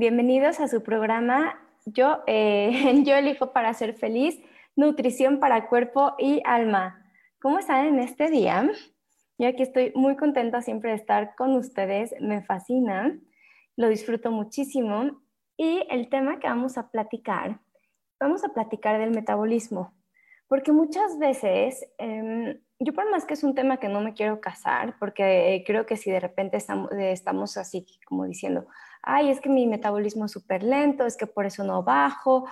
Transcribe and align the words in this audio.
Bienvenidos 0.00 0.60
a 0.60 0.68
su 0.68 0.82
programa 0.82 1.60
Yo, 1.84 2.22
eh, 2.26 3.02
Yo 3.04 3.16
elijo 3.16 3.52
para 3.52 3.74
ser 3.74 3.92
feliz, 3.92 4.40
nutrición 4.74 5.40
para 5.40 5.68
cuerpo 5.68 6.14
y 6.16 6.40
alma. 6.46 7.04
¿Cómo 7.38 7.58
están 7.58 7.84
en 7.84 7.98
este 7.98 8.30
día? 8.30 8.66
Yo 9.36 9.46
aquí 9.46 9.62
estoy 9.62 9.92
muy 9.94 10.16
contenta 10.16 10.62
siempre 10.62 10.92
de 10.92 10.96
estar 10.96 11.34
con 11.36 11.54
ustedes, 11.54 12.14
me 12.18 12.40
fascina, 12.40 13.14
lo 13.76 13.90
disfruto 13.90 14.30
muchísimo. 14.30 15.20
Y 15.58 15.86
el 15.90 16.08
tema 16.08 16.40
que 16.40 16.48
vamos 16.48 16.78
a 16.78 16.90
platicar, 16.90 17.60
vamos 18.18 18.42
a 18.42 18.54
platicar 18.54 18.98
del 18.98 19.10
metabolismo, 19.10 19.92
porque 20.48 20.72
muchas 20.72 21.18
veces 21.18 21.86
em, 21.98 22.58
yo 22.78 22.94
por 22.94 23.10
más 23.10 23.26
que 23.26 23.34
es 23.34 23.44
un 23.44 23.54
tema 23.54 23.76
que 23.76 23.90
no 23.90 24.00
me 24.00 24.14
quiero 24.14 24.40
casar, 24.40 24.96
porque 24.98 25.62
creo 25.66 25.84
que 25.84 25.98
si 25.98 26.10
de 26.10 26.20
repente 26.20 26.56
estamos, 26.56 27.58
así 27.58 27.84
como 28.06 28.24
diciendo, 28.24 28.66
ay, 29.02 29.30
es 29.30 29.40
que 29.40 29.48
mi 29.48 29.66
metabolismo 29.66 30.26
es 30.26 30.32
súper 30.32 30.62
lento, 30.62 31.06
es 31.06 31.16
que 31.16 31.26
por 31.26 31.46
eso 31.46 31.64
no 31.64 31.82
bajo, 31.82 32.46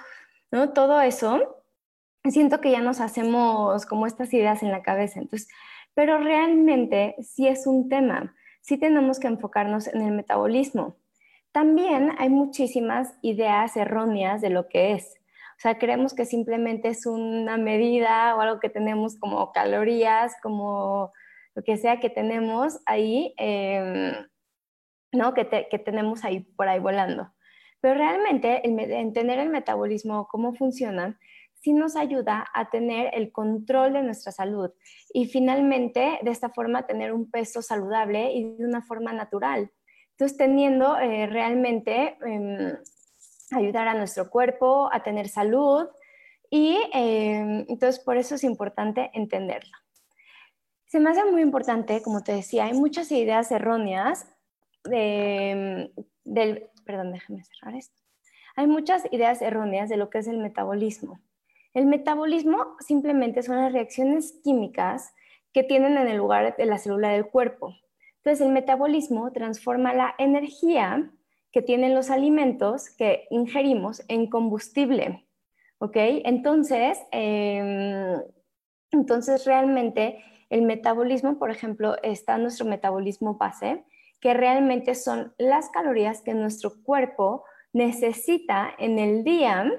¿no? 0.51 0.73
Todo 0.73 1.01
eso, 1.01 1.63
siento 2.25 2.61
que 2.61 2.71
ya 2.71 2.81
nos 2.81 3.01
hacemos 3.01 3.87
como 3.87 4.07
estas 4.07 4.33
ideas 4.33 4.63
en 4.63 4.73
la 4.73 4.83
cabeza. 4.83 5.21
Entonces, 5.21 5.49
pero 5.95 6.19
realmente 6.19 7.17
sí 7.23 7.49
es 7.49 7.67
un 7.67 7.89
tema, 7.89 8.35
sí 8.61 8.79
tenemos 8.79 9.19
que 9.19 9.29
enfocarnos 9.29 9.89
en 9.89 10.03
el 10.03 10.13
metabolismo. 10.13 10.97
También 11.53 12.13
hay 12.19 12.29
muchísimas 12.29 13.15
ideas 13.23 13.77
erróneas 13.77 14.41
de 14.41 14.51
lo 14.51 14.69
que 14.69 14.93
es. 14.93 15.19
O 15.59 15.61
sea, 15.61 15.77
creemos 15.77 16.15
que 16.15 16.25
simplemente 16.25 16.89
es 16.89 17.05
una 17.05 17.57
medida 17.57 18.37
o 18.37 18.41
algo 18.41 18.61
que 18.61 18.69
tenemos 18.69 19.19
como 19.19 19.51
calorías, 19.51 20.37
como 20.41 21.13
lo 21.57 21.65
que 21.65 21.77
sea 21.77 21.99
que 21.99 22.11
tenemos 22.11 22.79
ahí, 22.87 23.35
em, 23.39 24.13
¿no? 25.13 25.35
Que, 25.35 25.45
tenemos 25.45 26.25
ahí 26.25 26.41
por 26.41 26.69
ahí 26.69 26.79
volando. 26.79 27.33
Pero 27.81 27.95
realmente 27.95 28.67
el, 28.67 28.79
entender 28.79 29.39
el 29.39 29.51
metabolismo, 29.51 30.27
cómo 30.31 30.55
funciona, 30.55 31.19
sí 31.61 31.73
nos 31.73 31.97
ayuda 31.97 32.47
a 32.55 32.71
tener 32.71 33.11
el 33.15 33.33
control 33.33 33.93
de 33.93 34.03
nuestra 34.03 34.33
salud 34.33 34.71
y 35.13 35.27
finalmente 35.27 36.19
de 36.23 36.31
esta 36.31 36.51
forma 36.51 36.87
tener 36.87 37.13
un 37.13 37.31
peso 37.31 37.63
saludable 37.63 38.33
y 38.33 38.57
de 38.57 38.65
una 38.65 38.83
forma 38.83 39.13
natural. 39.13 39.71
Entonces, 40.13 40.37
teniendo 40.37 40.99
eh, 40.99 41.27
realmente 41.27 42.17
em, 42.25 42.77
ayudar 43.53 43.89
a 43.89 43.95
nuestro 43.95 44.29
cuerpo 44.31 44.89
a 44.93 45.03
tener 45.03 45.29
salud 45.29 45.87
y 46.51 46.77
eh, 46.95 47.65
entonces 47.69 48.01
por 48.01 48.17
eso 48.17 48.35
es 48.35 48.45
importante 48.45 49.11
entenderlo. 49.15 49.77
Se 50.87 51.01
me 51.01 51.11
hace 51.11 51.25
muy 51.25 51.43
importante, 51.43 52.01
como 52.03 52.23
te 52.23 52.33
decía, 52.33 52.65
hay 52.65 52.73
muchas 52.73 53.13
ideas 53.13 53.53
erróneas 53.53 54.27
del, 54.85 56.71
perdón, 56.85 57.13
déjame 57.13 57.45
cerrar 57.45 57.75
esto. 57.77 58.01
Hay 58.57 58.67
muchas 58.67 59.07
ideas 59.13 59.41
erróneas 59.43 59.89
de 59.89 59.97
lo 59.97 60.11
que 60.11 60.19
es 60.19 60.27
el 60.27 60.39
metabolismo. 60.39 61.21
El 61.75 61.87
metabolismo 61.87 62.77
simplemente 62.81 63.43
son 63.43 63.57
las 63.57 63.73
reacciones 63.73 64.41
químicas 64.43 65.13
que 65.53 65.63
tienen 65.63 65.97
en 65.97 66.09
el 66.09 66.17
lugar 66.17 66.57
de 66.57 66.67
la 66.67 66.79
célula 66.79 67.11
del 67.11 67.27
cuerpo. 67.27 67.75
Entonces, 68.17 68.45
el 68.47 68.53
metabolismo 68.53 69.33
transforma 69.33 69.95
la 69.95 70.15
energía 70.19 71.11
que 71.53 71.63
tienen 71.63 71.95
los 71.95 72.11
alimentos 72.11 72.91
que 72.91 73.27
ingerimos 73.31 74.03
en 74.09 74.29
combustible. 74.29 75.27
¿Ok? 75.79 75.97
Entonces, 75.97 76.99
em, 77.13 78.21
entonces 78.91 79.45
realmente 79.45 80.23
el 80.51 80.63
metabolismo, 80.63 81.39
por 81.39 81.51
ejemplo, 81.51 81.97
está 82.03 82.39
nuestro 82.39 82.67
metabolismo 82.67 83.35
base, 83.35 83.85
que 84.21 84.35
realmente 84.35 84.95
son 84.95 85.35
las 85.39 85.71
calorías 85.71 86.23
que 86.23 86.35
nuestro 86.35 86.83
cuerpo 86.83 87.45
necesita 87.73 88.71
en 88.79 88.99
el 88.99 89.25
día 89.25 89.71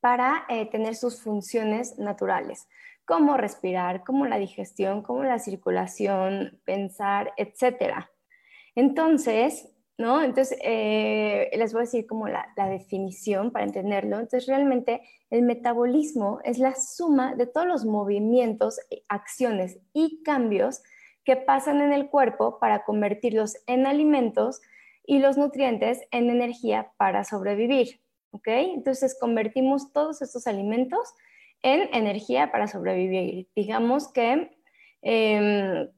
para 0.00 0.44
eh, 0.48 0.66
tener 0.70 0.94
sus 0.94 1.20
funciones 1.20 1.98
naturales, 1.98 2.68
como 3.04 3.36
respirar, 3.36 4.04
como 4.04 4.26
la 4.26 4.38
digestión, 4.38 5.02
como 5.02 5.24
la 5.24 5.38
circulación, 5.38 6.60
pensar, 6.64 7.32
etc. 7.36 8.06
Entonces, 8.74 9.68
¿no? 9.98 10.22
Entonces, 10.22 10.56
eh, 10.62 11.50
les 11.56 11.72
voy 11.72 11.80
a 11.80 11.84
decir 11.84 12.06
como 12.06 12.28
la, 12.28 12.46
definición 12.56 13.50
para 13.50 13.64
entenderlo. 13.64 14.20
Entonces, 14.20 14.46
realmente 14.46 15.02
el 15.30 15.42
metabolismo 15.42 16.40
es 16.44 16.58
la 16.58 16.74
suma 16.76 17.34
de 17.34 17.46
todos 17.46 17.66
los 17.66 17.84
movimientos, 17.84 18.78
acciones 19.08 19.78
y 19.92 20.22
cambios 20.22 20.82
que 21.28 21.36
pasan 21.36 21.82
en 21.82 21.92
el 21.92 22.08
cuerpo 22.08 22.58
para 22.58 22.84
convertirlos 22.84 23.58
en 23.66 23.86
alimentos 23.86 24.62
y 25.04 25.18
los 25.18 25.36
nutrientes 25.36 26.00
en 26.10 26.30
energía 26.30 26.92
para 26.96 27.22
sobrevivir, 27.22 28.00
¿ok? 28.30 28.48
Entonces, 28.48 29.14
convertimos 29.20 29.92
todos 29.92 30.22
estos 30.22 30.46
alimentos 30.46 31.12
en 31.60 31.94
energía 31.94 32.50
para 32.50 32.66
sobrevivir. 32.66 33.46
Digamos 33.54 34.10
que... 34.10 34.56
Em, 35.02 35.90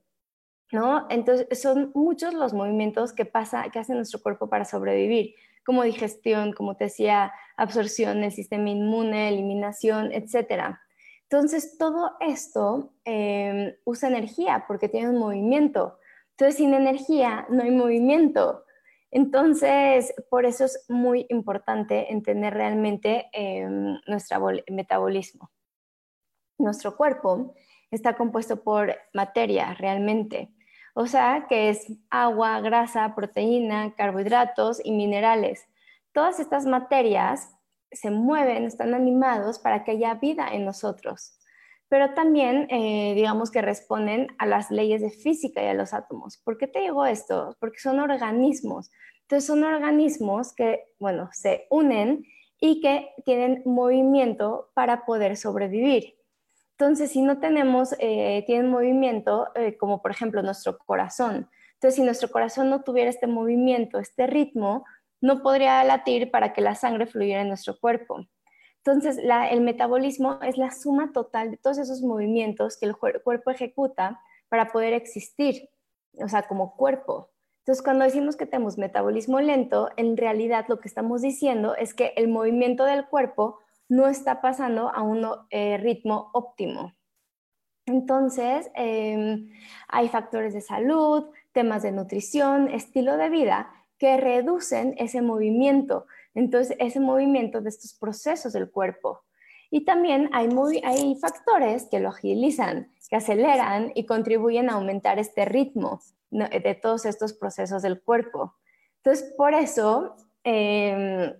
¿no? 0.73 1.07
Entonces, 1.11 1.63
son 1.63 1.93
muchos 1.95 2.35
los 2.35 2.53
movimientos 2.53 3.13
que, 3.13 3.25
pasa, 3.25 3.71
que 3.71 3.79
hace 3.79 3.95
nuestro 3.95 4.21
cuerpo 4.21 4.49
para 4.49 4.65
sobrevivir, 4.65 5.37
como 5.65 5.85
digestión, 5.85 6.53
como 6.55 6.77
te 6.77 6.85
decía, 6.85 7.33
absorción, 7.57 8.25
el 8.25 8.33
sistema 8.33 8.71
inmune, 8.71 9.29
eliminación, 9.29 10.11
etc. 10.13 10.77
Entonces, 11.33 11.79
todo 11.79 12.17
esto 12.19 12.93
em, 13.05 13.77
usa 13.85 14.09
energía 14.09 14.65
porque 14.67 14.89
tiene 14.89 15.11
un 15.11 15.19
movimiento. 15.19 16.01
Entonces, 16.33 16.57
sin 16.57 16.75
energía 16.75 17.47
no 17.51 17.63
hay 17.63 17.71
movimiento. 17.71 18.65
Entonces, 19.13 20.13
por 20.29 20.45
eso 20.45 20.65
es 20.65 20.85
muy 20.89 21.27
importante 21.29 22.13
entender 22.13 22.53
realmente 22.53 23.29
em, 23.33 24.01
nuestro 24.09 24.45
metabolismo. 24.73 25.53
Nuestro 26.59 26.97
cuerpo 26.97 27.55
está 27.93 28.17
compuesto 28.17 28.65
por 28.65 28.97
materia 29.15 29.75
realmente. 29.75 30.53
O 30.95 31.07
sea, 31.07 31.47
que 31.49 31.71
es 31.71 31.87
agua, 32.11 32.61
grasa, 32.61 33.15
proteína, 33.15 33.95
carbohidratos 33.95 34.81
y 34.85 34.91
minerales. 34.91 35.69
Todas 36.13 36.41
estas 36.41 36.67
materias 36.67 37.57
se 37.93 38.11
mueven, 38.11 38.65
están 38.65 38.95
animados 38.95 39.59
para 39.59 39.85
que 39.85 39.93
haya 39.93 40.15
vida 40.15 40.49
en 40.53 40.65
nosotros, 40.65 41.39
pero 41.89 42.15
también 42.15 42.69
eh, 42.71 43.15
digamos 43.15 43.51
que 43.51 43.63
responden 43.63 44.29
a 44.39 44.47
las 44.47 44.71
leyes 44.71 45.01
de 45.01 45.11
física 45.11 45.63
y 45.63 45.67
a 45.67 45.75
los 45.75 45.93
átomos. 45.93 46.39
¿Por 46.39 46.57
qué 46.57 46.67
te 46.69 46.81
digo 46.81 47.05
esto? 47.05 47.57
Porque 47.59 47.81
son 47.81 47.99
organismos. 47.99 48.91
Entonces 49.23 49.47
son 49.47 49.65
organismos 49.65 50.53
que, 50.55 50.85
bueno, 50.99 51.29
se 51.33 51.67
unen 51.71 52.25
y 52.61 52.81
que 52.81 53.11
tienen 53.25 53.63
movimiento 53.65 54.71
para 54.75 55.05
poder 55.05 55.37
sobrevivir. 55.37 56.17
Entonces, 56.73 57.11
si 57.11 57.23
no 57.23 57.41
tenemos, 57.41 57.95
eh, 57.99 58.43
tienen 58.47 58.71
movimiento, 58.71 59.49
eh, 59.55 59.77
como 59.77 60.01
por 60.01 60.13
ejemplo 60.13 60.43
nuestro 60.43 60.79
corazón. 60.79 61.49
Entonces, 61.75 61.97
si 61.97 62.03
nuestro 62.03 62.31
corazón 62.31 62.71
no 62.71 62.83
tuviera 62.83 63.11
este 63.11 63.27
movimiento, 63.27 63.99
este 63.99 64.27
ritmo, 64.27 64.85
no 65.21 65.43
podría 65.43 65.83
latir 65.85 66.31
para 66.31 66.53
que 66.53 66.61
la 66.61 66.75
sangre 66.75 67.07
fluyera 67.07 67.43
en 67.43 67.49
nuestro 67.49 67.79
cuerpo. 67.79 68.27
Entonces, 68.85 69.19
el 69.51 69.61
metabolismo 69.61 70.41
es 70.43 70.57
la 70.57 70.71
suma 70.71 71.13
total 71.13 71.51
de 71.51 71.59
todos 71.59 71.79
esos 71.79 72.01
movimientos 72.01 72.79
que 72.79 72.87
el 72.87 72.97
cuerpo 72.97 73.51
ejecuta 73.51 74.21
para 74.49 74.69
poder 74.69 74.95
existir, 74.95 75.69
o 76.15 76.29
sea, 76.29 76.45
como 76.45 76.77
cuerpo. 76.77 77.31
Entonces, 77.59 77.85
cuando 77.85 78.05
decimos 78.05 78.37
que 78.37 78.47
tenemos 78.47 78.79
metabolismo 78.79 79.41
lento, 79.41 79.91
en 79.97 80.17
realidad 80.17 80.65
lo 80.69 80.81
que 80.81 80.89
estamos 80.89 81.21
diciendo 81.21 81.77
es 81.77 81.93
que 81.93 82.15
el 82.17 82.29
movimiento 82.29 82.85
del 82.85 83.07
cuerpo 83.07 83.59
no 83.89 84.09
está 84.09 84.41
pasando 84.41 84.89
a 84.95 85.03
un 85.03 85.27
eh, 85.51 85.77
ritmo 85.77 86.31
óptimo. 86.33 86.95
Entonces, 87.87 88.71
em, 88.75 89.51
hay 89.89 90.09
factores 90.09 90.55
de 90.55 90.61
salud, 90.63 91.27
temas 91.53 91.83
de 91.83 91.93
nutrición, 91.93 92.69
estilo 92.69 93.17
de 93.17 93.29
vida 93.29 93.80
que 94.01 94.17
reducen 94.17 94.95
ese 94.97 95.21
movimiento, 95.21 96.07
entonces 96.35 96.75
ese 96.81 96.99
movimiento 97.01 97.61
de 97.61 97.69
estos 97.69 97.93
procesos 97.93 98.55
del 98.55 98.71
cuerpo. 98.71 99.21
Y 99.71 99.85
también 99.85 100.31
hay, 100.33 101.15
factores 101.21 101.87
que 101.91 102.01
lo 102.01 102.09
agilizan, 102.09 102.91
que 103.11 103.17
aceleran 103.17 103.93
y 103.95 104.07
contribuyen 104.07 104.71
a 104.71 104.75
aumentar 104.75 105.19
este 105.19 105.45
ritmo 105.45 106.01
de 106.31 106.75
todos 106.81 107.05
estos 107.05 107.35
procesos 107.35 107.83
del 107.83 108.01
cuerpo. 108.01 108.55
Entonces, 108.97 109.33
por 109.37 109.53
eso 109.53 110.17
em, 110.45 111.35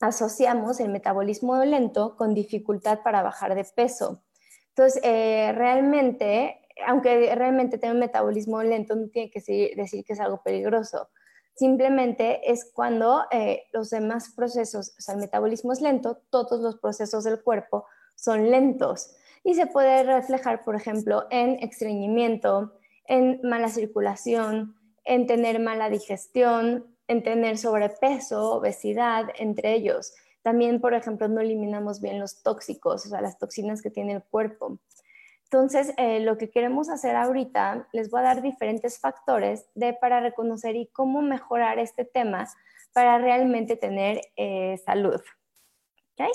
asociamos 0.00 0.80
el 0.80 0.88
metabolismo 0.88 1.62
lento 1.64 2.16
con 2.16 2.34
dificultad 2.34 3.00
para 3.04 3.22
bajar 3.22 3.54
de 3.54 3.64
peso. 3.76 4.22
Entonces, 4.70 5.02
eh, 5.04 5.52
realmente, 5.54 6.60
aunque 6.86 7.34
realmente 7.34 7.76
tenga 7.76 7.92
un 7.92 8.00
metabolismo 8.00 8.62
lento, 8.62 8.96
no 8.96 9.08
tiene 9.08 9.30
que 9.30 9.74
decir 9.76 10.04
que 10.04 10.14
es 10.14 10.20
algo 10.20 10.42
peligroso. 10.42 11.10
Simplemente 11.54 12.50
es 12.50 12.70
cuando 12.72 13.24
eh, 13.30 13.64
los 13.72 13.90
demás 13.90 14.32
procesos, 14.34 14.94
o 14.98 15.00
sea, 15.00 15.14
el 15.14 15.20
metabolismo 15.20 15.72
es 15.72 15.80
lento, 15.80 16.20
todos 16.30 16.60
los 16.60 16.76
procesos 16.76 17.24
del 17.24 17.42
cuerpo 17.42 17.86
son 18.16 18.50
lentos. 18.50 19.14
Y 19.44 19.54
se 19.54 19.66
puede 19.66 20.02
reflejar, 20.02 20.64
por 20.64 20.74
ejemplo, 20.74 21.26
en 21.30 21.58
estreñimiento, 21.62 22.72
en 23.06 23.40
mala 23.42 23.68
circulación, 23.68 24.74
en 25.04 25.26
tener 25.26 25.60
mala 25.60 25.90
digestión, 25.90 26.86
en 27.06 27.22
tener 27.22 27.58
sobrepeso, 27.58 28.54
obesidad, 28.54 29.26
entre 29.38 29.74
ellos. 29.74 30.14
También, 30.42 30.80
por 30.80 30.94
ejemplo, 30.94 31.28
no 31.28 31.40
eliminamos 31.40 32.00
bien 32.00 32.18
los 32.18 32.42
tóxicos, 32.42 33.06
o 33.06 33.08
sea, 33.08 33.20
las 33.20 33.38
toxinas 33.38 33.80
que 33.80 33.90
tiene 33.90 34.14
el 34.14 34.22
cuerpo. 34.22 34.78
Entonces, 35.44 35.94
eh, 35.98 36.20
lo 36.20 36.36
que 36.36 36.50
queremos 36.50 36.88
hacer 36.88 37.14
ahorita, 37.16 37.86
les 37.92 38.10
voy 38.10 38.20
a 38.20 38.24
dar 38.24 38.42
diferentes 38.42 38.98
factores 38.98 39.66
de, 39.74 39.92
para 39.92 40.20
reconocer 40.20 40.74
y 40.74 40.86
cómo 40.86 41.22
mejorar 41.22 41.78
este 41.78 42.04
tema 42.04 42.48
para 42.92 43.18
realmente 43.18 43.76
tener 43.76 44.20
eh, 44.36 44.78
salud. 44.84 45.20
¿Okay? 46.12 46.32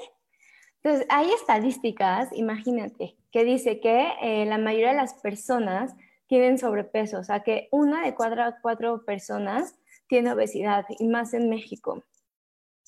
Entonces, 0.81 1.05
hay 1.09 1.31
estadísticas, 1.31 2.29
imagínate, 2.31 3.17
que 3.31 3.43
dice 3.43 3.81
que 3.81 4.13
eh, 4.21 4.45
la 4.45 4.57
mayoría 4.57 4.89
de 4.89 4.97
las 4.97 5.15
personas 5.15 5.93
tienen 6.27 6.57
sobrepeso, 6.57 7.19
o 7.19 7.23
sea 7.23 7.41
que 7.41 7.67
una 7.71 8.05
de 8.05 8.15
cuatro, 8.15 9.03
personas 9.03 9.75
tiene 10.07 10.31
obesidad 10.31 10.85
y 10.97 11.07
más 11.07 11.33
en 11.33 11.49
México. 11.49 12.03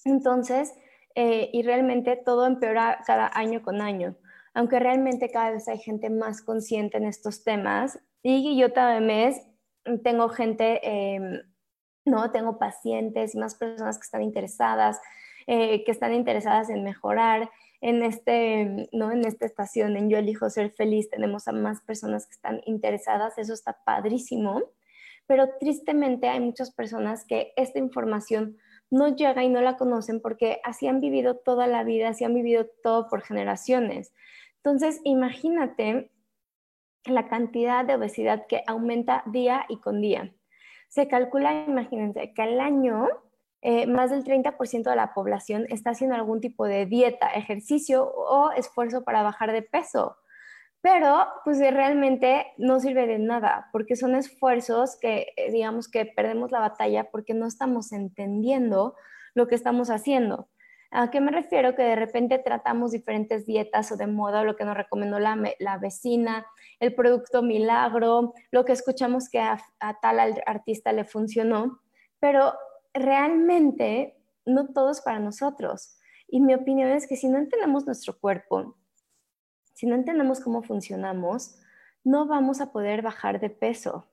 Entonces, 0.06 0.74
y 1.14 1.62
realmente 1.64 2.16
todo 2.16 2.46
empeora 2.46 3.04
cada 3.06 3.30
año 3.34 3.62
con 3.62 3.82
año, 3.82 4.16
aunque 4.54 4.80
realmente 4.80 5.30
cada 5.30 5.52
vez 5.52 5.68
hay 5.68 5.80
gente 5.80 6.10
más 6.10 6.42
consciente 6.42 6.98
en 6.98 7.06
estos 7.06 7.44
temas. 7.44 8.00
Y 8.24 8.58
yo 8.60 8.68
mes 9.02 9.42
tengo 10.04 10.30
gente, 10.30 10.80
em, 10.84 11.42
¿no? 12.06 12.32
Tengo 12.32 12.60
pacientes 12.60 13.36
y 13.36 13.40
más 13.40 13.56
personas 13.56 13.98
que 13.98 14.04
están 14.04 14.22
interesadas, 14.22 15.00
eh, 15.48 15.84
que 15.84 15.92
están 15.92 16.14
interesadas 16.14 16.70
en 16.70 16.84
mejorar 16.84 17.50
en, 17.82 18.04
este, 18.04 18.90
¿no? 18.92 19.12
en 19.12 19.26
esta 19.26 19.46
estación, 19.46 19.98
en 19.98 20.10
Yo 20.10 20.18
elijo 20.18 20.50
ser 20.50 20.72
feliz, 20.72 21.10
tenemos 21.10 21.48
a 21.48 21.52
más 21.52 21.82
personas 21.82 22.28
que 22.28 22.34
están 22.34 22.62
interesadas, 22.66 23.38
eso 23.38 23.54
está 23.54 23.80
padrísimo, 23.84 24.62
pero 25.26 25.50
tristemente 25.60 26.30
hay 26.30 26.40
muchas 26.40 26.72
personas 26.72 27.26
que 27.26 27.54
esta 27.56 27.80
información 27.80 28.58
no 28.92 29.16
llega 29.16 29.44
y 29.44 29.50
no 29.50 29.62
la 29.62 29.78
conocen 29.78 30.22
porque 30.22 30.60
así 30.64 30.88
han 30.88 31.00
vivido 31.00 31.38
toda 31.38 31.66
la 31.66 31.84
vida, 31.84 32.10
así 32.10 32.24
han 32.24 32.34
vivido 32.34 32.68
todo 32.84 33.08
por 33.08 33.22
generaciones. 33.22 34.14
Entonces, 34.64 35.02
imagínate 35.04 36.12
la 37.06 37.28
cantidad 37.28 37.84
de 37.84 37.96
obesidad 37.96 38.46
que 38.48 38.64
aumenta 38.68 39.24
día 39.26 39.66
y 39.70 39.80
con 39.80 40.02
día. 40.02 40.34
Se 40.88 41.08
calcula, 41.08 41.66
imagínense, 41.66 42.34
que 42.34 42.42
al 42.42 42.60
año 42.60 43.08
eh, 43.64 43.88
más 43.88 44.12
del 44.12 44.24
30% 44.24 44.90
de 44.90 44.96
la 44.96 45.14
población 45.14 45.66
está 45.70 45.92
haciendo 45.92 46.16
algún 46.16 46.42
tipo 46.42 46.66
de 46.66 46.86
dieta, 46.86 47.28
ejercicio 47.30 48.04
o 48.04 48.52
esfuerzo 48.52 49.04
para 49.04 49.24
bajar 49.24 49.52
de 49.52 49.62
peso. 49.62 50.18
Pero 50.82 51.28
pues 51.44 51.60
realmente 51.60 52.48
no 52.58 52.80
sirve 52.80 53.06
de 53.06 53.20
nada 53.20 53.70
porque 53.72 53.96
son 53.96 54.16
esfuerzos 54.16 54.98
que 55.00 55.34
eh, 55.38 55.52
digamos 55.52 55.88
que 55.88 56.06
perdemos 56.06 56.52
la 56.52 56.60
batalla 56.60 57.12
porque 57.12 57.36
no 57.36 57.46
estamos 57.46 57.92
entendiendo 57.92 58.96
lo 59.36 59.48
que 59.48 59.56
estamos 59.56 59.92
haciendo. 59.92 60.50
¿A 60.94 61.10
qué 61.10 61.22
me 61.22 61.32
refiero? 61.32 61.74
Que 61.74 61.84
de 61.84 61.96
repente 61.96 62.38
tratamos 62.38 62.92
diferentes 62.92 63.46
dietas 63.46 63.94
o 63.94 63.96
de 63.96 64.08
moda, 64.08 64.44
lo 64.44 64.58
que 64.58 64.66
nos 64.66 64.76
recomendó 64.76 65.20
la, 65.20 65.78
vecina, 65.82 66.46
el 66.82 66.94
producto 66.94 67.42
milagro, 67.42 68.34
lo 68.52 68.66
que 68.66 68.74
escuchamos 68.74 69.30
que 69.30 69.40
a, 69.40 69.58
tal 70.02 70.20
artista 70.46 70.92
le 70.92 71.06
funcionó, 71.06 71.80
pero 72.20 72.54
realmente 72.94 74.18
no 74.46 74.68
todo 74.68 74.92
es 74.92 75.00
para 75.00 75.20
nosotros. 75.20 75.98
Y 76.28 76.42
mi 76.42 76.54
opinión 76.54 76.90
es 76.90 77.08
que 77.08 77.16
si 77.16 77.30
no 77.30 77.38
entendemos 77.38 77.86
nuestro 77.86 78.20
cuerpo, 78.20 78.76
si 79.74 79.88
no 79.88 79.96
entendemos 79.96 80.42
cómo 80.42 80.62
funcionamos, 80.62 81.58
no 82.04 82.28
vamos 82.28 82.60
a 82.60 82.74
poder 82.74 83.02
bajar 83.02 83.40
de 83.40 83.50
peso. 83.50 84.11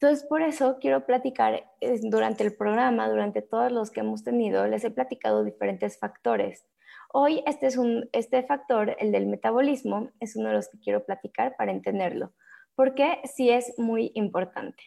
Entonces, 0.00 0.26
por 0.28 0.42
eso 0.42 0.78
quiero 0.80 1.04
platicar 1.06 1.70
durante 2.02 2.44
el 2.44 2.54
programa, 2.54 3.08
durante 3.08 3.42
todos 3.42 3.72
los 3.72 3.90
que 3.90 4.00
hemos 4.00 4.22
tenido, 4.22 4.66
les 4.66 4.84
he 4.84 4.90
platicado 4.90 5.44
diferentes 5.44 5.98
factores. 5.98 6.66
Hoy 7.12 7.42
este 7.46 7.66
es 7.66 7.76
un, 7.76 8.08
este 8.12 8.42
factor, 8.44 8.94
el 9.00 9.10
del 9.10 9.26
metabolismo, 9.26 10.10
es 10.20 10.36
uno 10.36 10.48
de 10.48 10.54
los 10.54 10.68
que 10.68 10.78
quiero 10.78 11.04
platicar 11.04 11.56
para 11.56 11.72
entenderlo, 11.72 12.32
porque 12.76 13.20
sí 13.24 13.50
es 13.50 13.74
muy 13.76 14.12
importante. 14.14 14.82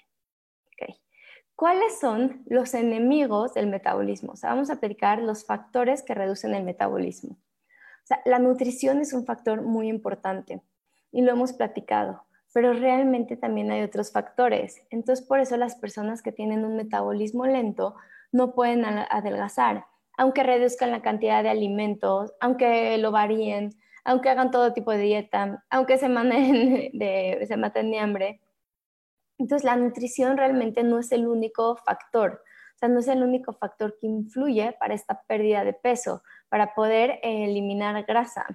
¿Cuáles 1.62 2.00
son 2.00 2.42
los 2.48 2.74
enemigos 2.74 3.54
del 3.54 3.68
metabolismo? 3.68 4.32
O 4.32 4.36
sea, 4.36 4.50
vamos 4.50 4.72
a 4.72 4.74
aplicar 4.74 5.22
los 5.22 5.46
factores 5.46 6.02
que 6.02 6.16
reducen 6.16 6.56
el 6.56 6.64
metabolismo. 6.64 7.34
O 7.34 8.08
sea, 8.08 8.20
la 8.26 8.40
nutrición 8.40 9.00
es 9.00 9.14
un 9.14 9.28
factor 9.28 9.62
muy 9.62 9.88
importante 9.88 10.64
y 11.12 11.22
lo 11.22 11.32
hemos 11.34 11.54
platicado, 11.54 12.26
pero 12.54 12.74
realmente 12.74 13.38
también 13.38 13.72
hay 13.72 13.84
otros 13.84 14.12
factores. 14.12 14.82
Entonces, 14.90 15.26
por 15.26 15.40
eso 15.40 15.58
las 15.58 15.76
personas 15.76 16.22
que 16.22 16.32
tienen 16.32 16.66
un 16.66 16.76
metabolismo 16.76 17.46
lento 17.46 17.96
no 18.32 18.54
pueden 18.54 18.86
adelgazar, 18.86 19.86
aunque 20.18 20.44
reduzcan 20.44 20.92
la 20.92 21.02
cantidad 21.02 21.44
de 21.44 21.50
alimentos, 21.50 22.34
aunque 22.40 22.98
lo 22.98 23.12
varíen, 23.12 23.72
aunque 24.04 24.30
hagan 24.30 24.52
todo 24.52 24.74
tipo 24.74 24.92
de 24.92 25.00
dieta, 25.00 25.64
aunque 25.70 25.98
se, 25.98 26.08
de, 26.94 27.46
se 27.48 27.58
maten 27.58 27.92
de 27.92 28.00
hambre 28.00 28.42
entonces, 29.42 29.66
la 29.66 29.76
nutrición 29.76 30.38
realmente 30.38 30.84
no 30.84 31.00
es 31.00 31.12
el 31.12 31.26
único 31.26 31.76
factor, 31.78 32.44
o 32.76 32.78
sea, 32.78 32.90
no 32.90 33.00
es 33.00 33.08
el 33.08 33.24
único 33.24 33.54
factor 33.54 33.98
que 34.00 34.06
influye 34.06 34.76
para 34.80 34.94
esta 34.94 35.24
pérdida 35.24 35.64
de 35.64 35.74
peso, 35.74 36.22
para 36.48 36.76
poder 36.76 37.20
eliminar 37.24 38.06
grasa. 38.06 38.46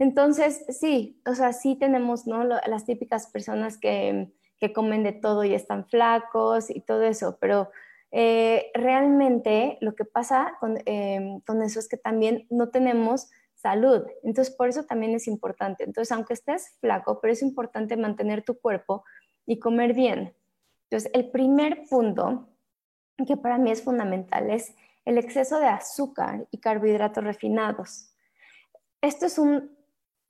Entonces, 0.00 0.64
sí, 0.70 1.20
o 1.26 1.34
sea, 1.34 1.52
sí 1.52 1.76
tenemos 1.76 2.26
¿no? 2.26 2.42
las 2.42 2.86
típicas 2.86 3.26
personas 3.26 3.76
que, 3.76 4.32
que, 4.58 4.72
comen 4.72 5.02
de 5.02 5.12
todo 5.12 5.44
y 5.44 5.52
están 5.52 5.86
flacos 5.86 6.70
y 6.70 6.80
todo 6.80 7.02
eso, 7.02 7.36
pero 7.38 7.70
eh, 8.10 8.70
realmente 8.72 9.76
lo 9.82 9.94
que 9.94 10.06
pasa 10.06 10.56
con, 10.58 10.78
em, 10.86 11.40
con 11.40 11.62
eso 11.62 11.78
es 11.78 11.86
que 11.86 11.98
también 11.98 12.46
no 12.48 12.70
tenemos 12.70 13.28
salud. 13.54 14.06
Entonces, 14.22 14.54
por 14.54 14.70
eso 14.70 14.84
también 14.84 15.14
es 15.14 15.28
importante. 15.28 15.84
Entonces, 15.84 16.10
aunque 16.12 16.32
estés 16.32 16.78
flaco, 16.80 17.20
pero 17.20 17.34
es 17.34 17.42
importante 17.42 17.98
mantener 17.98 18.42
tu 18.42 18.58
cuerpo 18.58 19.04
y 19.44 19.58
comer 19.58 19.92
bien. 19.92 20.34
Entonces, 20.84 21.10
el 21.12 21.30
primer 21.30 21.84
punto 21.90 22.48
que 23.26 23.36
para 23.36 23.58
mí 23.58 23.70
es 23.70 23.82
fundamental 23.82 24.48
es 24.48 24.74
el 25.04 25.18
exceso 25.18 25.60
de 25.60 25.66
azúcar 25.66 26.46
y 26.50 26.56
carbohidratos 26.56 27.22
refinados. 27.22 28.14
Esto 29.02 29.26
es 29.26 29.38
un 29.38 29.79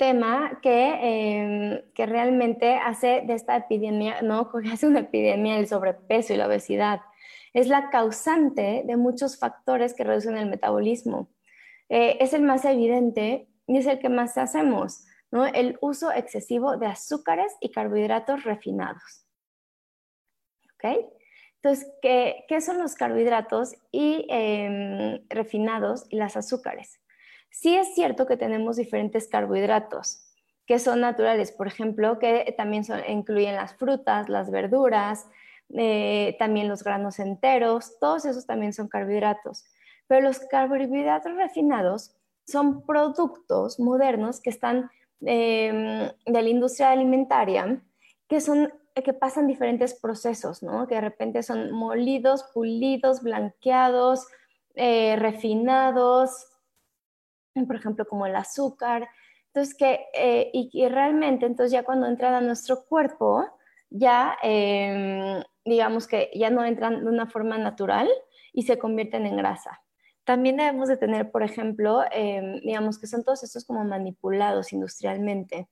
tema 0.00 0.60
que, 0.62 0.94
em, 1.02 1.82
que 1.92 2.06
realmente 2.06 2.72
hace 2.72 3.22
de 3.26 3.34
esta 3.34 3.54
epidemia, 3.54 4.22
¿no? 4.22 4.50
Hace 4.72 4.86
una 4.86 5.00
epidemia 5.00 5.58
el 5.58 5.68
sobrepeso 5.68 6.32
y 6.32 6.38
la 6.38 6.46
obesidad. 6.46 7.02
Es 7.52 7.68
la 7.68 7.90
causante 7.90 8.82
de 8.86 8.96
muchos 8.96 9.38
factores 9.38 9.92
que 9.92 10.04
reducen 10.04 10.38
el 10.38 10.48
metabolismo. 10.48 11.28
Eh, 11.90 12.16
es 12.18 12.32
el 12.32 12.40
más 12.40 12.64
evidente 12.64 13.46
y 13.66 13.76
es 13.76 13.86
el 13.86 13.98
que 13.98 14.08
más 14.08 14.38
hacemos. 14.38 15.04
El 15.54 15.76
uso 15.82 16.10
excesivo 16.10 16.78
de 16.78 16.86
azúcares 16.86 17.52
y 17.60 17.70
carbohidratos 17.70 18.44
refinados. 18.44 19.26
¿Ok? 20.76 20.96
Entonces, 21.56 21.92
¿qué, 22.00 22.60
son 22.62 22.78
los 22.78 22.94
carbohidratos 22.94 23.74
y 23.92 24.26
em, 24.30 25.20
refinados 25.28 26.06
y 26.08 26.16
las 26.16 26.38
azúcares? 26.38 27.00
Sí 27.50 27.76
es 27.76 27.94
cierto 27.94 28.26
que 28.26 28.36
tenemos 28.36 28.76
diferentes 28.76 29.28
carbohidratos 29.28 30.30
que 30.70 30.78
son 30.78 31.00
naturales, 31.00 31.50
por 31.50 31.66
ejemplo, 31.66 32.20
que 32.20 32.54
también 32.56 32.84
incluyen 33.08 33.56
las 33.56 33.74
frutas, 33.74 34.28
las 34.28 34.52
verduras, 34.52 35.26
eh, 35.74 36.36
también 36.38 36.68
los 36.68 36.84
granos 36.84 37.18
enteros, 37.18 37.98
todos 37.98 38.24
esos 38.24 38.46
también 38.46 38.72
son 38.72 38.86
carbohidratos. 38.86 39.64
Pero 40.06 40.20
los 40.20 40.38
carbohidratos 40.38 41.34
refinados 41.34 42.14
son 42.46 42.86
productos 42.86 43.80
modernos 43.80 44.40
que 44.40 44.50
están 44.50 44.92
em, 45.22 46.08
de 46.24 46.42
la 46.42 46.48
industria 46.48 46.92
alimentaria, 46.92 47.82
que 48.28 48.40
son 48.40 48.72
que 48.94 49.12
pasan 49.12 49.48
diferentes 49.48 49.94
procesos, 49.94 50.62
¿no? 50.62 50.86
Que 50.86 50.94
de 50.96 51.00
repente 51.00 51.42
son 51.42 51.72
molidos, 51.72 52.44
pulidos, 52.54 53.22
blanqueados, 53.22 54.28
eh, 54.76 55.16
refinados, 55.16 56.46
por 57.66 57.76
ejemplo, 57.76 58.06
como 58.06 58.26
el 58.26 58.36
azúcar. 58.36 59.08
Entonces, 59.46 59.74
que, 59.74 60.00
eh, 60.14 60.50
y, 60.52 60.88
realmente, 60.88 61.46
entonces 61.46 61.72
ya 61.72 61.82
cuando 61.82 62.06
entran 62.06 62.34
a 62.34 62.40
nuestro 62.40 62.84
cuerpo, 62.84 63.46
ya, 63.90 64.36
em, 64.42 65.42
digamos 65.64 66.06
que 66.06 66.30
ya 66.34 66.50
no 66.50 66.64
entran 66.64 67.04
de 67.04 67.10
una 67.10 67.26
forma 67.26 67.58
natural 67.58 68.08
y 68.52 68.62
se 68.62 68.78
convierten 68.78 69.26
en 69.26 69.36
grasa. 69.36 69.82
También 70.24 70.56
debemos 70.56 70.88
de 70.88 70.96
tener, 70.96 71.30
por 71.32 71.42
ejemplo, 71.42 72.02
em, 72.12 72.60
digamos 72.60 72.98
que 72.98 73.06
son 73.06 73.24
todos 73.24 73.42
estos 73.42 73.64
como 73.64 73.84
manipulados 73.84 74.72
industrialmente. 74.72 75.68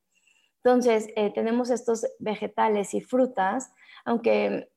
Entonces, 0.65 1.09
eh, 1.17 1.33
tenemos 1.33 1.71
estos 1.71 2.07
vegetales 2.19 2.95
y 2.95 3.01
frutas, 3.01 3.73
aunque 4.05 4.71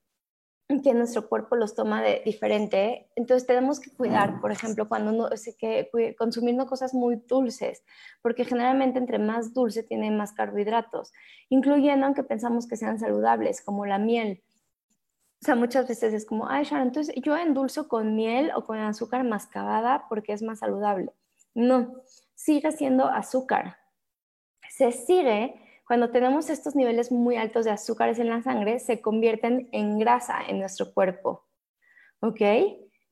que 0.80 0.94
nuestro 0.94 1.28
cuerpo 1.28 1.56
los 1.56 1.75
toma 1.75 2.01
de 2.01 2.22
diferente. 2.24 3.10
Entonces 3.16 3.46
tenemos 3.46 3.80
que 3.80 3.92
cuidar, 3.92 4.40
por 4.40 4.51
ejemplo, 4.51 4.88
cuando 4.88 5.12
uno 5.12 5.36
se 5.36 5.58
que 5.58 5.90
consumiendo 6.18 6.66
cosas 6.68 6.94
muy 6.94 7.18
dulces, 7.28 7.84
porque 8.22 8.46
generalmente 8.46 9.00
entre 9.00 9.20
más 9.20 9.54
dulce 9.54 9.84
tiene 9.84 10.12
más 10.12 10.32
carbohidratos, 10.34 11.12
incluyendo 11.50 12.06
aunque 12.06 12.24
pensamos 12.24 12.68
que 12.68 12.78
sean 12.78 13.00
saludables, 13.00 13.62
como 13.62 13.86
la 13.86 13.98
miel. 13.98 14.44
O 15.42 15.46
sea, 15.46 15.56
muchas 15.56 15.88
veces 15.88 16.13
es 16.13 16.25
como, 16.25 16.48
ay, 16.48 16.63
Sharon, 16.63 16.88
entonces 16.88 17.16
yo 17.24 17.36
endulzo 17.36 17.88
con 17.88 18.16
miel 18.16 18.51
o 18.56 18.63
con 18.63 18.78
azúcar 18.78 19.24
mascabada 19.24 20.06
porque 20.08 20.34
es 20.34 20.44
más 20.44 20.60
saludable. 20.60 21.12
No, 21.56 21.96
sigue 22.36 22.72
siendo 22.72 23.06
azúcar. 23.08 23.78
Se 24.70 24.92
sigue 24.92 25.56
cuando 25.86 26.10
tenemos 26.12 26.50
estos 26.50 26.76
niveles 26.76 27.12
muy 27.12 27.36
altos 27.36 27.66
de 27.66 27.72
azúcares 27.72 28.20
en 28.20 28.30
la 28.30 28.42
sangre, 28.42 28.80
se 28.80 29.02
convierten 29.02 29.70
en 29.72 30.00
grasa 30.00 30.40
en 30.48 30.60
nuestro 30.60 30.94
cuerpo. 30.94 31.46
¿Ok? 32.22 32.42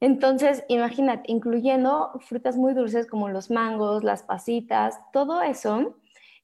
Entonces, 0.01 0.63
imagínate, 0.69 1.31
incluyendo 1.31 2.11
frutas 2.21 2.55
muy 2.55 2.73
dulces 2.73 3.05
como 3.05 3.27
los 3.29 3.51
mangos, 3.51 4.03
las 4.03 4.23
pasitas, 4.23 4.97
todo 5.11 5.41
eso, 5.41 5.97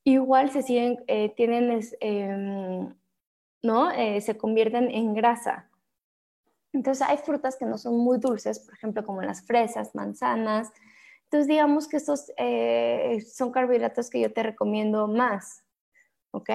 igual 0.03 0.51
se 0.51 0.61
siguen, 0.61 1.03
eh, 1.07 1.33
tienen, 1.35 1.79
em, 2.01 2.93
¿no? 3.63 3.91
Eh, 3.91 4.21
se 4.21 4.37
convierten 4.37 4.91
en 4.91 5.13
grasa. 5.13 5.69
Entonces, 6.73 7.07
hay 7.07 7.17
frutas 7.17 7.55
que 7.57 7.65
no 7.65 7.77
son 7.77 7.97
muy 7.97 8.19
dulces, 8.19 8.59
por 8.59 8.73
ejemplo, 8.75 9.05
como 9.05 9.21
las 9.21 9.45
fresas, 9.45 9.95
manzanas. 9.95 10.71
Entonces, 11.25 11.47
digamos 11.47 11.87
que 11.87 11.97
estos 11.97 12.31
eh, 12.37 13.21
son 13.21 13.51
carbohidratos 13.51 14.09
que 14.09 14.21
yo 14.21 14.33
te 14.33 14.43
recomiendo 14.43 15.07
más. 15.07 15.64
¿Ok? 16.35 16.49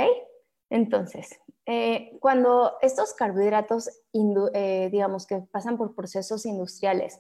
Entonces, 0.69 1.41
eh, 1.67 2.17
cuando 2.21 2.75
estos 2.83 3.15
carbohidratos, 3.15 3.91
eh, 4.55 4.89
digamos 4.93 5.27
que 5.27 5.41
pasan 5.51 5.77
por 5.77 5.95
procesos 5.95 6.47
industriales, 6.47 7.19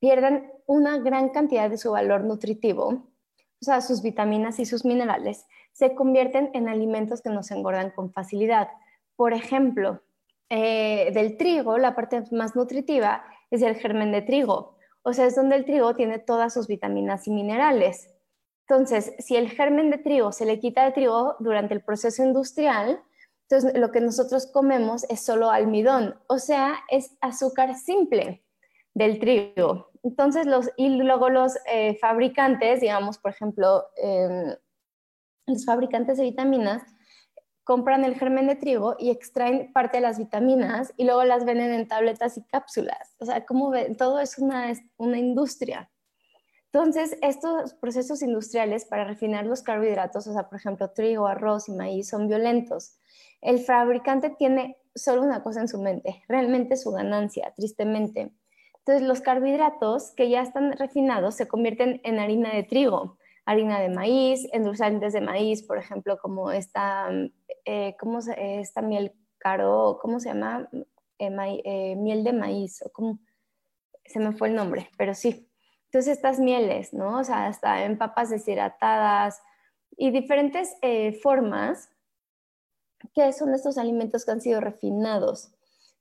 pierden 0.00 0.50
una 0.66 0.98
gran 0.98 1.28
cantidad 1.28 1.70
de 1.70 1.78
su 1.78 1.92
valor 1.92 2.24
nutritivo, 2.24 2.86
o 2.88 3.64
sea, 3.64 3.80
sus 3.80 4.02
vitaminas 4.02 4.58
y 4.58 4.64
sus 4.64 4.84
minerales, 4.84 5.46
se 5.72 5.94
convierten 5.94 6.50
en 6.54 6.68
alimentos 6.68 7.22
que 7.22 7.30
nos 7.30 7.50
engordan 7.50 7.90
con 7.90 8.12
facilidad. 8.12 8.68
Por 9.16 9.32
ejemplo, 9.32 10.02
eh, 10.48 11.10
del 11.12 11.36
trigo, 11.36 11.76
la 11.78 11.94
parte 11.94 12.24
más 12.32 12.56
nutritiva 12.56 13.24
es 13.50 13.62
el 13.62 13.74
germen 13.74 14.12
de 14.12 14.22
trigo, 14.22 14.76
o 15.02 15.12
sea, 15.12 15.26
es 15.26 15.36
donde 15.36 15.56
el 15.56 15.64
trigo 15.64 15.94
tiene 15.94 16.18
todas 16.18 16.54
sus 16.54 16.66
vitaminas 16.68 17.26
y 17.26 17.30
minerales. 17.30 18.14
Entonces, 18.68 19.14
si 19.18 19.36
el 19.36 19.48
germen 19.48 19.90
de 19.90 19.96
trigo 19.96 20.30
se 20.30 20.44
le 20.44 20.60
quita 20.60 20.84
de 20.84 20.92
trigo 20.92 21.36
durante 21.38 21.72
el 21.72 21.80
proceso 21.80 22.22
industrial, 22.22 23.00
entonces 23.48 23.78
lo 23.78 23.90
que 23.90 24.02
nosotros 24.02 24.46
comemos 24.46 25.04
es 25.08 25.20
solo 25.24 25.50
almidón, 25.50 26.20
o 26.26 26.38
sea, 26.38 26.74
es 26.90 27.16
azúcar 27.22 27.74
simple 27.76 28.44
del 28.92 29.18
trigo. 29.20 29.90
Entonces, 30.02 30.44
los, 30.44 30.68
y 30.76 30.90
luego 30.90 31.30
los 31.30 31.54
eh, 31.72 31.96
fabricantes, 31.98 32.82
digamos, 32.82 33.16
por 33.16 33.30
ejemplo, 33.30 33.84
em, 33.96 34.54
los 35.46 35.64
fabricantes 35.64 36.18
de 36.18 36.24
vitaminas, 36.24 36.82
compran 37.64 38.04
el 38.04 38.16
germen 38.16 38.48
de 38.48 38.56
trigo 38.56 38.96
y 38.98 39.08
extraen 39.08 39.72
parte 39.72 39.96
de 39.96 40.02
las 40.02 40.18
vitaminas 40.18 40.92
y 40.98 41.04
luego 41.04 41.24
las 41.24 41.46
venden 41.46 41.72
en 41.72 41.88
tabletas 41.88 42.36
y 42.36 42.42
cápsulas. 42.44 43.14
O 43.18 43.24
sea, 43.24 43.46
como 43.46 43.72
todo 43.96 44.20
es 44.20 44.36
una 44.38 45.18
industria. 45.18 45.90
Entonces, 46.78 47.18
estos 47.22 47.74
procesos 47.74 48.22
industriales 48.22 48.84
para 48.84 49.02
refinar 49.02 49.44
los 49.44 49.62
carbohidratos, 49.62 50.28
o 50.28 50.32
sea, 50.32 50.48
por 50.48 50.60
ejemplo, 50.60 50.92
trigo, 50.92 51.26
arroz 51.26 51.68
y 51.68 51.72
maíz, 51.72 52.08
son 52.08 52.28
violentos. 52.28 53.00
El 53.40 53.58
fabricante 53.58 54.30
tiene 54.30 54.76
solo 54.94 55.22
una 55.22 55.42
cosa 55.42 55.60
en 55.60 55.66
su 55.66 55.82
mente, 55.82 56.22
realmente 56.28 56.76
su 56.76 56.92
ganancia, 56.92 57.52
tristemente. 57.56 58.32
Entonces, 58.78 59.08
los 59.08 59.20
carbohidratos 59.20 60.12
que 60.12 60.30
ya 60.30 60.40
están 60.40 60.70
refinados 60.70 61.34
se 61.34 61.48
convierten 61.48 62.00
en 62.04 62.20
harina 62.20 62.54
de 62.54 62.62
trigo, 62.62 63.18
harina 63.44 63.80
de 63.80 63.88
maíz, 63.88 64.46
endulzantes 64.52 65.12
de 65.12 65.20
maíz, 65.20 65.64
por 65.64 65.78
ejemplo, 65.78 66.16
como 66.18 66.52
esta, 66.52 67.10
eh, 67.64 67.96
¿cómo 67.98 68.20
se, 68.22 68.60
esta 68.60 68.82
miel 68.82 69.14
caro, 69.38 69.98
¿cómo 70.00 70.20
se 70.20 70.28
llama? 70.28 70.68
Eh, 71.18 71.60
eh, 71.64 71.96
miel 71.96 72.22
de 72.22 72.32
maíz, 72.32 72.82
o 72.86 72.92
como, 72.92 73.18
se 74.04 74.20
me 74.20 74.30
fue 74.30 74.46
el 74.46 74.54
nombre, 74.54 74.88
pero 74.96 75.12
sí, 75.12 75.47
entonces 75.88 76.18
estas 76.18 76.38
mieles, 76.38 76.92
¿no? 76.92 77.18
O 77.18 77.24
sea, 77.24 77.46
hasta 77.46 77.84
en 77.84 77.96
papas 77.96 78.28
deshidratadas 78.28 79.40
y 79.96 80.10
diferentes 80.10 80.76
eh, 80.82 81.18
formas 81.22 81.88
que 83.14 83.32
son 83.32 83.54
estos 83.54 83.78
alimentos 83.78 84.26
que 84.26 84.32
han 84.32 84.42
sido 84.42 84.60
refinados. 84.60 85.50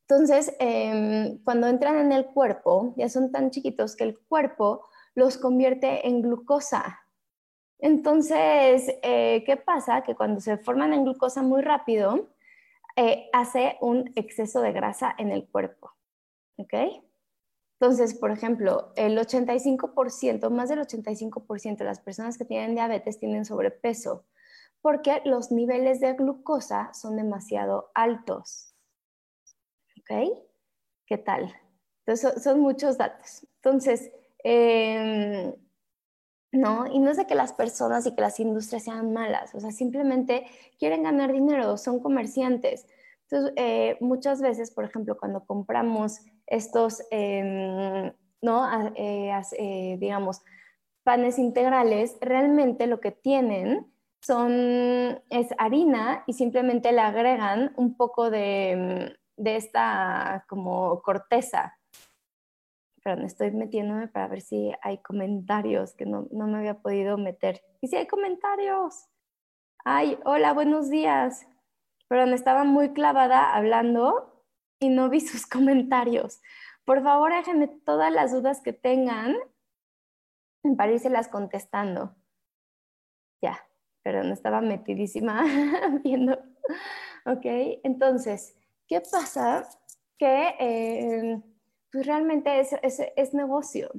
Entonces, 0.01 0.53
em, 0.60 1.41
cuando 1.44 1.67
entran 1.67 1.98
en 1.98 2.12
el 2.12 2.25
cuerpo, 2.25 2.94
ya 2.98 3.08
son 3.08 3.32
tan 3.32 3.50
chiquitos 3.50 3.96
que 3.96 4.03
el 4.03 4.20
cuerpo 4.20 4.86
los 5.15 5.38
convierte 5.38 6.06
en 6.06 6.22
glucosa. 6.22 7.00
Entonces, 7.79 8.91
eh, 9.03 9.44
¿qué 9.46 9.56
pasa? 9.56 10.01
Que 10.03 10.15
cuando 10.15 10.41
se 10.41 10.58
forman 10.58 10.94
en 10.94 11.06
glucosa 11.06 11.44
muy 11.44 11.62
rápido, 11.62 12.29
eh, 12.98 13.29
hace 13.32 13.77
un 13.79 14.12
exceso 14.15 14.62
de 14.62 14.74
grasa 14.74 15.15
en 15.17 15.32
el 15.32 15.48
cuerpo. 15.48 15.91
¿Ok? 16.58 16.74
Entonces, 17.79 18.15
por 18.15 18.31
ejemplo, 18.31 18.91
el 18.96 19.17
85%, 19.17 20.50
más 20.50 20.69
del 20.69 20.79
85% 20.79 21.77
de 21.77 21.86
las 21.86 22.00
personas 22.00 22.38
que 22.38 22.46
tienen 22.46 22.74
diabetes 22.74 23.19
tienen 23.19 23.46
sobrepeso 23.46 24.25
porque 24.81 25.22
los 25.25 25.51
niveles 25.51 26.00
de 26.00 26.13
glucosa 26.13 26.93
son 26.93 27.17
demasiado 27.17 27.91
altos. 27.93 28.74
¿Ok? 30.00 30.31
¿Qué 31.05 31.17
tal? 31.17 31.53
Entonces, 32.05 32.41
son, 32.41 32.62
muchos 32.62 32.98
datos. 32.98 33.46
Entonces, 33.55 34.12
em, 34.43 35.53
no, 36.53 36.88
y 36.88 37.00
no 37.00 37.12
es 37.12 37.17
de 37.17 37.27
que 37.27 37.36
las 37.36 37.53
personas 37.53 38.05
y 38.05 38.15
que 38.15 38.22
las 38.22 38.39
industrias 38.39 38.86
sean 38.86 39.12
malas, 39.12 39.53
o 39.53 39.60
sea, 39.60 39.72
simplemente 39.72 40.46
quieren 40.79 41.03
ganar 41.03 41.34
dinero, 41.34 41.77
son 41.77 42.00
comerciantes. 42.00 42.88
Entonces, 43.24 43.53
eh, 43.57 43.98
muchas 44.00 44.41
veces, 44.41 44.72
por 44.72 44.86
ejemplo, 44.86 45.17
cuando 45.17 45.46
compramos 45.46 46.22
estos, 46.48 47.04
em, 47.12 48.12
¿no? 48.42 48.92
Eh, 48.96 49.32
eh, 49.60 49.98
digamos, 50.00 50.42
panes 51.04 51.39
integrales, 51.39 52.18
realmente 52.22 52.88
lo 52.88 53.00
que 53.00 53.12
tienen 53.12 53.92
son, 54.22 55.22
es 55.30 55.48
harina 55.58 56.24
y 56.27 56.34
simplemente 56.34 56.92
le 56.92 57.01
agregan 57.01 57.74
un 57.77 57.96
poco 57.96 58.30
de, 58.30 59.16
de 59.38 59.56
esta 59.56 60.46
como 60.50 61.01
corteza. 61.01 61.77
Perdón, 63.04 63.25
estoy 63.25 63.51
metiéndome 63.51 64.08
para 64.08 64.27
ver 64.27 64.42
si 64.42 64.72
hay 64.82 64.98
comentarios 64.98 65.94
que 65.94 66.06
no, 66.06 66.27
no 66.32 66.48
me 66.48 66.58
había 66.58 66.82
podido 66.82 67.18
meter. 67.18 67.62
¿Y 67.80 67.88
si 67.88 67.96
hay 67.96 68.08
comentarios? 68.08 69.08
Ay, 69.86 70.20
hola, 70.25 70.51
buenos 70.51 70.89
días. 70.89 71.48
Perdón, 72.10 72.34
estaba 72.34 72.66
muy 72.66 72.94
clavada 72.94 73.56
hablando 73.56 74.37
y 74.79 74.89
no 74.89 75.10
vi 75.10 75.22
sus 75.22 75.46
comentarios. 75.48 76.41
Por 76.86 77.03
favor, 77.03 77.34
déjenme 77.34 77.67
todas 77.67 78.12
las 78.12 78.31
dudas 78.31 78.62
que 78.62 78.74
tengan 78.74 79.36
para 80.77 80.91
las 81.10 81.27
contestando. 81.27 82.15
Ya, 83.41 83.60
pero 84.03 84.24
no 84.24 84.34
estaba 84.34 84.62
metidísima 84.62 85.43
viendo. 86.03 86.34
Ok, 87.25 87.46
entonces, 87.84 88.55
¿qué 88.88 89.01
pasa? 89.01 89.67
Que 90.17 90.55
eh, 90.60 91.41
pues 91.91 92.05
realmente 92.05 92.60
es, 92.60 92.74
es, 93.15 93.34
negocio. 93.34 93.89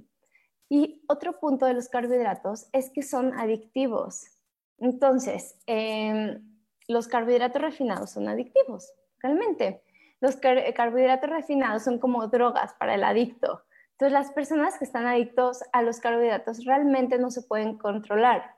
Y 0.69 1.05
otro 1.09 1.39
punto 1.39 1.67
de 1.67 1.75
los 1.75 1.89
carbohidratos 1.89 2.69
es 2.73 2.91
que 2.91 3.03
son 3.03 3.33
adictivos. 3.39 4.27
Entonces, 4.79 5.57
em, 5.67 6.43
los 6.89 7.09
carbohidratos 7.09 7.63
refinados 7.63 8.11
son 8.11 8.29
adictivos, 8.29 8.93
realmente. 9.19 9.83
Los 10.21 10.37
carbohidratos 10.37 11.31
refinados 11.31 11.83
son 11.83 11.99
como 11.99 12.27
drogas 12.27 12.75
para 12.75 12.95
el 12.95 13.05
adicto. 13.05 13.63
Entonces, 13.93 14.13
las 14.13 14.31
personas 14.33 14.79
que 14.79 14.85
están 14.85 15.07
adictos 15.07 15.63
a 15.73 15.83
los 15.83 15.99
carbohidratos 16.01 16.65
realmente 16.65 17.19
no 17.19 17.31
se 17.31 17.43
pueden 17.43 17.79
controlar. 17.79 18.55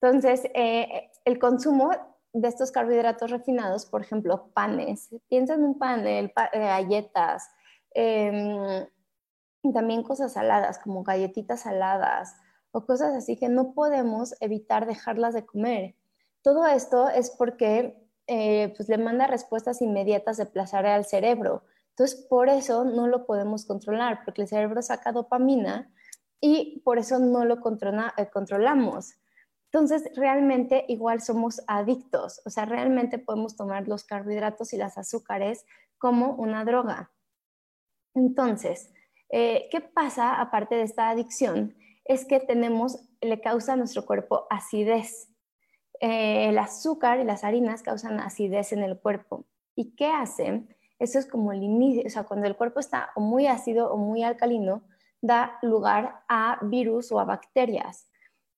Entonces, 0.00 0.42
eh, 0.54 1.10
el 1.24 1.38
consumo 1.38 1.92
de 2.32 2.48
estos 2.48 2.72
carbohidratos 2.72 3.30
refinados, 3.30 3.86
por 3.86 4.02
ejemplo, 4.02 4.50
panes, 4.54 5.10
piensa 5.28 5.54
en 5.54 5.62
un 5.64 5.78
pan, 5.78 6.06
eh, 6.06 6.32
galletas, 6.52 7.48
em, 7.94 8.86
también 9.72 10.02
cosas 10.02 10.32
saladas, 10.32 10.78
como 10.78 11.04
galletitas 11.04 11.60
saladas 11.60 12.34
o 12.72 12.84
cosas 12.84 13.14
así 13.14 13.36
que 13.36 13.48
no 13.48 13.74
podemos 13.74 14.34
evitar 14.40 14.86
dejarlas 14.86 15.34
de 15.34 15.46
comer. 15.46 15.94
Todo 16.42 16.66
esto 16.66 17.08
es 17.08 17.30
porque 17.30 18.01
eh, 18.26 18.72
pues 18.76 18.88
le 18.88 18.98
manda 18.98 19.26
respuestas 19.26 19.82
inmediatas 19.82 20.36
de 20.36 20.46
placer 20.46 20.86
al 20.86 21.04
cerebro. 21.04 21.64
Entonces, 21.90 22.26
por 22.28 22.48
eso 22.48 22.84
no 22.84 23.06
lo 23.06 23.26
podemos 23.26 23.66
controlar, 23.66 24.20
porque 24.24 24.42
el 24.42 24.48
cerebro 24.48 24.80
saca 24.82 25.12
dopamina 25.12 25.92
y 26.40 26.80
por 26.84 26.98
eso 26.98 27.18
no 27.18 27.44
lo 27.44 27.54
eh, 27.56 28.30
controlamos. 28.32 29.14
Entonces, 29.66 30.10
realmente 30.16 30.84
igual 30.88 31.22
somos 31.22 31.62
adictos, 31.66 32.42
o 32.44 32.50
sea, 32.50 32.66
realmente 32.66 33.18
podemos 33.18 33.56
tomar 33.56 33.88
los 33.88 34.04
carbohidratos 34.04 34.74
y 34.74 34.76
las 34.76 34.98
azúcares 34.98 35.64
como 35.96 36.34
una 36.34 36.64
droga. 36.64 37.10
Entonces, 38.14 38.92
eh, 39.30 39.68
¿qué 39.70 39.80
pasa 39.80 40.40
aparte 40.40 40.74
de 40.74 40.82
esta 40.82 41.08
adicción? 41.08 41.74
Es 42.04 42.26
que 42.26 42.38
tenemos, 42.40 42.98
le 43.22 43.40
causa 43.40 43.72
a 43.72 43.76
nuestro 43.76 44.04
cuerpo 44.04 44.46
acidez. 44.50 45.31
Eh, 46.04 46.48
el 46.48 46.58
azúcar 46.58 47.20
y 47.20 47.24
las 47.24 47.44
harinas 47.44 47.80
causan 47.80 48.18
acidez 48.18 48.72
en 48.72 48.82
el 48.82 48.98
cuerpo. 48.98 49.46
¿Y 49.76 49.94
qué 49.94 50.08
hacen? 50.08 50.74
Eso 50.98 51.20
es 51.20 51.26
como 51.26 51.52
el 51.52 51.62
o 52.04 52.10
sea, 52.10 52.24
cuando 52.24 52.48
el 52.48 52.56
cuerpo 52.56 52.80
está 52.80 53.12
muy 53.14 53.46
ácido 53.46 53.92
o 53.92 53.96
muy 53.96 54.24
alcalino, 54.24 54.82
da 55.20 55.60
lugar 55.62 56.24
a 56.28 56.58
virus 56.62 57.12
o 57.12 57.20
a 57.20 57.24
bacterias 57.24 58.08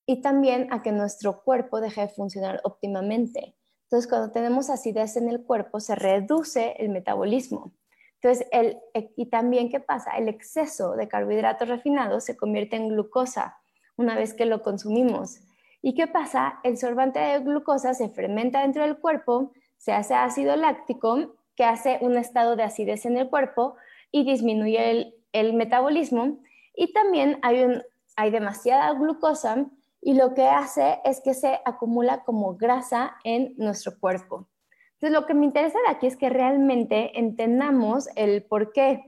y 0.06 0.22
también 0.22 0.72
a 0.72 0.80
que 0.80 0.90
nuestro 0.90 1.42
cuerpo 1.42 1.82
deje 1.82 2.00
de 2.00 2.08
funcionar 2.08 2.62
óptimamente. 2.64 3.54
Entonces, 3.82 4.08
cuando 4.08 4.32
tenemos 4.32 4.70
acidez 4.70 5.18
en 5.18 5.28
el 5.28 5.44
cuerpo, 5.44 5.80
se 5.80 5.94
reduce 5.94 6.74
el 6.78 6.88
metabolismo. 6.88 7.74
Entonces, 8.22 8.48
el, 8.52 8.78
y 9.16 9.26
también, 9.26 9.68
¿qué 9.68 9.80
pasa? 9.80 10.12
El 10.12 10.28
exceso 10.28 10.96
de 10.96 11.08
carbohidratos 11.08 11.68
refinados 11.68 12.24
se 12.24 12.38
convierte 12.38 12.76
en 12.76 12.88
glucosa 12.88 13.58
una 13.98 14.14
vez 14.14 14.32
que 14.32 14.46
lo 14.46 14.62
consumimos. 14.62 15.40
¿Y 15.86 15.94
qué 15.94 16.06
pasa? 16.06 16.60
El 16.62 16.78
sorbante 16.78 17.18
de 17.18 17.40
glucosa 17.40 17.92
se 17.92 18.08
fermenta 18.08 18.62
dentro 18.62 18.84
del 18.84 18.96
cuerpo, 18.96 19.52
se 19.76 19.92
hace 19.92 20.14
ácido 20.14 20.56
láctico 20.56 21.34
que 21.54 21.64
hace 21.64 21.98
un 22.00 22.16
estado 22.16 22.56
de 22.56 22.62
acidez 22.62 23.04
en 23.04 23.18
el 23.18 23.28
cuerpo 23.28 23.76
y 24.10 24.24
disminuye 24.24 25.14
el, 25.32 25.52
metabolismo. 25.52 26.38
Y 26.74 26.94
también 26.94 27.38
hay, 27.42 27.82
hay 28.16 28.30
demasiada 28.30 28.94
glucosa 28.94 29.66
y 30.00 30.14
lo 30.14 30.32
que 30.32 30.46
hace 30.46 31.00
es 31.04 31.20
que 31.20 31.34
se 31.34 31.60
acumula 31.66 32.24
como 32.24 32.56
grasa 32.56 33.16
en 33.22 33.52
nuestro 33.58 34.00
cuerpo. 34.00 34.48
Entonces, 34.94 35.20
lo 35.20 35.26
que 35.26 35.34
me 35.34 35.44
interesa 35.44 35.78
de 35.86 35.94
aquí 35.94 36.06
es 36.06 36.16
que 36.16 36.30
realmente 36.30 37.18
entendamos 37.18 38.08
el 38.16 38.42
por 38.42 38.72
qué. 38.72 39.04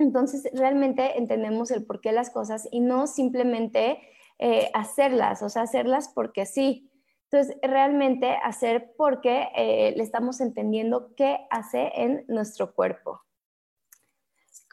Entonces, 0.00 0.50
realmente 0.52 1.16
entendemos 1.16 1.70
el 1.70 1.86
por 1.86 2.00
qué 2.00 2.10
las 2.10 2.30
cosas 2.30 2.66
y 2.72 2.80
no 2.80 3.06
simplemente 3.06 4.00
eh, 4.38 4.70
hacerlas, 4.74 5.42
o 5.42 5.48
sea, 5.48 5.62
hacerlas 5.62 6.10
porque 6.14 6.46
sí. 6.46 6.90
Entonces, 7.30 7.56
realmente 7.62 8.36
hacer 8.42 8.92
porque 8.96 9.48
eh, 9.56 9.92
le 9.96 10.02
estamos 10.02 10.40
entendiendo 10.40 11.14
qué 11.16 11.46
hace 11.50 11.90
en 11.94 12.24
nuestro 12.28 12.74
cuerpo. 12.74 13.22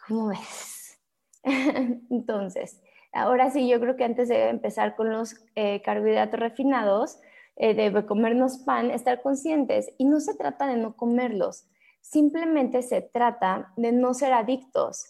¿Cómo 0.08 0.27
ves? 0.27 1.00
Entonces, 1.44 2.82
ahora 3.13 3.50
sí, 3.50 3.68
yo 3.68 3.80
creo 3.80 3.96
que 3.96 4.03
antes 4.03 4.30
de 4.30 4.50
empezar 4.50 4.96
con 4.96 5.12
los 5.12 5.36
eh, 5.56 5.82
carbohidratos 5.82 6.39
refinados, 6.39 7.19
eh, 7.58 7.74
de 7.74 8.06
comernos 8.06 8.60
pan, 8.60 8.91
estar 8.91 9.21
conscientes. 9.21 9.89
Y 9.97 10.06
no 10.06 10.19
se 10.19 10.36
trata 10.36 10.67
de 10.67 10.78
no 10.78 10.95
comerlos, 10.95 11.67
simplemente 12.00 12.82
se 12.82 13.02
trata 13.02 13.71
de 13.76 13.91
no 13.91 14.13
ser 14.13 14.34
adictos. 14.34 15.06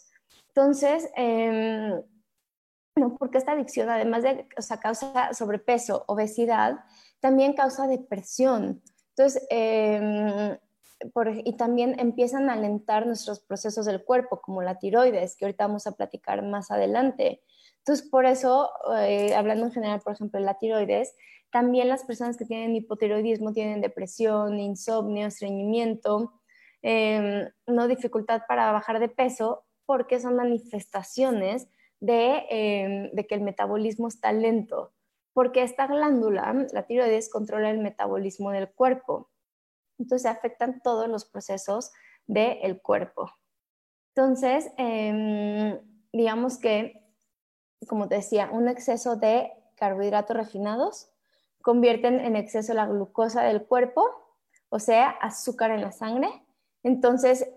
Entonces, 0.50 1.10
em, 1.16 2.02
no, 3.02 3.16
porque 3.18 3.40
esta 3.40 3.54
adicción, 3.54 3.90
además 3.90 4.22
de 4.22 4.48
o 4.58 4.62
sea, 4.62 4.80
causa 4.80 5.34
sobrepeso, 5.34 6.04
obesidad, 6.08 6.86
también 7.20 7.54
causa 7.54 7.88
depresión. 7.88 8.82
Entonces, 9.10 9.46
em, 9.50 10.58
y 11.44 11.58
también 11.58 12.00
empiezan 12.00 12.50
a 12.50 12.54
alentar 12.54 13.08
nuestros 13.08 13.40
procesos 13.40 13.88
del 13.88 14.04
cuerpo, 14.04 14.40
como 14.40 14.62
la 14.62 14.78
tiroides, 14.78 15.36
que 15.36 15.46
ahorita 15.46 15.66
vamos 15.66 15.88
a 15.88 15.94
platicar 15.94 16.44
más 16.44 16.70
adelante. 16.70 17.42
Entonces, 17.80 18.08
por 18.08 18.28
eso, 18.28 18.70
eh, 19.00 19.34
hablando 19.34 19.66
en 19.66 19.72
general, 19.72 20.02
por 20.02 20.14
ejemplo, 20.14 20.40
de 20.40 20.46
la 20.46 20.60
tiroides, 20.60 21.16
también 21.50 21.90
las 21.90 22.04
personas 22.04 22.38
que 22.38 22.46
tienen 22.46 22.76
hipotiroidismo 22.76 23.52
tienen 23.52 23.82
depresión, 23.82 24.60
insomnio, 24.60 25.26
estreñimiento, 25.26 26.34
em, 26.84 27.50
no 27.66 27.88
dificultad 27.88 28.44
para 28.48 28.72
bajar 28.72 29.00
de 29.00 29.10
peso, 29.10 29.66
porque 29.88 30.20
son 30.20 30.36
manifestaciones 30.36 31.68
de, 32.02 32.46
em, 32.50 33.12
de 33.14 33.26
que 33.26 33.36
el 33.36 33.42
metabolismo 33.42 34.10
está 34.10 34.34
lento 34.34 34.92
porque 35.34 35.64
esta 35.64 35.88
glándula, 35.88 36.68
la 36.72 36.86
tiroides, 36.86 37.30
controla 37.30 37.70
el 37.70 37.80
metabolismo 37.80 38.52
del 38.52 38.70
cuerpo. 38.70 39.30
Entonces 39.98 40.30
afectan 40.30 40.82
todos 40.82 41.08
los 41.08 41.26
procesos 41.26 41.92
del 42.28 42.82
cuerpo. 42.82 43.32
Entonces, 44.14 44.72
em, 44.78 45.80
digamos 46.12 46.58
que, 46.58 47.02
como 47.88 48.08
te 48.08 48.16
decía, 48.16 48.50
un 48.52 48.68
exceso 48.68 49.16
de 49.16 49.52
carbohidratos 49.76 50.36
refinados 50.36 51.10
convierten 51.62 52.20
en 52.20 52.36
exceso 52.36 52.74
la 52.74 52.88
glucosa 52.88 53.44
del 53.44 53.66
cuerpo, 53.66 54.10
o 54.70 54.80
sea, 54.80 55.10
azúcar 55.10 55.72
en 55.72 55.82
la 55.82 55.92
sangre. 55.92 56.30
Entonces, 56.84 57.48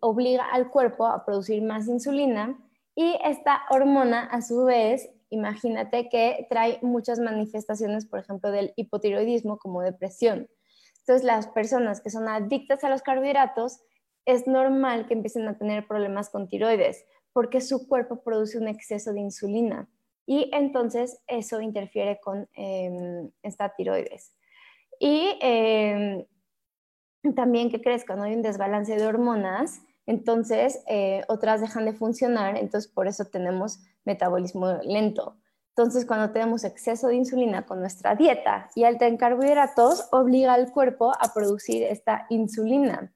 obliga 0.00 0.44
al 0.44 0.70
cuerpo 0.70 1.06
a 1.06 1.24
producir 1.24 1.62
más 1.62 1.86
insulina 1.86 2.58
y 3.00 3.18
esta 3.24 3.62
hormona, 3.70 4.24
a 4.24 4.42
su 4.42 4.66
vez, 4.66 5.08
imagínate 5.30 6.10
que 6.10 6.46
trae 6.50 6.78
muchas 6.82 7.18
manifestaciones, 7.18 8.04
por 8.04 8.18
ejemplo, 8.18 8.50
del 8.50 8.74
hipotiroidismo 8.76 9.56
como 9.56 9.80
depresión. 9.80 10.50
Entonces, 10.98 11.24
las 11.24 11.46
personas 11.46 12.02
que 12.02 12.10
son 12.10 12.28
adictas 12.28 12.84
a 12.84 12.90
los 12.90 13.00
carbohidratos, 13.00 13.80
es 14.26 14.46
normal 14.46 15.06
que 15.06 15.14
empiecen 15.14 15.48
a 15.48 15.56
tener 15.56 15.86
problemas 15.86 16.28
con 16.28 16.46
tiroides, 16.46 17.06
porque 17.32 17.62
su 17.62 17.88
cuerpo 17.88 18.22
produce 18.22 18.58
un 18.58 18.68
exceso 18.68 19.14
de 19.14 19.20
insulina 19.20 19.88
y 20.26 20.50
entonces 20.52 21.22
eso 21.26 21.62
interfiere 21.62 22.20
con 22.20 22.50
em, 22.52 23.30
esta 23.42 23.74
tiroides. 23.74 24.36
Y 24.98 25.38
em, 25.40 26.26
también 27.34 27.70
que 27.70 27.80
crees 27.80 28.04
cuando 28.04 28.26
hay 28.26 28.34
un 28.34 28.42
desbalance 28.42 28.94
de 28.94 29.06
hormonas, 29.06 29.80
entonces 30.10 30.82
eh, 30.88 31.22
otras 31.28 31.60
dejan 31.60 31.84
de 31.84 31.92
funcionar, 31.92 32.56
entonces 32.56 32.90
por 32.90 33.06
eso 33.06 33.26
tenemos 33.26 33.78
metabolismo 34.04 34.66
lento. 34.82 35.36
Entonces, 35.68 36.04
cuando 36.04 36.32
tenemos 36.32 36.64
exceso 36.64 37.06
de 37.06 37.14
insulina 37.14 37.64
con 37.64 37.78
nuestra 37.78 38.16
dieta 38.16 38.68
y 38.74 38.82
alta 38.82 39.06
en 39.06 39.16
carbohidratos, 39.16 40.08
obliga 40.10 40.54
al 40.54 40.72
cuerpo 40.72 41.12
a 41.12 41.32
producir 41.32 41.84
esta 41.84 42.26
insulina. 42.28 43.12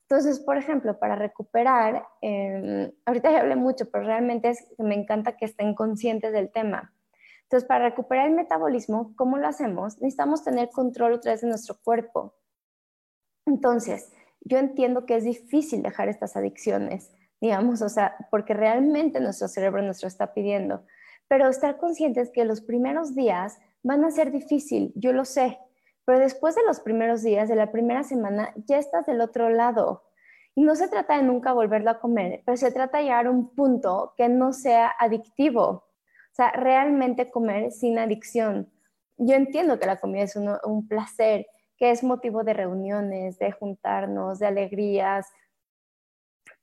Entonces, 0.00 0.40
por 0.40 0.56
ejemplo, 0.56 0.98
para 0.98 1.14
recuperar, 1.14 2.04
em, 2.20 2.90
ahorita 3.06 3.30
ya 3.30 3.40
hablé 3.40 3.54
mucho, 3.54 3.88
pero 3.88 4.04
realmente 4.04 4.50
es, 4.50 4.66
me 4.78 4.96
encanta 4.96 5.36
que 5.36 5.44
estén 5.44 5.76
conscientes 5.76 6.32
del 6.32 6.50
tema. 6.50 6.92
Entonces, 7.44 7.68
para 7.68 7.88
recuperar 7.88 8.26
el 8.26 8.34
metabolismo, 8.34 9.14
¿cómo 9.14 9.38
lo 9.38 9.46
hacemos? 9.46 10.02
Necesitamos 10.02 10.42
tener 10.42 10.70
control 10.70 11.12
otra 11.12 11.32
vez 11.32 11.42
de 11.42 11.48
nuestro 11.48 11.76
cuerpo. 11.84 12.34
Entonces, 13.46 14.12
yo 14.44 14.58
entiendo 14.58 15.06
que 15.06 15.16
es 15.16 15.24
difícil 15.24 15.82
dejar 15.82 16.08
estas 16.08 16.36
adicciones, 16.36 17.12
digamos, 17.40 17.82
o 17.82 17.88
sea, 17.88 18.16
porque 18.30 18.54
realmente 18.54 19.20
nuestro 19.20 19.48
cerebro 19.48 19.82
nos 19.82 20.02
lo 20.02 20.08
está 20.08 20.34
pidiendo. 20.34 20.84
Pero 21.28 21.48
estar 21.48 21.78
conscientes 21.78 22.30
que 22.30 22.44
los 22.44 22.60
primeros 22.60 23.14
días 23.14 23.58
van 23.82 24.04
a 24.04 24.10
ser 24.10 24.30
difícil, 24.30 24.92
yo 24.94 25.12
lo 25.12 25.24
sé, 25.24 25.58
pero 26.04 26.18
después 26.18 26.54
de 26.54 26.62
los 26.66 26.80
primeros 26.80 27.22
días, 27.22 27.48
de 27.48 27.56
la 27.56 27.70
primera 27.70 28.02
semana, 28.02 28.52
ya 28.66 28.78
estás 28.78 29.06
del 29.06 29.20
otro 29.20 29.48
lado. 29.48 30.04
Y 30.54 30.62
no 30.62 30.74
se 30.74 30.88
trata 30.88 31.16
de 31.16 31.22
nunca 31.22 31.52
volverlo 31.52 31.90
a 31.90 32.00
comer, 32.00 32.42
pero 32.44 32.56
se 32.56 32.72
trata 32.72 32.98
de 32.98 33.04
llegar 33.04 33.26
a 33.26 33.30
un 33.30 33.54
punto 33.54 34.12
que 34.16 34.28
no 34.28 34.52
sea 34.52 34.92
adictivo. 34.98 35.62
O 35.68 36.34
sea, 36.34 36.50
realmente 36.52 37.30
comer 37.30 37.70
sin 37.72 37.98
adicción. 37.98 38.70
Yo 39.16 39.34
entiendo 39.34 39.78
que 39.78 39.86
la 39.86 39.96
comida 39.96 40.24
es 40.24 40.36
un 40.36 40.88
placer, 40.88 41.46
que 41.82 41.90
es 41.90 42.04
motivo 42.04 42.44
de 42.44 42.52
reuniones, 42.52 43.40
de 43.40 43.50
juntarnos, 43.50 44.38
de 44.38 44.46
alegrías, 44.46 45.26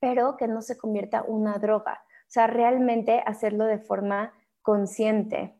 pero 0.00 0.38
que 0.38 0.48
no 0.48 0.62
se 0.62 0.78
convierta 0.78 1.24
una 1.24 1.58
droga. 1.58 2.02
O 2.22 2.30
sea, 2.30 2.46
realmente 2.46 3.22
hacerlo 3.26 3.66
de 3.66 3.80
forma 3.80 4.32
consciente. 4.62 5.54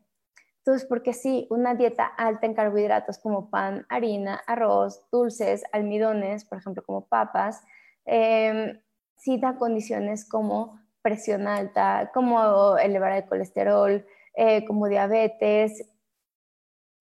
Entonces, 0.57 0.87
porque 0.89 1.13
sí, 1.13 1.45
una 1.51 1.75
dieta 1.75 2.05
alta 2.05 2.47
en 2.47 2.55
carbohidratos 2.55 3.19
como 3.19 3.51
pan, 3.51 3.85
harina, 3.87 4.41
arroz, 4.47 5.07
dulces, 5.11 5.63
almidones, 5.71 6.43
por 6.43 6.57
ejemplo, 6.57 6.81
como 6.81 7.05
papas, 7.05 7.61
eh, 8.05 8.81
sí 9.15 9.37
da 9.37 9.57
condiciones 9.57 10.27
como 10.27 10.81
presión 11.03 11.47
alta, 11.47 12.09
como 12.15 12.79
elevar 12.79 13.11
el 13.11 13.25
colesterol, 13.27 14.03
eh, 14.33 14.65
como 14.65 14.87
diabetes. 14.87 15.87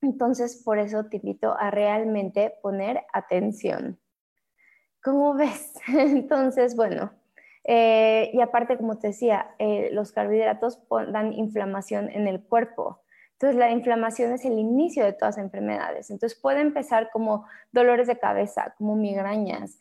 Entonces, 0.03 0.63
por 0.65 0.79
eso 0.79 1.05
te 1.07 1.19
invito 1.19 1.57
a 1.59 1.71
realmente 1.71 2.55
poner 2.63 3.05
atención. 3.13 3.99
¿Cómo 5.03 5.35
ves? 5.35 5.75
Entonces, 5.89 6.77
bueno, 6.77 7.13
eh, 7.65 8.31
y 8.33 8.41
aparte, 8.41 8.77
como 8.77 8.99
te 8.99 9.09
decía, 9.09 9.55
eh, 9.59 9.91
los 9.93 10.13
carbohidratos 10.13 10.81
dan 11.13 11.33
inflamación 11.33 12.11
en 12.11 12.27
el 12.27 12.43
cuerpo. 12.43 13.03
Entonces, 13.33 13.59
la 13.59 13.71
inflamación 13.71 14.33
es 14.33 14.45
el 14.45 14.59
inicio 14.59 15.05
de 15.05 15.13
todas 15.13 15.37
las 15.37 15.45
enfermedades. 15.45 16.11
Entonces, 16.11 16.39
puede 16.39 16.61
empezar 16.61 17.11
como 17.11 17.47
dolores 17.73 18.07
de 18.07 18.19
cabeza, 18.19 18.75
como 18.77 18.97
migrañas, 18.97 19.81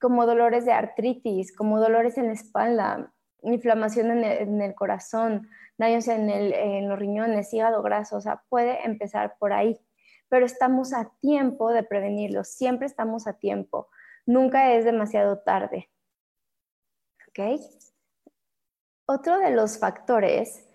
como 0.00 0.26
dolores 0.26 0.64
de 0.64 0.72
artritis, 0.72 1.54
como 1.56 1.80
dolores 1.80 2.18
en 2.18 2.26
la 2.26 2.32
espalda, 2.32 3.12
inflamación 3.42 4.10
en 4.24 4.60
el, 4.60 4.74
corazón, 4.74 5.48
daños 5.78 6.08
en, 6.08 6.30
en 6.30 6.88
los 6.88 6.98
riñones, 6.98 7.52
hígado 7.52 7.82
graso. 7.82 8.16
O 8.16 8.20
sea, 8.20 8.42
puede 8.48 8.84
empezar 8.84 9.36
por 9.38 9.52
ahí. 9.52 9.80
Pero 10.28 10.46
estamos 10.46 10.92
a 10.92 11.10
tiempo 11.20 11.72
de 11.72 11.82
prevenirlo. 11.82 12.44
Siempre 12.44 12.86
estamos 12.86 13.26
a 13.26 13.34
tiempo. 13.34 13.88
Nunca 14.26 14.72
es 14.74 14.84
demasiado 14.84 15.38
tarde. 15.38 15.90
Otro 19.06 19.38
de 19.38 19.50
los 19.50 19.78
factores 19.78 20.66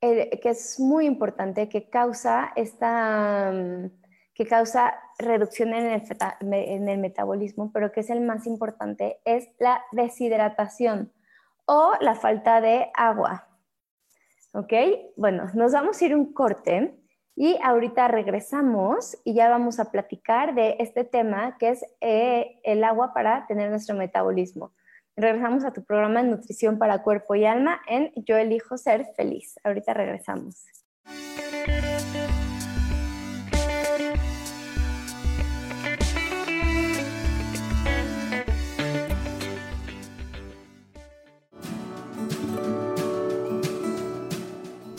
eh, 0.00 0.40
que 0.40 0.50
es 0.50 0.80
muy 0.80 1.06
importante, 1.06 1.68
que 1.68 1.88
causa, 1.88 2.52
esta, 2.56 3.52
mm, 3.52 3.90
que 4.34 4.46
causa 4.46 4.94
reducción 5.18 5.74
en 5.74 5.86
el, 5.86 6.02
en 6.52 6.88
el 6.88 6.98
metabolismo, 6.98 7.70
pero 7.72 7.92
que 7.92 8.00
es 8.00 8.10
el 8.10 8.20
más 8.20 8.46
importante, 8.46 9.20
es 9.24 9.48
la 9.58 9.82
deshidratación 9.92 11.12
o 11.66 11.94
la 12.00 12.14
falta 12.14 12.60
de 12.60 12.90
agua. 12.94 13.48
¿Ok? 14.52 14.72
Bueno, 15.16 15.50
nos 15.54 15.72
vamos 15.72 16.00
a 16.00 16.04
ir 16.04 16.14
un 16.14 16.32
corte 16.32 16.94
y 17.34 17.58
ahorita 17.62 18.08
regresamos 18.08 19.16
y 19.24 19.34
ya 19.34 19.48
vamos 19.48 19.80
a 19.80 19.90
platicar 19.90 20.54
de 20.54 20.76
este 20.78 21.04
tema 21.04 21.56
que 21.58 21.70
es 21.70 21.84
eh, 22.00 22.60
el 22.62 22.84
agua 22.84 23.14
para 23.14 23.46
tener 23.46 23.70
nuestro 23.70 23.96
metabolismo. 23.96 24.72
Regresamos 25.16 25.64
a 25.64 25.72
tu 25.72 25.84
programa 25.84 26.22
de 26.22 26.28
nutrición 26.28 26.78
para 26.78 27.02
cuerpo 27.02 27.34
y 27.34 27.44
alma 27.44 27.80
en 27.86 28.12
Yo 28.16 28.36
elijo 28.36 28.76
ser 28.78 29.06
feliz. 29.14 29.58
Ahorita 29.64 29.94
regresamos. 29.94 30.66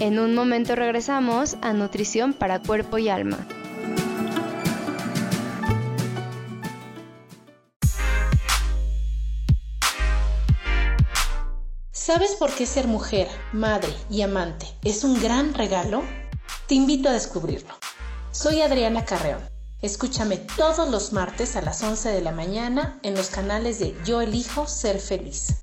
En 0.04 0.20
un 0.20 0.36
momento 0.36 0.76
regresamos 0.76 1.56
a 1.62 1.72
Nutrición 1.72 2.34
para 2.34 2.60
Cuerpo 2.60 2.98
y 2.98 3.08
Alma. 3.08 3.48
¿Sabes 11.94 12.36
por 12.38 12.54
qué 12.54 12.66
ser 12.66 12.88
mujer, 12.88 13.30
madre 13.54 13.94
y 14.10 14.24
amante 14.24 14.68
es 14.84 15.06
un 15.06 15.22
gran 15.22 15.54
regalo? 15.54 16.04
Te 16.68 16.76
invito 16.76 17.08
a 17.08 17.14
descubrirlo. 17.14 17.74
Soy 18.32 18.60
Adriana 18.60 19.06
Carreón. 19.06 19.40
Escúchame 19.82 20.36
todos 20.36 20.90
los 20.90 21.14
martes 21.14 21.56
a 21.56 21.62
las 21.62 21.82
11 21.82 22.10
de 22.10 22.22
la 22.22 22.34
mañana 22.34 23.00
en 23.04 23.16
los 23.16 23.30
canales 23.30 23.80
de 23.80 23.96
Yo 24.04 24.20
elijo 24.20 24.68
ser 24.68 25.00
feliz. 25.00 25.63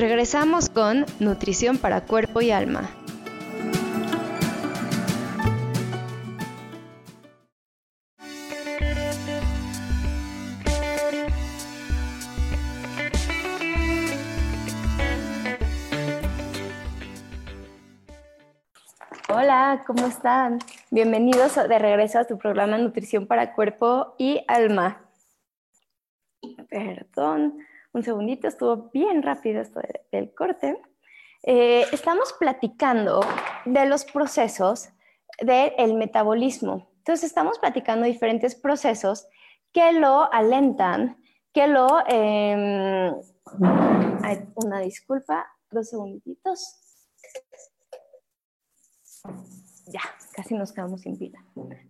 Regresamos 0.00 0.70
con 0.70 1.04
Nutrición 1.18 1.76
para 1.76 2.06
Cuerpo 2.06 2.40
y 2.40 2.50
Alma. 2.50 2.88
Hola, 19.28 19.84
¿cómo 19.86 20.06
están? 20.06 20.60
Bienvenidos 20.90 21.56
de 21.56 21.78
regreso 21.78 22.20
a 22.20 22.24
tu 22.24 22.38
programa 22.38 22.78
Nutrición 22.78 23.26
para 23.26 23.52
Cuerpo 23.52 24.14
y 24.16 24.42
Alma. 24.48 25.04
Perdón 26.70 27.69
un 27.92 28.02
segundito, 28.02 28.48
estuvo 28.48 28.90
bien 28.92 29.22
rápido 29.22 29.60
esto 29.60 29.80
del 30.12 30.34
corte. 30.34 30.80
Eh, 31.42 31.86
estamos 31.92 32.34
platicando 32.38 33.20
de 33.64 33.86
los 33.86 34.04
procesos 34.04 34.90
del 35.40 35.94
metabolismo. 35.94 36.90
Entonces, 36.98 37.24
estamos 37.24 37.58
platicando 37.58 38.06
diferentes 38.06 38.54
procesos 38.54 39.26
que 39.72 39.92
lo 39.92 40.32
alentan, 40.32 41.16
que 41.52 41.66
lo... 41.66 41.88
Eh, 42.08 43.12
una 44.54 44.80
disculpa, 44.80 45.46
dos 45.70 45.88
segunditos. 45.88 46.76
Ya, 49.86 50.02
casi 50.34 50.54
nos 50.54 50.72
quedamos 50.72 51.00
sin 51.00 51.18
pila. 51.18 51.42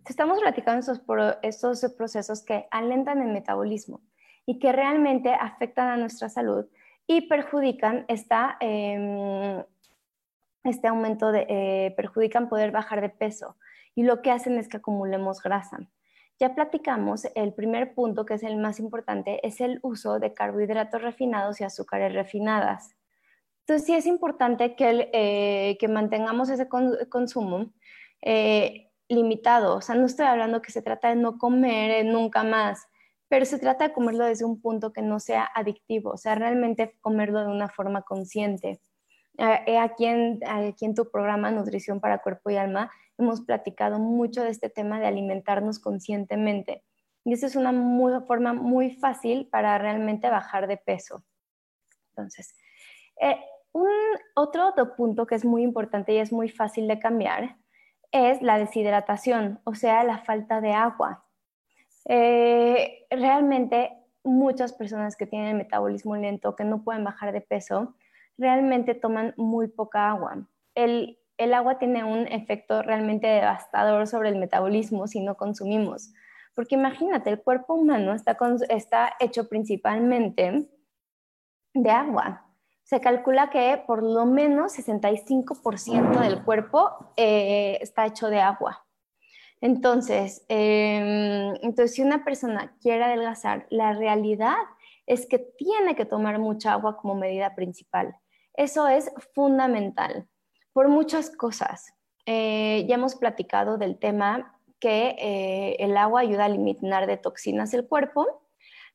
Estamos 0.07 0.39
platicando 0.39 0.79
estos, 0.79 1.01
estos 1.43 1.93
procesos 1.93 2.43
que 2.43 2.67
alentan 2.71 3.21
el 3.21 3.31
metabolismo 3.31 4.01
y 4.45 4.59
que 4.59 4.71
realmente 4.71 5.33
afectan 5.33 5.87
a 5.87 5.97
nuestra 5.97 6.29
salud 6.29 6.65
y 7.07 7.21
perjudican 7.27 8.05
esta, 8.07 8.57
em, 8.59 9.63
este 10.63 10.87
aumento 10.87 11.31
de, 11.31 11.45
eh, 11.49 11.93
perjudican 11.97 12.49
poder 12.49 12.71
bajar 12.71 13.01
de 13.01 13.09
peso 13.09 13.57
y 13.95 14.03
lo 14.03 14.21
que 14.21 14.31
hacen 14.31 14.57
es 14.57 14.67
que 14.67 14.77
acumulemos 14.77 15.41
grasa. 15.41 15.79
Ya 16.39 16.55
platicamos, 16.55 17.25
el 17.35 17.53
primer 17.53 17.93
punto, 17.93 18.25
que 18.25 18.33
es 18.33 18.43
el 18.43 18.57
más 18.57 18.79
importante, 18.79 19.45
es 19.45 19.61
el 19.61 19.79
uso 19.83 20.19
de 20.19 20.33
carbohidratos 20.33 21.01
refinados 21.01 21.61
y 21.61 21.63
azúcares 21.63 22.13
refinadas. 22.13 22.95
Entonces 23.59 23.85
sí 23.85 23.93
es 23.93 24.07
importante 24.07 24.75
que, 24.75 25.09
eh, 25.13 25.77
que 25.79 25.87
mantengamos 25.87 26.49
ese 26.49 26.67
consumo 26.67 27.71
eh, 28.21 28.89
limitado. 29.07 29.77
O 29.77 29.81
sea, 29.81 29.95
no 29.95 30.05
estoy 30.05 30.25
hablando 30.25 30.61
que 30.61 30.71
se 30.71 30.81
trata 30.81 31.09
de 31.09 31.15
no 31.15 31.37
comer 31.37 32.05
nunca 32.05 32.43
más, 32.43 32.87
pero 33.31 33.45
se 33.45 33.59
trata 33.59 33.87
de 33.87 33.93
comerlo 33.93 34.25
desde 34.25 34.43
un 34.43 34.59
punto 34.59 34.91
que 34.91 35.01
no 35.01 35.21
sea 35.21 35.49
adictivo, 35.55 36.11
o 36.11 36.17
sea, 36.17 36.35
realmente 36.35 36.97
comerlo 36.99 37.39
de 37.39 37.47
una 37.47 37.69
forma 37.69 38.01
consciente. 38.01 38.81
Aquí, 39.37 40.05
en, 40.05 40.41
aquí 40.45 40.83
en 40.83 40.93
tu 40.93 41.09
programa 41.09 41.49
Nutrición 41.49 42.01
para 42.01 42.21
Cuerpo 42.21 42.49
y 42.49 42.57
Alma 42.57 42.91
hemos 43.17 43.39
platicado 43.39 43.99
mucho 43.99 44.43
de 44.43 44.49
este 44.49 44.69
tema 44.69 44.99
de 44.99 45.07
alimentarnos 45.07 45.79
conscientemente. 45.79 46.83
Y 47.23 47.31
esa 47.31 47.45
es 47.47 47.55
una 47.55 47.71
forma 48.27 48.51
muy 48.51 48.97
fácil 48.97 49.47
para 49.49 49.77
realmente 49.77 50.29
bajar 50.29 50.67
de 50.67 50.75
peso. 50.75 51.23
Entonces, 52.09 52.53
eh, 53.21 53.39
un 53.71 53.87
otro 54.35 54.73
punto 54.97 55.25
que 55.25 55.35
es 55.35 55.45
muy 55.45 55.63
importante 55.63 56.11
y 56.11 56.17
es 56.17 56.33
muy 56.33 56.49
fácil 56.49 56.85
de 56.89 56.99
cambiar 56.99 57.55
es 58.11 58.41
la 58.41 58.57
deshidratación, 58.57 59.61
o 59.63 59.73
sea, 59.73 60.03
la 60.03 60.17
falta 60.17 60.59
de 60.59 60.73
agua. 60.73 61.23
Eh, 62.05 63.05
realmente 63.09 63.91
muchas 64.23 64.73
personas 64.73 65.15
que 65.15 65.25
tienen 65.25 65.57
metabolismo 65.57 66.15
lento, 66.15 66.55
que 66.55 66.63
no 66.63 66.83
pueden 66.83 67.03
bajar 67.03 67.31
de 67.31 67.41
peso, 67.41 67.95
realmente 68.37 68.95
toman 68.95 69.33
muy 69.37 69.67
poca 69.67 70.09
agua. 70.09 70.47
El, 70.75 71.17
agua 71.53 71.79
tiene 71.79 72.03
un 72.03 72.27
efecto 72.27 72.83
realmente 72.83 73.27
devastador 73.27 74.07
sobre 74.07 74.29
el 74.29 74.35
metabolismo 74.35 75.07
si 75.07 75.21
no 75.21 75.35
consumimos. 75.35 76.13
Porque 76.53 76.75
imagínate, 76.75 77.29
el 77.29 77.41
cuerpo 77.41 77.73
humano 77.73 78.13
está, 78.13 79.15
hecho 79.19 79.49
principalmente 79.49 80.69
de 81.73 81.89
agua. 81.89 82.45
Se 82.83 82.99
calcula 82.99 83.49
que 83.49 83.81
por 83.87 84.03
lo 84.03 84.25
menos 84.25 84.77
65% 84.77 86.19
del 86.19 86.43
cuerpo 86.43 87.13
eh, 87.15 87.77
está 87.81 88.05
hecho 88.05 88.27
de 88.29 88.41
agua. 88.41 88.85
Entonces, 89.61 90.43
em, 90.49 91.53
entonces, 91.61 91.93
si 91.93 92.01
una 92.01 92.25
persona 92.25 92.75
quiere 92.81 93.03
adelgazar, 93.03 93.67
la 93.69 93.93
realidad 93.93 94.57
es 95.05 95.27
que 95.27 95.37
tiene 95.37 95.95
que 95.95 96.05
tomar 96.05 96.39
mucha 96.39 96.73
agua 96.73 96.97
como 96.97 97.13
medida 97.15 97.55
principal. 97.55 98.15
Eso 98.55 98.87
es 98.87 99.11
fundamental 99.35 100.27
por 100.73 100.89
muchas 100.89 101.29
cosas. 101.29 101.93
Eh, 102.25 102.85
ya 102.87 102.95
hemos 102.95 103.15
platicado 103.15 103.77
del 103.77 103.99
tema 103.99 104.59
que 104.79 105.15
eh, 105.19 105.75
el 105.79 105.95
agua 105.95 106.21
ayuda 106.21 106.45
a 106.45 106.47
eliminar 106.47 107.05
de 107.05 107.17
toxinas 107.17 107.73
el 107.75 107.87
cuerpo, 107.87 108.25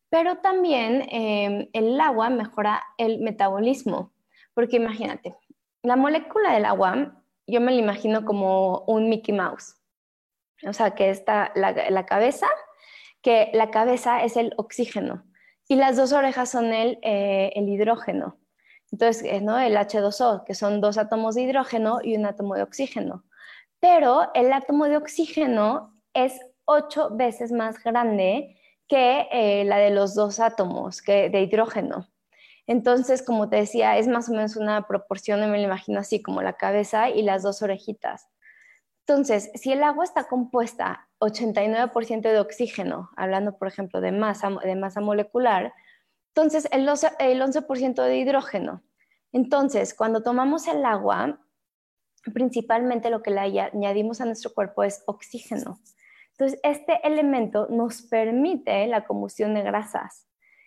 pero 0.09 0.39
también 0.39 1.07
em, 1.11 1.69
el 1.73 2.01
agua 2.01 2.29
mejora 2.29 2.83
el 2.99 3.21
metabolismo, 3.21 4.13
porque 4.55 4.77
imagínate, 4.77 5.37
la 5.83 5.97
molécula 5.97 6.53
del 6.53 6.65
agua, 6.65 7.23
yo 7.47 7.61
me 7.61 7.73
la 7.73 7.79
imagino 7.79 8.25
como 8.25 8.81
un 8.87 9.09
Mickey 9.09 9.35
Mouse 9.35 9.77
o 10.65 10.73
sea, 10.73 10.93
que 10.93 11.11
está 11.11 11.53
la, 11.55 12.07
cabeza, 12.07 12.47
que 13.23 13.51
la 13.53 13.71
cabeza 13.71 14.23
es 14.23 14.37
el 14.37 14.55
oxígeno 14.57 15.25
y 15.69 15.77
las 15.77 15.97
dos 15.97 16.13
orejas 16.13 16.51
son 16.51 16.73
el, 16.73 16.99
eh, 17.03 17.53
hidrógeno. 17.57 18.39
Entonces, 18.93 19.25
eh, 19.25 19.41
¿no? 19.41 19.59
el 19.59 19.77
H2O, 19.77 20.45
que 20.45 20.55
son 20.55 20.81
dos 20.81 20.97
átomos 20.97 21.35
de 21.35 21.43
hidrógeno 21.43 21.99
y 22.03 22.17
un 22.17 22.25
átomo 22.25 22.55
de 22.55 22.63
oxígeno. 22.63 23.25
Pero 23.81 24.31
el 24.35 24.53
átomo 24.53 24.87
de 24.87 24.97
oxígeno 24.97 25.93
es 26.15 26.41
ocho 26.65 27.11
veces 27.11 27.53
más 27.53 27.83
grande 27.83 28.57
que 28.89 29.27
eh, 29.33 29.65
la 29.65 29.79
de 29.79 29.91
los 29.91 30.15
dos 30.15 30.39
átomos 30.39 31.03
que 31.03 31.29
de 31.31 31.43
hidrógeno. 31.43 32.07
Entonces, 32.67 33.23
como 33.23 33.49
te 33.49 33.57
decía, 33.57 33.97
es 33.97 34.09
más 34.09 34.29
o 34.29 34.33
menos 34.33 34.57
una 34.57 34.87
proporción, 34.87 35.41
me 35.51 35.59
lo 35.59 35.65
imagino 35.65 36.01
así, 36.01 36.23
como 36.23 36.43
la 36.43 36.55
cabeza 36.55 37.11
y 37.11 37.23
las 37.23 37.43
dos 37.43 37.63
orejitas. 37.63 38.29
Entonces, 39.09 39.53
si 39.55 39.71
el 39.71 39.85
agua 39.85 40.03
está 40.03 40.25
compuesta 40.25 41.09
89% 41.21 42.23
de 42.23 42.41
oxígeno, 42.41 43.11
hablando 43.17 43.57
por 43.57 43.69
ejemplo 43.69 44.01
de 44.01 44.11
masa, 44.11 44.51
de 44.65 44.75
masa 44.75 45.01
molecular, 45.01 45.73
entonces 46.35 46.69
el 46.73 46.89
11%, 46.89 48.03
de 48.03 48.17
hidrógeno. 48.19 48.83
Entonces, 49.33 49.95
cuando 49.95 50.25
tomamos 50.25 50.67
el 50.67 50.85
agua, 50.85 51.41
principalmente 52.35 53.09
lo 53.11 53.23
que 53.23 53.31
le 53.31 53.41
añadimos 53.41 54.21
a 54.21 54.25
nuestro 54.25 54.53
cuerpo 54.53 54.83
es 54.83 55.05
oxígeno. 55.07 55.79
Entonces, 56.33 56.59
este 56.65 56.99
elemento 57.07 57.69
nos 57.71 58.03
permite 58.03 58.89
la 58.89 59.07
combustión 59.07 59.55
de 59.55 59.63
grasas 59.63 60.27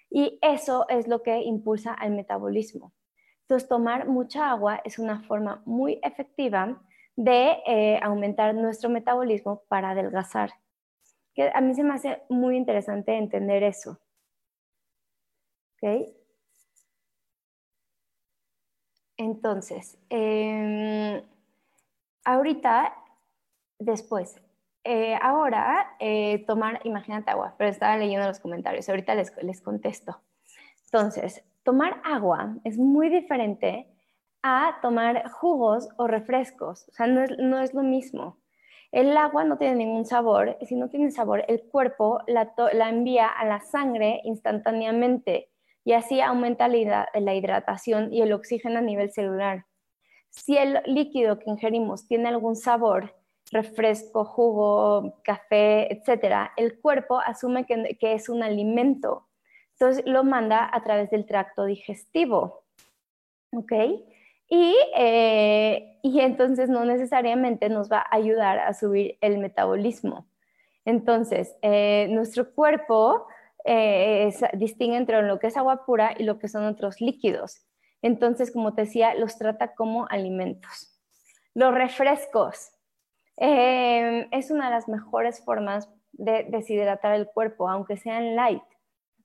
y 0.09 0.39
eso 0.41 0.87
es 0.87 1.09
lo 1.09 1.23
que 1.23 1.41
impulsa 1.41 1.93
al 1.93 2.11
metabolismo. 2.11 2.93
Entonces, 3.41 3.67
tomar 3.67 4.07
mucha 4.07 4.49
agua 4.49 4.79
es 4.85 4.97
una 4.97 5.23
forma 5.23 5.61
muy 5.65 5.99
efectiva 6.03 6.81
de 7.15 7.57
eh, 7.65 7.99
aumentar 8.01 8.53
nuestro 8.55 8.89
metabolismo 8.89 9.63
para 9.67 9.91
adelgazar. 9.91 10.51
Que 11.33 11.51
a 11.53 11.61
mí 11.61 11.73
se 11.75 11.83
me 11.83 11.93
hace 11.93 12.21
muy 12.29 12.57
interesante 12.57 13.15
entender 13.17 13.63
eso. 13.63 13.99
Entonces, 19.17 19.97
em, 20.09 21.21
ahorita, 22.23 22.95
después, 23.79 24.41
eh, 24.83 25.17
ahora 25.21 25.95
eh, 25.99 26.45
tomar, 26.47 26.79
imagínate 26.85 27.31
agua, 27.31 27.55
pero 27.57 27.69
estaba 27.69 27.97
leyendo 27.97 28.27
los 28.27 28.39
comentarios, 28.39 28.87
ahorita 28.89 29.15
les, 29.15 29.35
les 29.43 29.61
contesto. 29.61 30.21
Entonces, 30.85 31.43
tomar 31.63 32.01
agua 32.03 32.55
es 32.63 32.77
muy 32.77 33.09
diferente 33.09 33.87
a 34.43 34.77
tomar 34.81 35.29
jugos 35.29 35.89
o 35.97 36.07
refrescos. 36.07 36.87
O 36.89 36.91
sea, 36.93 37.07
no 37.07 37.23
es, 37.61 37.73
lo 37.73 37.83
mismo. 37.83 38.37
El 38.91 39.15
agua 39.17 39.43
no 39.43 39.57
tiene 39.57 39.75
ningún 39.75 40.05
sabor. 40.05 40.57
Si 40.65 40.75
no 40.75 40.89
tiene 40.89 41.11
sabor, 41.11 41.45
el 41.47 41.61
cuerpo 41.63 42.21
la, 42.27 42.53
envía 42.89 43.27
a 43.27 43.45
la 43.45 43.59
sangre 43.59 44.21
instantáneamente 44.23 45.49
y 45.83 45.93
así 45.93 46.21
aumenta 46.21 46.67
la, 46.67 47.09
la 47.13 47.35
hidratación 47.35 48.13
y 48.13 48.21
el 48.21 48.33
oxígeno 48.33 48.79
a 48.79 48.81
nivel 48.81 49.11
celular. 49.11 49.65
Si 50.29 50.57
el 50.57 50.81
líquido 50.85 51.39
que 51.39 51.49
ingerimos 51.49 52.07
tiene 52.07 52.29
algún 52.29 52.55
sabor, 52.55 53.15
refresco, 53.51 54.25
jugo, 54.25 55.19
café, 55.23 55.91
etc., 55.91 56.51
el 56.55 56.79
cuerpo 56.79 57.19
asume 57.19 57.65
que, 57.65 57.97
que 57.99 58.13
es 58.13 58.29
un 58.29 58.43
alimento. 58.43 59.27
Entonces 59.73 60.03
lo 60.05 60.23
manda 60.23 60.69
a 60.71 60.83
través 60.83 61.09
del 61.09 61.25
tracto 61.25 61.65
digestivo. 61.65 62.63
¿Ok? 63.51 63.71
Eh, 64.49 65.99
y, 66.01 66.19
entonces 66.21 66.69
no 66.69 66.83
necesariamente 66.85 67.69
nos 67.69 67.91
va 67.91 67.99
a 67.99 68.15
ayudar 68.15 68.59
a 68.59 68.73
subir 68.73 69.17
el 69.21 69.37
metabolismo. 69.37 70.27
Entonces, 70.85 71.55
eh, 71.61 72.07
nuestro 72.09 72.53
cuerpo 72.53 73.27
eh, 73.65 74.33
distingue 74.53 74.97
entre 74.97 75.21
lo 75.21 75.39
que 75.39 75.47
es 75.47 75.57
agua 75.57 75.85
pura 75.85 76.15
y 76.17 76.23
lo 76.23 76.39
que 76.39 76.47
son 76.47 76.65
otros 76.65 76.99
líquidos. 77.01 77.65
Entonces, 78.01 78.51
como 78.51 78.73
te 78.73 78.83
decía, 78.83 79.13
los 79.15 79.37
trata 79.37 79.75
como 79.75 80.07
alimentos. 80.09 80.99
Los 81.53 81.73
refrescos 81.73 82.71
es 83.37 84.51
una 84.51 84.65
de 84.65 84.71
las 84.71 84.87
mejores 84.89 85.43
formas 85.43 85.89
de 86.11 86.45
deshidratar 86.49 87.13
el 87.15 87.27
cuerpo, 87.27 87.69
aunque 87.69 87.97
sean 87.97 88.35
light. 88.35 88.63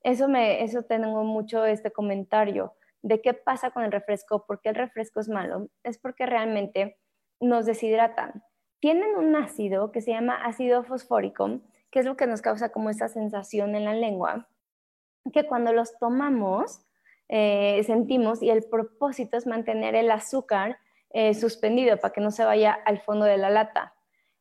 Eso, 0.03 0.29
me, 0.29 0.63
eso 0.63 0.83
tengo 0.83 1.25
mucho 1.25 1.65
este 1.65 1.91
comentario 1.91 2.75
de 3.05 3.21
qué 3.21 3.35
pasa 3.35 3.71
con 3.71 3.85
el 3.85 3.93
refresco, 3.93 4.47
por 4.47 4.63
qué 4.63 4.71
el 4.71 4.77
refresco 4.77 5.21
es 5.21 5.29
malo, 5.29 5.69
es 5.83 5.99
porque 5.99 6.25
realmente 6.25 6.99
nos 7.39 7.67
deshidratan. 7.67 8.43
Tienen 8.81 9.15
un 9.17 9.37
ácido 9.37 9.93
que 9.93 10.01
se 10.01 10.13
llama 10.13 10.43
ácido 10.43 10.85
fosfórico, 10.85 11.61
que 11.91 12.01
es 12.01 12.07
lo 12.07 12.17
que 12.17 12.27
nos 12.27 12.41
causa 12.41 12.71
como 12.71 12.89
esa 12.89 13.09
sensación 13.09 13.75
en 13.75 13.85
la 13.85 13.93
lengua, 13.93 14.49
que 15.35 15.47
cuando 15.47 15.75
los 15.75 15.99
tomamos 15.99 16.87
eh, 17.29 17.83
sentimos 17.85 18.43
y 18.43 18.49
el 18.49 18.65
propósito 18.65 19.37
es 19.37 19.47
mantener 19.47 19.95
el 19.95 20.11
azúcar 20.11 20.79
eh, 21.11 21.35
suspendido 21.35 21.99
para 21.99 22.13
que 22.13 22.23
no 22.23 22.31
se 22.31 22.45
vaya 22.45 22.73
al 22.73 23.01
fondo 23.03 23.27
de 23.27 23.37
la 23.37 23.51
lata. 23.51 23.95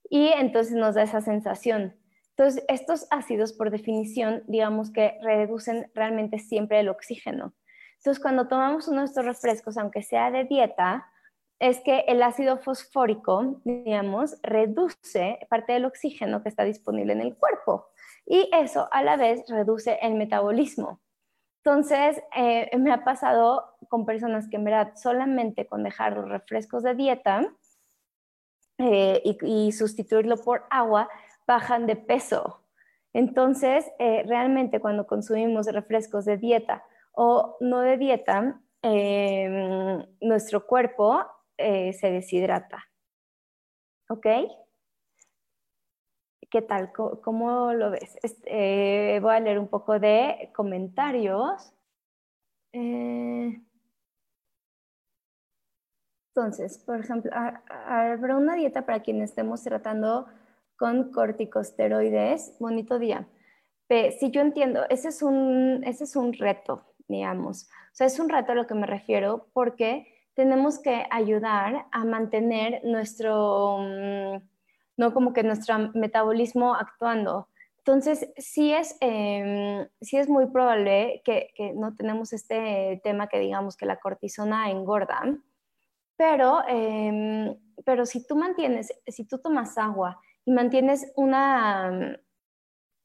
Y 0.10 0.28
entonces 0.28 0.74
nos 0.74 0.96
da 0.96 1.04
esa 1.04 1.20
sensación. 1.20 1.98
Entonces, 2.30 2.64
estos 2.70 3.08
ácidos, 3.12 3.52
por 3.52 3.72
definición, 3.72 4.44
digamos 4.48 4.92
que 4.92 5.18
reducen 5.22 5.92
realmente 5.94 6.40
siempre 6.40 6.80
el 6.80 6.88
oxígeno. 6.88 7.54
Entonces, 8.04 8.22
cuando 8.22 8.50
tomamos 8.50 8.90
uno 8.90 9.00
de 9.00 9.06
estos 9.06 9.24
refrescos, 9.24 9.78
aunque 9.78 10.04
sea 10.04 10.30
de 10.30 10.44
dieta, 10.44 11.10
es 11.58 11.80
que 11.80 12.00
el 12.10 12.22
ácido 12.22 12.58
fosfórico, 12.58 13.62
digamos, 13.64 14.36
reduce 14.44 15.40
parte 15.50 15.72
del 15.72 15.86
oxígeno 15.86 16.44
que 16.44 16.50
está 16.50 16.66
disponible 16.66 17.14
en 17.14 17.22
el 17.22 17.38
cuerpo 17.38 17.88
y 18.26 18.50
eso 18.52 18.90
a 18.92 19.04
la 19.04 19.16
vez 19.16 19.46
reduce 19.48 20.00
el 20.02 20.16
metabolismo. 20.16 21.00
Entonces, 21.64 22.22
eh, 22.36 22.70
me 22.78 22.92
ha 22.92 23.06
pasado 23.06 23.78
con 23.88 24.06
personas 24.06 24.50
que 24.50 24.58
en 24.58 24.66
verdad 24.66 24.92
solamente 24.98 25.66
con 25.66 25.82
dejar 25.82 26.18
los 26.18 26.28
refrescos 26.28 26.84
de 26.84 26.96
dieta 26.96 27.56
eh, 28.80 29.22
y, 29.24 29.72
sustituirlo 29.72 30.36
por 30.36 30.66
agua, 30.70 31.08
bajan 31.48 31.86
de 31.86 31.96
peso. 31.96 32.66
Entonces, 33.14 33.90
eh, 33.98 34.26
realmente 34.28 34.82
cuando 34.82 35.08
consumimos 35.08 35.68
refrescos 35.68 36.26
de 36.26 36.36
dieta 36.36 36.84
o 37.14 37.58
no 37.60 37.82
de 37.82 37.98
dieta, 37.98 38.62
em, 38.82 40.06
nuestro 40.22 40.66
cuerpo 40.66 41.26
eh, 41.58 41.94
se 41.94 42.12
deshidrata. 42.12 42.84
¿Ok? 44.10 44.28
¿Qué 46.50 46.62
tal? 46.62 46.92
¿Cómo, 46.94 47.74
lo 47.74 47.92
ves? 47.92 48.16
Eh, 48.46 49.20
voy 49.22 49.34
a 49.34 49.40
leer 49.40 49.58
un 49.58 49.68
poco 49.68 50.00
de 50.00 50.52
comentarios. 50.56 51.74
Eh, 52.74 53.60
entonces, 56.36 56.78
por 56.80 57.00
ejemplo, 57.00 57.32
habrá 57.34 58.36
una 58.36 58.56
dieta 58.56 58.86
para 58.86 59.02
quienes 59.02 59.32
estemos 59.32 59.64
tratando 59.64 60.28
con 60.76 61.12
corticosteroides. 61.12 62.56
Bonito 62.60 63.00
día. 63.00 63.28
Si 64.20 64.32
yo 64.32 64.42
entiendo, 64.42 64.86
ese 64.90 65.10
es 65.10 65.22
un, 65.22 65.84
ese 65.86 66.06
es 66.06 66.16
un 66.16 66.34
reto 66.34 66.93
digamos. 67.14 67.70
O 67.94 67.96
sea, 67.96 68.08
es 68.08 68.20
un 68.20 68.30
reto 68.30 68.52
a 68.52 68.56
lo 68.56 68.68
que 68.68 68.76
me 68.76 68.88
refiero 68.88 69.48
porque 69.54 70.08
tenemos 70.34 70.80
que 70.80 71.06
ayudar 71.12 71.86
a 71.92 72.06
mantener 72.06 72.82
nuestro, 72.84 73.78
mm, 73.80 74.42
no 74.98 75.14
como 75.14 75.34
que 75.34 75.44
nuestro 75.44 75.92
metabolismo 75.94 76.76
actuando. 76.76 77.50
Entonces, 77.86 78.30
sí 78.38 78.74
es, 78.74 78.98
em, 79.02 79.88
sí 80.02 80.18
es 80.18 80.30
muy 80.30 80.48
probable 80.48 81.22
que, 81.26 81.50
no 81.76 81.96
tenemos 81.96 82.32
este 82.34 83.02
tema 83.04 83.28
que 83.28 83.40
digamos 83.40 83.76
que 83.76 83.86
la 83.86 84.00
cortisona 84.00 84.72
engorda, 84.72 85.22
pero, 86.16 86.62
em, 86.68 87.56
pero 87.86 88.06
si 88.06 88.26
tú 88.26 88.36
mantienes, 88.38 88.94
si 89.08 89.26
tú 89.26 89.40
tomas 89.40 89.78
agua 89.78 90.20
y 90.46 90.52
mantienes 90.52 91.12
una, 91.16 92.18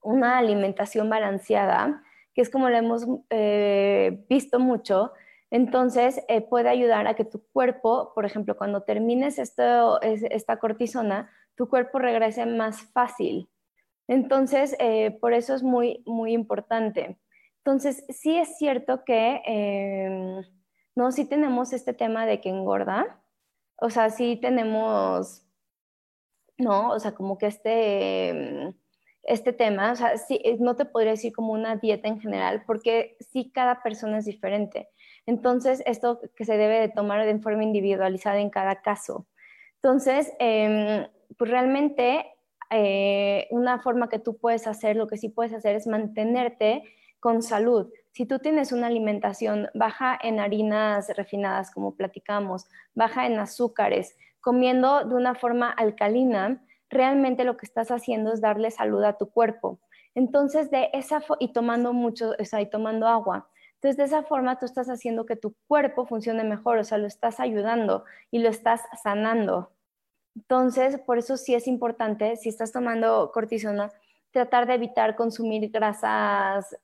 una 0.02 0.38
alimentación 0.38 1.10
balanceada, 1.10 2.02
que 2.38 2.42
es 2.42 2.50
como 2.50 2.68
lo 2.68 2.76
hemos 2.76 3.04
eh, 3.30 4.24
visto 4.28 4.60
mucho, 4.60 5.10
entonces 5.50 6.22
eh, 6.28 6.40
puede 6.40 6.68
ayudar 6.68 7.08
a 7.08 7.14
que 7.14 7.24
tu 7.24 7.42
cuerpo, 7.48 8.12
por 8.14 8.24
ejemplo, 8.24 8.56
cuando 8.56 8.84
termines 8.84 9.40
esto, 9.40 10.00
esta 10.02 10.60
cortisona, 10.60 11.32
tu 11.56 11.68
cuerpo 11.68 11.98
regrese 11.98 12.46
más 12.46 12.82
fácil. 12.92 13.50
Entonces, 14.06 14.76
eh, 14.78 15.18
por 15.20 15.32
eso 15.32 15.52
es 15.52 15.64
muy, 15.64 16.04
muy 16.06 16.32
importante. 16.32 17.18
Entonces, 17.64 18.04
sí 18.08 18.38
es 18.38 18.56
cierto 18.56 19.02
que, 19.04 19.42
em, 19.44 20.44
no, 20.94 21.10
sí 21.10 21.24
tenemos 21.24 21.72
este 21.72 21.92
tema 21.92 22.24
de 22.24 22.40
que 22.40 22.50
engorda, 22.50 23.20
o 23.80 23.90
sea, 23.90 24.10
sí 24.10 24.38
tenemos, 24.40 25.44
no, 26.56 26.92
o 26.92 27.00
sea, 27.00 27.16
como 27.16 27.36
que 27.36 27.46
este, 27.46 28.28
em, 28.28 28.74
este 29.22 29.52
tema, 29.52 29.92
o 29.92 29.96
sea, 29.96 30.16
sí, 30.16 30.40
no 30.60 30.76
te 30.76 30.84
podría 30.84 31.12
decir 31.12 31.32
como 31.32 31.52
una 31.52 31.76
dieta 31.76 32.08
en 32.08 32.20
general, 32.20 32.62
porque 32.66 33.16
sí 33.20 33.50
cada 33.52 33.82
persona 33.82 34.18
es 34.18 34.24
diferente. 34.24 34.88
Entonces, 35.26 35.82
esto 35.84 36.20
que 36.34 36.44
se 36.44 36.56
debe 36.56 36.80
de 36.80 36.88
tomar 36.88 37.26
de 37.26 37.38
forma 37.38 37.62
individualizada 37.62 38.40
en 38.40 38.50
cada 38.50 38.80
caso. 38.80 39.26
Entonces, 39.82 40.32
em, 40.38 41.06
pues 41.36 41.50
realmente 41.50 42.26
eh, 42.70 43.46
una 43.50 43.78
forma 43.80 44.08
que 44.08 44.18
tú 44.18 44.38
puedes 44.38 44.66
hacer, 44.66 44.96
lo 44.96 45.06
que 45.06 45.16
sí 45.16 45.28
puedes 45.28 45.52
hacer 45.52 45.76
es 45.76 45.86
mantenerte 45.86 46.82
con 47.20 47.42
salud. 47.42 47.90
Si 48.12 48.26
tú 48.26 48.38
tienes 48.38 48.72
una 48.72 48.88
alimentación 48.88 49.68
baja 49.74 50.18
en 50.22 50.40
harinas 50.40 51.08
refinadas, 51.16 51.70
como 51.70 51.94
platicamos, 51.94 52.66
baja 52.94 53.26
en 53.26 53.38
azúcares, 53.38 54.16
comiendo 54.40 55.04
de 55.04 55.14
una 55.14 55.34
forma 55.34 55.70
alcalina, 55.70 56.64
realmente 56.90 57.44
lo 57.44 57.56
que 57.56 57.66
estás 57.66 57.90
haciendo 57.90 58.32
es 58.32 58.40
darle 58.40 58.70
salud 58.70 59.02
a 59.04 59.18
tu 59.18 59.30
cuerpo. 59.30 59.80
Entonces, 60.14 60.70
de 60.70 60.90
esa 60.92 61.22
y 61.38 61.52
tomando 61.52 61.92
mucho, 61.92 62.32
o 62.38 62.44
sea, 62.44 62.60
y 62.60 62.70
tomando 62.70 63.06
agua. 63.06 63.48
Entonces, 63.74 63.96
de 63.96 64.04
esa 64.04 64.22
forma 64.24 64.58
tú 64.58 64.66
estás 64.66 64.88
haciendo 64.88 65.26
que 65.26 65.36
tu 65.36 65.54
cuerpo 65.68 66.06
funcione 66.06 66.42
mejor, 66.44 66.78
o 66.78 66.84
sea, 66.84 66.98
lo 66.98 67.06
estás 67.06 67.38
ayudando 67.38 68.04
y 68.30 68.40
lo 68.40 68.48
estás 68.48 68.82
sanando. 69.02 69.70
Entonces, 70.34 70.98
por 70.98 71.18
eso 71.18 71.36
sí 71.36 71.54
es 71.54 71.68
importante, 71.68 72.36
si 72.36 72.48
estás 72.48 72.72
tomando 72.72 73.30
cortisona, 73.32 73.92
tratar 74.32 74.66
de 74.66 74.74
evitar 74.74 75.16
consumir 75.16 75.70
grasas, 75.70 76.76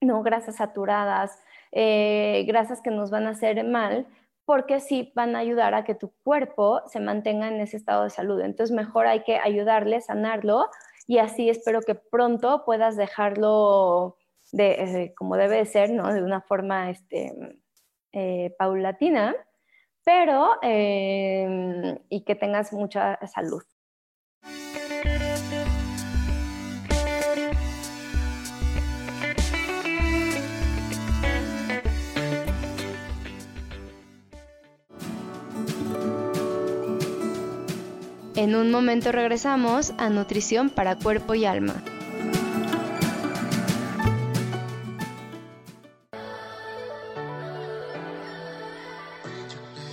no 0.00 0.22
grasas 0.22 0.56
saturadas, 0.56 1.38
eh, 1.72 2.44
grasas 2.46 2.80
que 2.82 2.90
nos 2.90 3.10
van 3.10 3.26
a 3.26 3.30
hacer 3.30 3.64
mal, 3.64 4.06
porque 4.46 4.80
sí 4.80 5.12
van 5.14 5.36
a 5.36 5.40
ayudar 5.40 5.74
a 5.74 5.84
que 5.84 5.94
tu 5.94 6.12
cuerpo 6.22 6.80
se 6.86 7.00
mantenga 7.00 7.48
en 7.48 7.60
ese 7.60 7.76
estado 7.76 8.04
de 8.04 8.10
salud. 8.10 8.40
Entonces, 8.40 8.74
mejor 8.74 9.06
hay 9.08 9.24
que 9.24 9.36
ayudarle, 9.36 10.00
sanarlo, 10.00 10.70
y 11.06 11.18
así 11.18 11.50
espero 11.50 11.80
que 11.82 11.96
pronto 11.96 12.64
puedas 12.64 12.96
dejarlo 12.96 14.16
de, 14.52 14.72
eh, 14.72 15.14
como 15.16 15.36
debe 15.36 15.56
de 15.56 15.66
ser, 15.66 15.90
¿no? 15.90 16.12
De 16.12 16.22
una 16.22 16.40
forma 16.40 16.90
este, 16.90 17.32
eh, 18.12 18.54
paulatina, 18.58 19.34
pero 20.04 20.52
eh, 20.62 21.98
y 22.08 22.24
que 22.24 22.36
tengas 22.36 22.72
mucha 22.72 23.18
salud. 23.26 23.62
En 38.36 38.54
un 38.54 38.70
momento 38.70 39.12
regresamos 39.12 39.94
a 39.96 40.10
Nutrición 40.10 40.68
para 40.68 40.96
Cuerpo 40.96 41.34
y 41.34 41.46
Alma. 41.46 41.82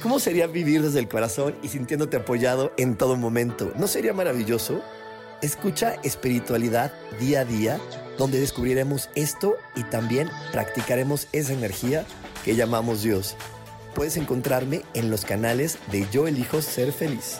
¿Cómo 0.02 0.20
sería 0.20 0.48
vivir 0.48 0.82
desde 0.82 1.00
el 1.00 1.08
corazón 1.08 1.56
y 1.64 1.70
sintiéndote 1.70 2.18
apoyado 2.18 2.74
en 2.76 2.98
todo 2.98 3.16
momento? 3.16 3.72
¿No 3.78 3.88
sería 3.88 4.12
maravilloso? 4.14 4.84
Escucha 5.42 5.96
espiritualidad 6.04 6.92
día 7.22 7.40
a 7.40 7.46
día, 7.46 7.80
donde 8.18 8.42
descubriremos 8.42 9.10
esto 9.16 9.56
y 9.78 9.84
también 9.84 10.30
practicaremos 10.52 11.30
esa 11.32 11.54
energía 11.54 12.04
que 12.44 12.58
llamamos 12.58 13.04
Dios. 13.04 13.38
Puedes 13.96 14.18
encontrarme 14.18 14.82
en 14.94 15.10
los 15.10 15.24
canales 15.24 15.78
de 15.94 16.06
Yo 16.12 16.28
elijo 16.28 16.62
ser 16.62 16.92
feliz. 16.92 17.40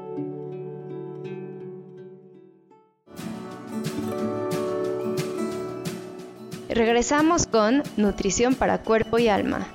Regresamos 6.73 7.47
con 7.47 7.83
Nutrición 7.97 8.55
para 8.55 8.77
Cuerpo 8.77 9.19
y 9.19 9.27
Alma. 9.27 9.67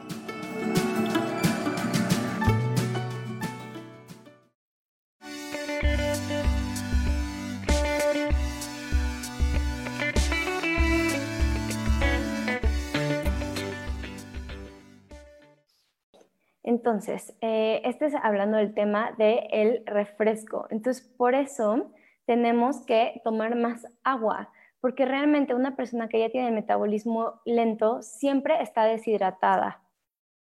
Entonces, 16.63 17.35
eh, 17.43 17.83
este 17.85 18.07
es 18.07 18.15
hablando 18.15 18.57
del 18.57 18.73
tema 18.73 19.13
del 19.19 19.41
el 19.51 19.83
refresco. 19.85 20.67
Entonces, 20.71 21.07
por 21.19 21.35
eso 21.35 21.93
tenemos 22.25 22.87
que 22.87 23.21
tomar 23.23 23.55
más 23.55 23.87
agua 24.03 24.51
porque 24.81 25.05
realmente 25.05 25.55
una 25.55 25.77
persona 25.77 26.09
que 26.09 26.21
ya 26.21 26.31
tiene 26.31 26.49
el 26.49 26.55
metabolismo 26.55 27.41
lento 27.45 28.03
siempre 28.03 28.63
está 28.63 28.85
deshidratada, 28.85 29.83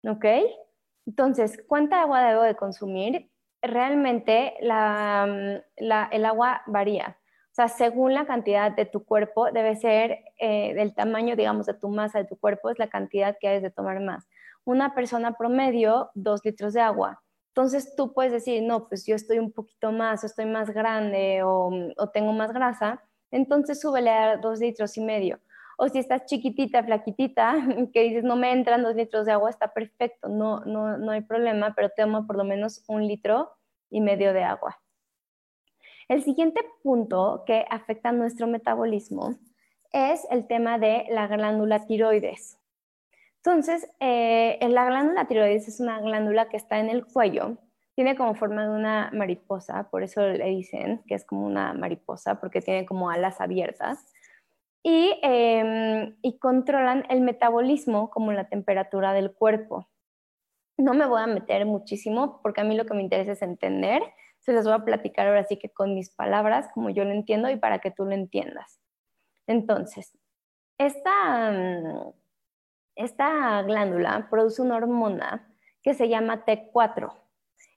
¿ok? 0.07 0.25
Entonces, 1.05 1.63
¿cuánta 1.67 2.01
agua 2.01 2.23
debo 2.23 2.43
de 2.43 2.55
consumir? 2.55 3.32
Realmente 3.61 4.53
mm, 4.61 5.82
el 6.11 6.25
agua 6.25 6.61
varía. 6.67 7.17
O 7.51 7.53
sea, 7.53 7.67
según 7.67 8.13
la 8.13 8.25
cantidad 8.25 8.71
de 8.71 8.86
tu 8.86 9.03
cuerpo, 9.03 9.51
debe 9.51 9.75
ser 9.75 10.19
eh, 10.39 10.73
del 10.73 10.95
tamaño, 10.95 11.36
digamos, 11.36 11.65
de 11.65 11.73
tu 11.73 11.89
masa 11.89 12.19
de 12.19 12.25
tu 12.25 12.38
cuerpo, 12.38 12.69
es 12.69 12.79
la 12.79 12.89
cantidad 12.89 13.36
que 13.39 13.49
debes 13.49 13.63
de 13.63 13.71
tomar 13.71 13.99
más. 13.99 14.25
Una 14.63 14.95
persona 14.95 15.34
promedio, 15.34 16.11
dos 16.13 16.45
litros 16.45 16.73
de 16.73 16.82
agua. 16.82 17.21
Entonces 17.49 17.93
tú 17.97 18.13
puedes 18.13 18.32
decir, 18.32 18.63
no, 18.63 18.88
pues 18.88 19.05
yo 19.05 19.15
estoy 19.15 19.39
un 19.39 19.51
poquito 19.51 19.91
más, 19.91 20.23
o 20.23 20.27
estoy 20.27 20.45
más 20.45 20.69
grande 20.69 21.43
o, 21.43 21.69
o 21.97 22.09
tengo 22.09 22.32
más 22.32 22.53
grasa, 22.53 23.03
entonces 23.32 23.79
súbele 23.82 24.09
a 24.09 24.38
dos 24.38 24.59
litros 24.59 24.97
y 24.97 25.01
medio. 25.01 25.39
O 25.77 25.88
si 25.89 25.99
estás 25.99 26.25
chiquitita, 26.25 26.84
flaquitita, 26.84 27.55
que 27.93 28.03
dices, 28.03 28.23
no 28.23 28.36
me 28.36 28.51
entran 28.51 28.84
dos 28.84 28.95
litros 28.95 29.25
de 29.25 29.32
agua, 29.32 29.49
está 29.49 29.73
perfecto, 29.73 30.29
no, 30.29 30.59
no, 30.65 30.97
no 30.97 31.11
hay 31.11 31.21
problema, 31.21 31.73
pero 31.75 31.89
toma 31.95 32.27
por 32.27 32.38
lo 32.38 32.43
menos 32.43 32.84
un 32.88 33.07
litro 33.07 33.49
y 33.89 34.01
medio 34.01 34.34
de 34.34 34.43
agua. 34.43 34.79
El 36.07 36.23
siguiente 36.23 36.61
punto 36.84 37.43
que 37.47 37.65
afecta 37.69 38.11
nuestro 38.11 38.45
metabolismo 38.45 39.38
es 39.93 40.27
el 40.29 40.45
tema 40.45 40.77
de 40.77 41.05
la 41.09 41.27
glándula 41.27 41.86
tiroides. 41.86 42.57
Entonces, 43.38 43.89
eh, 43.99 44.59
la 44.69 44.86
glándula 44.86 45.25
tiroides 45.25 45.67
es 45.67 45.79
una 45.79 45.99
glándula 45.99 46.47
que 46.49 46.57
está 46.57 46.79
en 46.79 46.89
el 46.89 47.05
cuello, 47.05 47.57
tiene 47.95 48.15
como 48.15 48.35
forma 48.35 48.63
de 48.63 48.69
una 48.69 49.09
mariposa, 49.13 49.89
por 49.89 50.03
eso 50.03 50.21
le 50.21 50.45
dicen 50.45 51.03
que 51.07 51.15
es 51.15 51.25
como 51.25 51.45
una 51.45 51.73
mariposa, 51.73 52.39
porque 52.39 52.61
tiene 52.61 52.85
como 52.85 53.09
alas 53.09 53.41
abiertas, 53.41 54.05
y, 54.83 55.19
em, 55.21 56.15
y 56.21 56.39
controlan 56.39 57.05
el 57.09 57.21
metabolismo 57.21 58.09
como 58.09 58.31
la 58.31 58.49
temperatura 58.49 59.13
del 59.13 59.31
cuerpo. 59.31 59.87
No 60.77 60.93
me 60.93 61.05
voy 61.05 61.21
a 61.21 61.27
meter 61.27 61.65
muchísimo 61.65 62.41
porque 62.41 62.61
a 62.61 62.63
mí 62.63 62.75
lo 62.75 62.85
que 62.85 62.95
me 62.95 63.03
interesa 63.03 63.33
es 63.33 63.41
entender, 63.41 64.01
se 64.39 64.53
les 64.53 64.65
voy 64.65 64.73
a 64.73 64.83
platicar 64.83 65.27
ahora 65.27 65.43
sí 65.43 65.57
que 65.57 65.69
con 65.69 65.93
mis 65.93 66.09
palabras, 66.09 66.69
como 66.73 66.89
yo 66.89 67.05
lo 67.05 67.11
entiendo 67.11 67.49
y 67.49 67.57
para 67.57 67.79
que 67.79 67.91
tú 67.91 68.05
lo 68.05 68.13
entiendas. 68.13 68.79
Entonces, 69.45 70.17
esta, 70.79 71.51
mm, 71.51 72.13
esta 72.95 73.61
glándula 73.61 74.27
produce 74.31 74.61
una 74.63 74.77
hormona 74.77 75.47
que 75.83 75.93
se 75.93 76.09
llama 76.09 76.45
T4. 76.45 77.20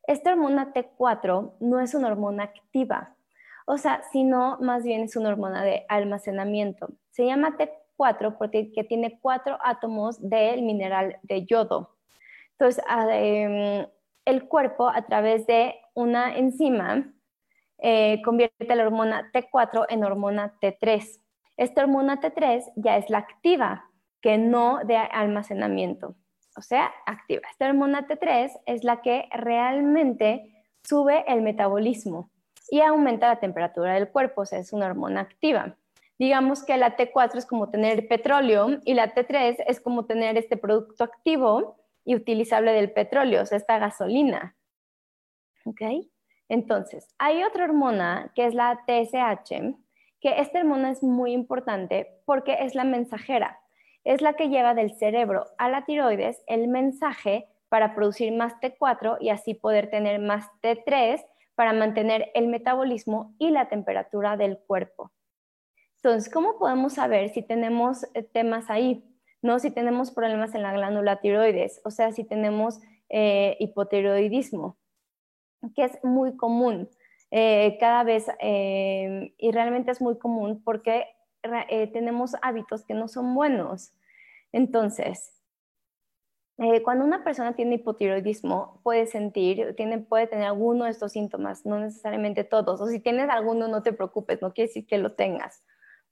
Esta 0.06 0.32
hormona 0.32 0.72
T4 0.72 1.54
no 1.60 1.80
es 1.80 1.94
una 1.94 2.08
hormona 2.08 2.44
activa, 2.44 3.14
o 3.66 3.78
sea, 3.78 4.02
sino 4.12 4.58
más 4.60 4.84
bien 4.84 5.02
es 5.02 5.16
una 5.16 5.30
hormona 5.30 5.62
de 5.62 5.86
almacenamiento. 5.88 6.88
Se 7.10 7.24
llama 7.24 7.56
T4 7.56 8.36
porque 8.36 8.84
tiene 8.88 9.18
cuatro 9.20 9.58
átomos 9.62 10.20
del 10.20 10.62
mineral 10.62 11.18
de 11.22 11.46
yodo. 11.46 11.96
Entonces, 12.52 12.84
em, 13.10 13.86
el 14.24 14.48
cuerpo 14.48 14.88
a 14.88 15.02
través 15.06 15.46
de 15.46 15.74
una 15.94 16.36
enzima 16.36 17.12
eh, 17.78 18.22
convierte 18.22 18.74
la 18.74 18.84
hormona 18.84 19.30
T4 19.32 19.86
en 19.88 20.04
hormona 20.04 20.54
T3. 20.60 21.20
Esta 21.56 21.82
hormona 21.82 22.20
T3 22.20 22.72
ya 22.76 22.96
es 22.96 23.10
la 23.10 23.18
activa, 23.18 23.90
que 24.20 24.38
no 24.38 24.80
de 24.84 24.96
almacenamiento, 24.96 26.16
o 26.56 26.62
sea, 26.62 26.92
activa. 27.06 27.42
Esta 27.50 27.66
hormona 27.66 28.06
T3 28.06 28.50
es 28.66 28.84
la 28.84 29.02
que 29.02 29.28
realmente 29.32 30.64
sube 30.82 31.24
el 31.26 31.42
metabolismo 31.42 32.30
y 32.70 32.80
aumenta 32.80 33.28
la 33.28 33.40
temperatura 33.40 33.94
del 33.94 34.08
cuerpo, 34.08 34.42
o 34.42 34.46
sea, 34.46 34.58
es 34.58 34.72
una 34.72 34.86
hormona 34.86 35.20
activa. 35.20 35.76
Digamos 36.18 36.64
que 36.64 36.76
la 36.76 36.96
T4 36.96 37.36
es 37.36 37.46
como 37.46 37.70
tener 37.70 38.06
petróleo 38.06 38.78
y 38.84 38.94
la 38.94 39.14
T3 39.14 39.64
es 39.66 39.80
como 39.80 40.06
tener 40.06 40.36
este 40.36 40.56
producto 40.56 41.04
activo 41.04 41.76
y 42.04 42.14
utilizable 42.14 42.72
del 42.72 42.92
petróleo, 42.92 43.42
o 43.42 43.46
sea, 43.46 43.58
esta 43.58 43.78
gasolina. 43.78 44.56
¿Ok? 45.64 45.80
Entonces, 46.48 47.08
hay 47.18 47.42
otra 47.42 47.64
hormona 47.64 48.30
que 48.34 48.46
es 48.46 48.54
la 48.54 48.84
TSH, 48.86 49.76
que 50.20 50.40
esta 50.40 50.60
hormona 50.60 50.90
es 50.90 51.02
muy 51.02 51.32
importante 51.32 52.20
porque 52.26 52.58
es 52.60 52.74
la 52.74 52.84
mensajera 52.84 53.58
es 54.04 54.20
la 54.20 54.34
que 54.34 54.48
lleva 54.48 54.74
del 54.74 54.94
cerebro 54.94 55.46
a 55.58 55.68
la 55.68 55.84
tiroides 55.84 56.42
el 56.46 56.68
mensaje 56.68 57.48
para 57.68 57.94
producir 57.94 58.32
más 58.32 58.54
T4 58.60 59.16
y 59.20 59.30
así 59.30 59.54
poder 59.54 59.90
tener 59.90 60.20
más 60.20 60.46
T3 60.62 61.24
para 61.54 61.72
mantener 61.72 62.30
el 62.34 62.48
metabolismo 62.48 63.34
y 63.38 63.50
la 63.50 63.68
temperatura 63.68 64.36
del 64.36 64.58
cuerpo. 64.58 65.10
Entonces, 65.96 66.32
¿cómo 66.32 66.58
podemos 66.58 66.94
saber 66.94 67.30
si 67.30 67.42
tenemos 67.42 68.04
eh, 68.14 68.22
temas 68.22 68.68
ahí? 68.68 69.04
¿No? 69.40 69.58
Si 69.58 69.70
tenemos 69.70 70.10
problemas 70.10 70.54
en 70.54 70.62
la 70.62 70.72
glándula 70.72 71.20
tiroides, 71.20 71.80
o 71.84 71.90
sea, 71.90 72.12
si 72.12 72.24
tenemos 72.24 72.80
eh, 73.08 73.56
hipotiroidismo, 73.58 74.76
que 75.74 75.84
es 75.84 75.98
muy 76.02 76.36
común 76.36 76.90
eh, 77.30 77.76
cada 77.80 78.04
vez 78.04 78.26
y 78.40 79.50
realmente 79.50 79.90
es 79.90 80.00
muy 80.00 80.18
común 80.18 80.62
porque 80.62 81.06
eh, 81.68 81.86
tenemos 81.88 82.32
hábitos 82.42 82.84
que 82.84 82.94
no 82.94 83.08
son 83.08 83.34
buenos. 83.34 83.92
Entonces, 84.52 85.34
eh, 86.58 86.82
cuando 86.82 87.04
una 87.04 87.24
persona 87.24 87.54
tiene 87.54 87.76
hipotiroidismo, 87.76 88.80
puede 88.82 89.06
sentir, 89.06 89.74
tiene, 89.76 89.98
puede 89.98 90.26
tener 90.28 90.46
alguno 90.46 90.84
de 90.84 90.92
estos 90.92 91.12
síntomas, 91.12 91.66
no 91.66 91.80
necesariamente 91.80 92.44
todos. 92.44 92.80
O 92.80 92.86
si 92.86 93.00
tienes 93.00 93.28
alguno, 93.28 93.68
no 93.68 93.82
te 93.82 93.92
preocupes, 93.92 94.40
no 94.40 94.52
quiere 94.52 94.68
decir 94.68 94.86
que 94.86 94.98
lo 94.98 95.12
tengas. 95.12 95.64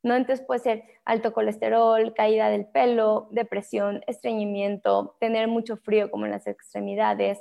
¿no? 0.03 0.17
Entonces 0.17 0.45
puede 0.45 0.61
ser 0.61 0.85
alto 1.05 1.33
colesterol, 1.33 2.13
caída 2.15 2.49
del 2.51 2.67
pelo, 2.67 3.29
depresión, 3.31 4.03
estreñimiento, 4.07 5.17
tener 5.21 5.49
mucho 5.49 5.77
frío 5.77 6.11
como 6.11 6.27
en 6.27 6.33
las 6.33 6.47
extremidades, 6.47 7.39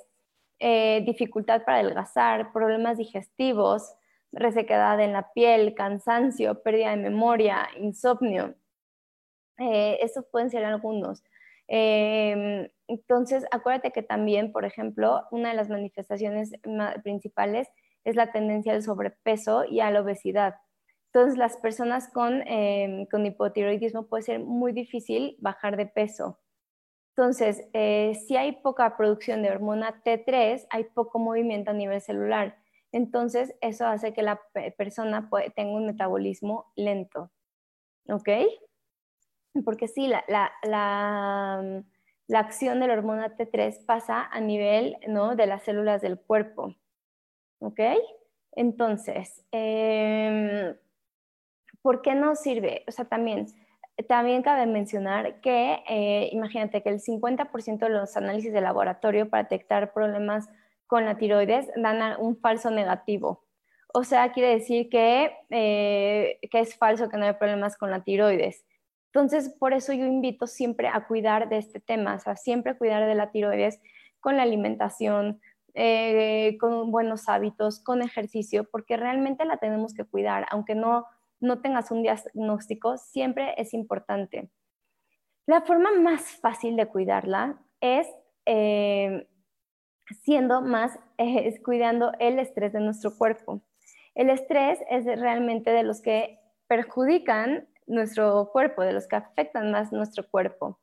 eh, 0.59 1.01
dificultad 1.05 1.63
para 1.65 1.79
adelgazar, 1.79 2.53
problemas 2.53 2.97
digestivos, 2.99 3.95
resequedad 4.31 4.99
en 4.99 5.13
la 5.13 5.31
piel, 5.33 5.73
cansancio, 5.75 6.61
pérdida 6.63 6.91
de 6.91 6.97
memoria, 6.97 7.69
insomnio. 7.77 8.55
Eh, 9.57 9.99
estos 10.01 10.25
pueden 10.31 10.49
ser 10.49 10.65
algunos. 10.65 11.23
Em, 11.67 12.69
entonces, 12.87 13.45
acuérdate 13.51 13.91
que 13.91 14.03
también, 14.03 14.51
por 14.51 14.65
ejemplo, 14.65 15.21
una 15.31 15.49
de 15.49 15.55
las 15.55 15.69
manifestaciones 15.69 16.51
principales 17.03 17.69
es 18.03 18.15
la 18.15 18.31
tendencia 18.31 18.73
al 18.73 18.83
sobrepeso 18.83 19.65
y 19.65 19.79
a 19.79 19.91
la 19.91 20.01
obesidad. 20.01 20.55
Entonces, 21.13 21.37
las 21.37 21.57
personas 21.57 22.09
con, 22.09 22.41
em, 22.47 23.05
con 23.07 23.25
hipotiroidismo 23.25 24.07
puede 24.07 24.23
ser 24.23 24.39
muy 24.39 24.71
difícil 24.73 25.35
bajar 25.39 25.77
de 25.77 25.85
peso. 25.85 26.39
Entonces, 27.15 27.67
eh, 27.73 28.15
si 28.27 28.37
hay 28.37 28.53
poca 28.53 28.95
producción 28.97 29.41
de 29.43 29.51
hormona 29.51 30.01
T3, 30.03 30.65
hay 30.69 30.85
poco 30.85 31.19
movimiento 31.19 31.71
a 31.71 31.73
nivel 31.73 32.01
celular. 32.01 32.57
Entonces, 32.91 33.55
eso 33.61 33.87
hace 33.87 34.13
que 34.13 34.21
la 34.21 34.41
persona 34.77 35.29
tenga 35.55 35.73
un 35.73 35.85
metabolismo 35.85 36.71
lento. 36.75 37.31
¿Ok? 38.09 38.29
Porque 39.65 39.87
sí, 39.87 40.07
la, 40.07 40.23
la, 40.63 41.83
acción 42.39 42.79
de 42.79 42.87
la 42.87 42.93
hormona 42.93 43.35
T3 43.35 43.85
pasa 43.85 44.25
a 44.25 44.39
nivel 44.39 44.97
¿no? 45.07 45.35
de 45.35 45.47
las 45.47 45.63
células 45.63 46.01
del 46.01 46.19
cuerpo. 46.19 46.75
¿Ok? 47.59 47.79
Entonces, 48.53 49.45
em, 49.51 50.75
¿por 51.81 52.01
qué 52.01 52.15
no 52.15 52.35
sirve? 52.35 52.83
O 52.87 52.91
sea, 52.91 53.05
también, 53.05 53.47
también 54.07 54.41
cabe 54.41 54.65
mencionar 54.65 55.41
que, 55.41 55.83
eh, 55.87 56.29
imagínate 56.31 56.81
que 56.83 56.89
el 56.89 56.99
50% 56.99 57.85
de 57.85 57.91
los 57.91 58.17
análisis 58.17 58.51
de 58.51 58.61
laboratorio 58.61 59.29
para 59.29 59.43
detectar 59.43 59.93
problemas 59.93 60.49
con 60.91 61.05
la 61.05 61.17
tiroides 61.17 61.71
dan 61.77 62.19
un 62.19 62.35
falso 62.35 62.69
negativo. 62.69 63.45
O 63.93 64.03
sea, 64.03 64.33
quiere 64.33 64.55
decir 64.55 64.89
que, 64.89 65.31
eh, 65.49 66.37
que 66.51 66.59
es 66.59 66.75
falso 66.75 67.07
que 67.07 67.15
no 67.15 67.23
hay 67.23 67.31
problemas 67.35 67.77
con 67.77 67.91
la 67.91 68.03
tiroides. 68.03 68.65
Entonces, 69.05 69.55
por 69.57 69.71
eso 69.71 69.93
yo 69.93 70.05
invito 70.05 70.47
siempre 70.47 70.89
a 70.89 71.07
cuidar 71.07 71.47
de 71.47 71.59
este 71.59 71.79
tema, 71.79 72.15
o 72.15 72.19
sea, 72.19 72.35
siempre 72.35 72.77
cuidar 72.77 73.07
de 73.07 73.15
la 73.15 73.31
tiroides 73.31 73.79
con 74.19 74.35
la 74.35 74.43
alimentación, 74.43 75.39
eh, 75.75 76.57
con 76.59 76.91
buenos 76.91 77.29
hábitos, 77.29 77.81
con 77.81 78.01
ejercicio, 78.01 78.65
porque 78.69 78.97
realmente 78.97 79.45
la 79.45 79.55
tenemos 79.55 79.93
que 79.93 80.03
cuidar, 80.03 80.45
aunque 80.51 80.75
no, 80.75 81.05
no 81.39 81.61
tengas 81.61 81.89
un 81.91 82.03
diagnóstico, 82.03 82.97
siempre 82.97 83.53
es 83.55 83.73
importante. 83.73 84.51
La 85.45 85.61
forma 85.61 85.93
más 85.93 86.33
fácil 86.41 86.75
de 86.75 86.87
cuidarla 86.87 87.61
es 87.79 88.09
eh, 88.45 89.29
siendo 90.23 90.61
más 90.61 90.97
eh, 91.17 91.61
cuidando 91.63 92.11
el 92.19 92.39
estrés 92.39 92.73
de 92.73 92.79
nuestro 92.79 93.17
cuerpo. 93.17 93.61
El 94.15 94.29
estrés 94.29 94.79
es 94.89 95.05
realmente 95.05 95.71
de 95.71 95.83
los 95.83 96.01
que 96.01 96.39
perjudican 96.67 97.67
nuestro 97.87 98.49
cuerpo, 98.51 98.81
de 98.81 98.93
los 98.93 99.07
que 99.07 99.15
afectan 99.15 99.71
más 99.71 99.91
nuestro 99.91 100.29
cuerpo. 100.29 100.79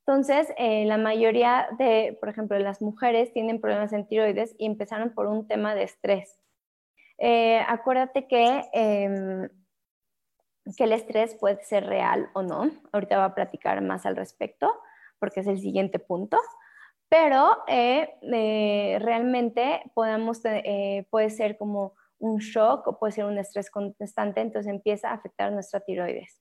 Entonces, 0.00 0.48
eh, 0.56 0.84
la 0.86 0.98
mayoría 0.98 1.68
de, 1.78 2.16
por 2.20 2.28
ejemplo, 2.28 2.58
las 2.58 2.82
mujeres 2.82 3.32
tienen 3.32 3.60
problemas 3.60 3.92
en 3.92 4.06
tiroides 4.06 4.54
y 4.58 4.66
empezaron 4.66 5.10
por 5.14 5.26
un 5.26 5.46
tema 5.46 5.74
de 5.74 5.84
estrés. 5.84 6.40
Eh, 7.18 7.60
acuérdate 7.68 8.26
que, 8.26 8.64
em, 8.72 9.48
que 10.76 10.84
el 10.84 10.92
estrés 10.92 11.34
puede 11.34 11.62
ser 11.64 11.86
real 11.86 12.30
o 12.32 12.42
no. 12.42 12.70
Ahorita 12.92 13.16
voy 13.16 13.26
a 13.26 13.34
platicar 13.34 13.80
más 13.82 14.06
al 14.06 14.16
respecto 14.16 14.72
porque 15.18 15.40
es 15.40 15.46
el 15.46 15.60
siguiente 15.60 15.98
punto 15.98 16.38
pero 17.10 17.58
eh, 17.66 18.08
eh, 18.22 18.98
realmente 19.00 19.82
podemos, 19.94 20.40
eh, 20.44 21.06
puede 21.10 21.28
ser 21.28 21.58
como 21.58 21.94
un 22.20 22.38
shock 22.38 22.86
o 22.86 22.98
puede 23.00 23.12
ser 23.12 23.24
un 23.24 23.36
estrés 23.36 23.68
constante, 23.68 24.40
entonces 24.40 24.70
empieza 24.70 25.10
a 25.10 25.14
afectar 25.14 25.52
nuestra 25.52 25.80
tiroides. 25.80 26.40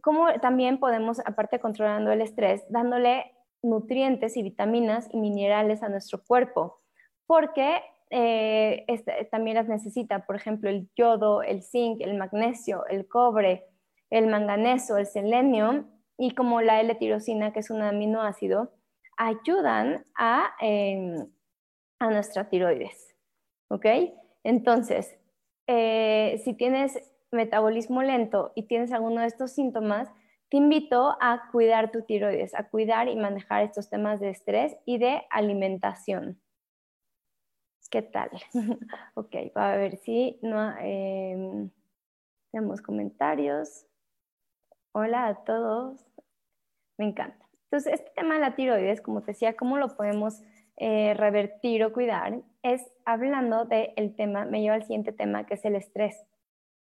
Como 0.00 0.32
también 0.40 0.78
podemos, 0.78 1.18
aparte 1.26 1.58
controlando 1.58 2.12
el 2.12 2.20
estrés, 2.20 2.64
dándole 2.70 3.34
nutrientes 3.60 4.36
y 4.36 4.44
vitaminas 4.44 5.08
y 5.12 5.18
minerales 5.18 5.82
a 5.82 5.88
nuestro 5.88 6.22
cuerpo, 6.24 6.80
porque 7.26 7.82
este, 8.08 9.26
también 9.32 9.56
las 9.56 9.68
necesita, 9.68 10.26
por 10.26 10.36
ejemplo, 10.36 10.70
el 10.70 10.90
yodo, 10.94 11.42
el 11.42 11.62
zinc, 11.62 12.02
el 12.02 12.16
magnesio, 12.16 12.86
el 12.86 13.08
cobre, 13.08 13.64
el 14.10 14.28
manganeso, 14.28 14.96
el 14.98 15.06
selenio 15.06 15.86
y 16.18 16.34
como 16.34 16.60
la 16.60 16.80
L-tirosina, 16.80 17.52
que 17.52 17.60
es 17.60 17.70
un 17.70 17.82
aminoácido, 17.82 18.70
ayudan 19.22 20.04
a, 20.16 20.54
em, 20.60 21.26
a 22.00 22.10
nuestra 22.10 22.48
tiroides. 22.48 23.14
¿Ok? 23.68 23.86
Entonces, 24.42 25.16
eh, 25.68 26.40
si 26.44 26.54
tienes 26.54 26.98
metabolismo 27.30 28.02
lento 28.02 28.52
y 28.56 28.64
tienes 28.64 28.92
alguno 28.92 29.20
de 29.20 29.28
estos 29.28 29.52
síntomas, 29.52 30.10
te 30.50 30.56
invito 30.56 31.16
a 31.20 31.48
cuidar 31.52 31.92
tu 31.92 32.02
tiroides, 32.02 32.54
a 32.54 32.68
cuidar 32.68 33.08
y 33.08 33.16
manejar 33.16 33.62
estos 33.62 33.88
temas 33.88 34.20
de 34.20 34.30
estrés 34.30 34.76
y 34.84 34.98
de 34.98 35.22
alimentación. 35.30 36.40
¿Qué 37.90 38.02
tal? 38.02 38.30
ok, 39.14 39.36
a 39.54 39.76
ver 39.76 39.98
si 39.98 40.38
no 40.42 40.76
em, 40.78 41.70
tenemos 42.50 42.82
comentarios. 42.82 43.86
Hola 44.92 45.28
a 45.28 45.44
todos. 45.44 46.04
Me 46.98 47.06
encanta. 47.06 47.41
Entonces, 47.72 48.00
este 48.00 48.10
tema 48.14 48.34
de 48.34 48.40
la 48.40 48.54
tiroides, 48.54 49.00
como 49.00 49.22
te 49.22 49.32
decía, 49.32 49.56
¿cómo 49.56 49.78
lo 49.78 49.96
podemos 49.96 50.42
eh, 50.76 51.14
revertir 51.14 51.82
o 51.84 51.92
cuidar? 51.94 52.42
Es 52.62 52.82
hablando 53.06 53.64
del 53.64 54.14
tema, 54.14 54.44
me 54.44 54.60
lleva 54.60 54.74
al 54.74 54.82
siguiente 54.82 55.10
tema, 55.10 55.46
que 55.46 55.54
es 55.54 55.64
el 55.64 55.76
estrés. 55.76 56.22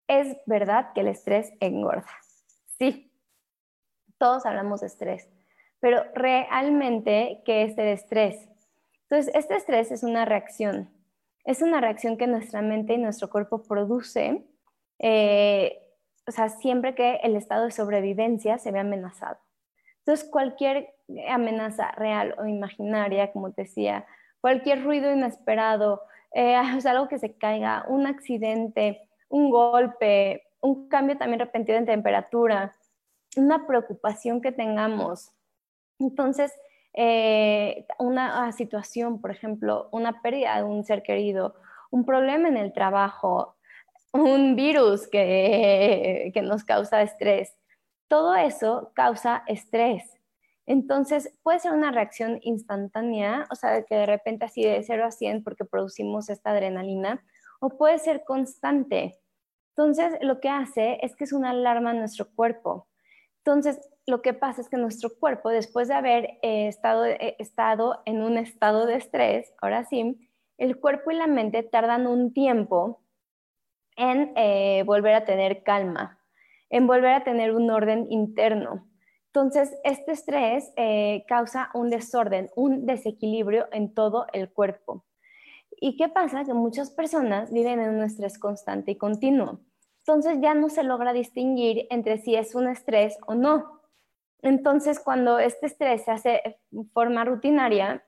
Es 0.07 0.37
verdad 0.47 0.93
que 0.95 1.01
el 1.01 1.09
estrés 1.09 1.53
engorda. 1.59 2.07
Sí, 2.79 3.13
todos 4.19 4.47
hablamos 4.47 4.83
de 4.83 4.87
estrés, 4.87 5.29
pero 5.81 6.05
realmente, 6.15 7.43
¿qué 7.45 7.65
es 7.65 7.77
el 7.77 7.89
estrés? 7.89 8.49
Entonces, 9.03 9.35
este 9.35 9.57
estrés 9.57 9.91
es 9.91 10.05
una 10.05 10.27
reacción. 10.27 10.91
Es 11.45 11.61
una 11.61 11.81
reacción 11.81 12.17
que 12.17 12.29
nuestra 12.29 12.63
mente 12.63 12.95
y 12.95 12.99
nuestro 12.99 13.29
cuerpo 13.29 13.65
produce, 13.65 14.47
eh, 15.01 15.83
o 16.25 16.31
sea, 16.31 16.51
siempre 16.51 16.95
que 16.95 17.17
el 17.25 17.35
estado 17.35 17.65
de 17.65 17.73
sobrevivencia 17.73 18.59
se 18.59 18.71
ve 18.71 18.79
amenazado. 18.79 19.41
Entonces, 20.09 20.31
cualquier 20.31 20.95
amenaza 21.29 21.91
real 21.91 22.35
o 22.39 22.47
imaginaria, 22.47 23.31
como 23.31 23.53
te 23.53 23.65
decía, 23.65 24.07
cualquier 24.41 24.83
ruido 24.83 25.13
inesperado, 25.13 26.01
eh, 26.33 26.55
algo 26.87 27.09
que 27.09 27.19
se 27.19 27.35
caiga, 27.35 27.85
un 27.89 28.07
accidente, 28.07 29.07
un 29.29 29.51
golpe, 29.51 30.45
un 30.63 30.89
cambio 30.89 31.19
también 31.19 31.41
repentino 31.41 31.77
en 31.77 31.85
temperatura, 31.85 32.75
una 33.37 33.67
preocupación 33.67 34.41
que 34.41 34.51
tengamos. 34.51 35.31
Entonces, 35.99 36.55
eh, 36.95 37.85
una 37.99 38.51
situación, 38.53 39.21
por 39.21 39.31
ejemplo, 39.31 39.91
una 39.93 40.23
pérdida 40.23 40.57
de 40.57 40.63
un 40.63 40.85
ser 40.85 41.03
querido, 41.03 41.55
un 41.91 42.07
problema 42.07 42.49
en 42.49 42.57
el 42.57 42.73
trabajo, 42.73 43.57
un 44.13 44.57
virus 44.57 45.07
que 45.07 46.33
nos 46.43 46.65
causa 46.65 47.03
estrés, 47.03 47.59
todo 48.09 48.35
eso 48.35 48.91
causa 48.95 49.45
estrés. 49.47 50.19
Entonces, 50.67 51.33
puede 51.43 51.61
ser 51.61 51.73
una 51.73 51.93
reacción 51.93 52.41
instantánea, 52.43 53.47
o 53.51 53.55
sea, 53.55 53.85
que 53.85 53.95
de 53.95 54.07
repente 54.07 54.45
así 54.45 54.63
de 54.63 54.83
0 54.83 55.07
a 55.07 55.11
100 55.11 55.45
porque 55.45 55.65
producimos 55.65 56.29
esta 56.29 56.51
adrenalina, 56.51 57.25
o 57.61 57.71
puede 57.71 57.99
ser 57.99 58.25
constante. 58.25 59.19
Entonces, 59.71 60.19
lo 60.21 60.41
que 60.41 60.49
hace 60.49 60.99
es 61.03 61.17
que 61.17 61.25
es 61.25 61.33
una 61.33 61.51
alarma 61.51 61.93
en 61.93 62.01
nuestro 62.01 62.29
cuerpo. 62.35 62.87
Entonces, 63.39 63.81
lo 64.07 64.21
que 64.21 64.35
pasa 64.35 64.61
es 64.61 64.69
que 64.69 64.77
nuestro 64.77 65.11
cuerpo, 65.19 65.49
después 65.49 65.89
de 65.89 65.95
haber 65.95 66.25
eh, 66.43 66.69
estado, 66.69 67.07
eh, 67.07 67.37
estado 67.39 68.03
en 68.05 68.23
un 68.23 68.37
estado 68.37 68.85
de 68.87 68.97
estrés, 68.97 69.55
ahora 69.63 69.85
sí, 69.85 70.19
el 70.59 70.79
cuerpo 70.79 71.11
y 71.11 71.15
la 71.15 71.27
mente 71.27 71.63
tardan 71.63 72.07
un 72.07 72.33
tiempo 72.35 73.01
en 73.97 74.33
eh, 74.37 74.83
volver 74.85 75.15
a 75.15 75.25
tener 75.25 75.63
calma 75.63 76.18
en 76.71 76.87
volver 76.87 77.13
a 77.13 77.25
tener 77.25 77.55
un 77.55 77.71
orden 77.71 78.07
interno. 78.11 78.89
Entonces, 79.27 79.75
este 79.85 80.13
estrés 80.13 80.73
eh, 80.77 81.25
causa 81.29 81.71
un 81.75 81.91
desorden, 81.91 82.51
un 82.57 82.87
desequilibrio 82.87 83.69
en 83.73 83.95
todo 83.95 84.27
el 84.33 84.51
cuerpo. 84.51 85.05
¿Y 85.81 85.97
qué 85.97 86.09
pasa? 86.09 86.45
Que 86.45 86.55
muchas 86.55 86.91
personas 86.91 87.53
viven 87.53 87.81
en 87.81 87.91
un 87.91 88.03
estrés 88.03 88.39
constante 88.39 88.93
y 88.93 88.97
continuo. 88.97 89.61
Entonces 90.01 90.39
ya 90.41 90.55
no 90.55 90.71
se 90.71 90.83
logra 90.83 91.13
distinguir 91.13 91.87
entre 91.91 92.19
si 92.19 92.35
es 92.35 92.55
un 92.55 92.67
estrés 92.67 93.19
o 93.27 93.35
no. 93.35 93.83
Entonces, 94.41 95.01
cuando 95.01 95.39
este 95.39 95.67
estrés 95.67 96.05
se 96.05 96.11
hace 96.11 96.59
de 96.71 96.85
forma 96.93 97.25
rutinaria, 97.25 98.05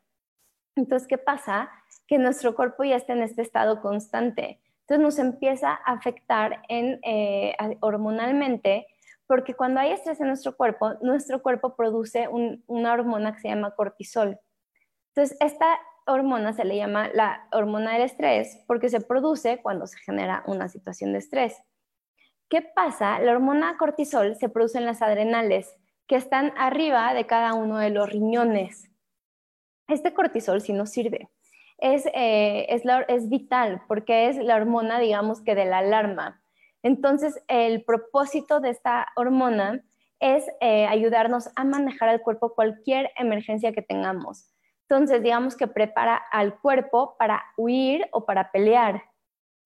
entonces, 0.77 1.07
¿qué 1.07 1.19
pasa? 1.19 1.71
Que 2.07 2.19
nuestro 2.19 2.55
cuerpo 2.55 2.85
ya 2.85 2.97
está 2.97 3.13
en 3.13 3.23
este 3.23 3.43
estado 3.43 3.83
constante. 3.83 4.61
Entonces 4.91 5.05
nos 5.05 5.19
empieza 5.21 5.71
a 5.71 5.93
afectar 5.93 6.63
eh, 6.69 7.57
hormonalmente, 7.79 8.89
porque 9.29 9.55
cuando 9.55 9.79
hay 9.79 9.93
estrés 9.93 10.21
en 10.21 10.27
nuestro 10.27 10.57
cuerpo, 10.57 10.95
nuestro 11.01 11.41
cuerpo 11.43 11.77
produce 11.77 12.29
una 12.67 12.93
hormona 12.93 13.33
que 13.33 13.39
se 13.39 13.49
llama 13.51 13.77
cortisol. 13.77 14.41
Entonces, 15.15 15.37
esta 15.39 15.79
hormona 16.09 16.53
se 16.55 16.65
le 16.65 16.77
llama 16.77 17.09
la 17.15 17.47
hormona 17.53 17.93
del 17.93 18.03
estrés 18.03 18.65
porque 18.67 18.89
se 18.89 19.01
produce 19.01 19.61
cuando 19.63 19.87
se 19.87 19.97
genera 19.99 20.43
una 20.49 20.69
situación 20.69 21.13
de 21.13 21.19
estrés. 21.19 21.63
¿Qué 22.49 22.61
pasa? 22.61 23.21
La 23.21 23.31
hormona 23.31 23.79
cortisol 23.79 24.35
se 24.35 24.49
produce 24.49 24.79
en 24.79 24.87
las 24.87 25.03
adrenales, 25.03 25.73
que 26.09 26.17
están 26.17 26.53
arriba 26.57 27.15
de 27.15 27.27
cada 27.27 27.55
uno 27.55 27.79
de 27.79 27.91
los 27.91 28.11
riñones. 28.11 28.91
Este 29.87 30.13
cortisol 30.13 30.61
sí 30.61 30.73
nos 30.73 30.91
sirve 30.91 31.31
es, 31.81 32.07
eh, 32.15 32.67
es, 32.69 33.29
vital 33.29 33.83
porque 33.89 34.29
es 34.29 34.37
la 34.37 34.57
hormona, 34.57 34.99
digamos 34.99 35.41
que 35.43 35.55
de 35.55 35.65
la 35.65 35.79
alarma. 35.79 36.43
Entonces, 36.83 37.43
el 37.49 37.85
propósito 37.85 38.61
de 38.61 38.71
esta 38.71 39.07
hormona 39.17 39.83
es 40.19 40.45
eh, 40.61 40.87
ayudarnos 40.87 41.51
a 41.57 41.65
manejar 41.65 42.09
al 42.09 42.21
cuerpo 42.21 42.55
cualquier 42.55 43.11
emergencia 43.17 43.73
que 43.73 43.83
tengamos. 43.83 44.51
Entonces, 44.89 45.23
digamos 45.23 45.57
que 45.57 45.67
prepara 45.67 46.17
al 46.17 46.59
cuerpo 46.61 47.17
para 47.19 47.43
huir 47.57 48.09
o 48.13 48.27
para 48.27 48.51
pelear. 48.51 49.05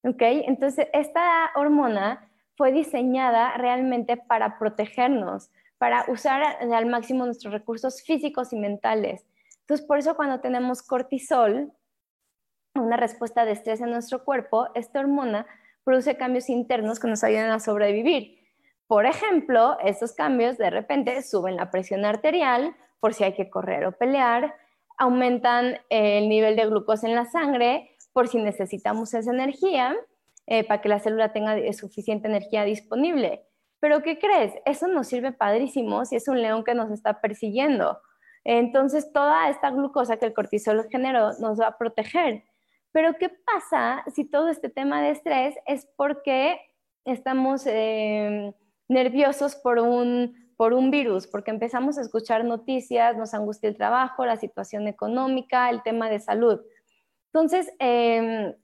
¿Ok? 0.05 0.21
Entonces, 0.21 0.89
esta 0.93 1.51
hormona 1.55 2.31
fue 2.57 2.73
diseñada 2.73 3.57
realmente 3.57 4.17
para 4.17 4.59
protegernos, 4.59 5.51
para 5.79 6.05
usar 6.09 6.43
al 6.61 6.87
máximo 6.87 7.25
nuestros 7.25 7.53
recursos 7.53 8.03
físicos 8.03 8.53
y 8.53 8.57
mentales. 8.57 9.27
Entonces, 9.61 9.87
por 9.87 9.99
eso 9.99 10.15
cuando 10.15 10.41
tenemos 10.41 10.83
cortisol, 10.83 11.73
una 12.75 12.97
respuesta 12.97 13.45
de 13.45 13.53
estrés 13.53 13.81
en 13.81 13.91
nuestro 13.91 14.25
cuerpo, 14.25 14.68
esta 14.75 15.01
hormona 15.01 15.47
produce 15.85 16.16
cambios 16.16 16.49
internos 16.49 16.99
que 16.99 17.09
nos 17.09 17.22
ayudan 17.22 17.51
a 17.51 17.61
sobrevivir. 17.61 18.39
Por 18.87 19.07
ejemplo, 19.07 19.77
estos 19.83 20.12
cambios 20.12 20.59
de 20.59 20.70
repente 20.70 21.22
suben 21.22 21.57
la 21.57 21.70
presión 21.70 22.05
arterial 22.05 22.75
por 23.01 23.14
si 23.14 23.25
hay 23.25 23.35
que 23.35 23.51
correr 23.51 23.87
o 23.87 23.93
pelear, 23.93 24.55
aumentan 24.99 25.79
el 25.91 26.29
nivel 26.29 26.57
de 26.57 26.66
glucosa 26.66 27.07
en 27.07 27.14
la 27.14 27.27
sangre 27.27 27.91
por 28.12 28.29
si 28.29 28.39
necesitamos 28.39 29.12
esa 29.14 29.31
energía 29.31 29.95
eh, 30.47 30.64
para 30.64 30.81
que 30.81 30.89
la 30.89 31.01
célula 31.01 31.33
tenga 31.33 31.57
suficiente 31.72 32.29
energía 32.29 32.64
disponible. 32.64 33.47
Pero 33.81 34.03
¿qué 34.03 34.18
crees? 34.18 34.55
Eso 34.64 34.89
nos 34.89 35.09
sirve 35.09 35.33
padrísimo 35.33 36.05
si 36.05 36.16
es 36.16 36.29
un 36.29 36.41
león 36.41 36.64
que 36.64 36.75
nos 36.75 36.91
está 36.91 37.20
persiguiendo. 37.20 38.01
Entonces 38.45 39.12
toda 39.12 39.49
esta 39.49 39.70
glucosa 39.70 40.16
que 40.16 40.27
el 40.27 40.35
cortisol 40.35 40.87
generó 40.91 41.33
nos 41.41 41.61
va 41.61 41.68
a 41.68 41.79
proteger. 41.79 42.45
Pero 42.95 43.14
¿qué 43.14 43.28
pasa 43.28 44.05
si 44.14 44.24
todo 44.24 44.49
este 44.49 44.68
tema 44.68 45.03
de 45.03 45.11
estrés 45.11 45.57
es 45.66 45.84
porque 45.97 46.61
estamos 47.05 47.66
eh, 47.66 48.55
nerviosos 48.86 49.57
por 49.57 49.80
un, 49.80 50.55
por 50.57 50.72
un 50.72 50.92
virus? 50.92 51.26
Porque 51.26 51.51
empezamos 51.51 51.99
a 51.99 52.03
escuchar 52.03 52.45
noticias, 52.45 53.16
nos 53.16 53.34
angustia 53.34 53.68
el 53.68 53.76
trabajo, 53.76 54.24
la 54.24 54.36
situación 54.36 54.86
económica, 54.86 55.70
el 55.70 55.82
tema 55.82 56.09
de 56.09 56.20
salud. 56.20 56.61
Entonces, 57.32 57.74
em, 57.80 58.55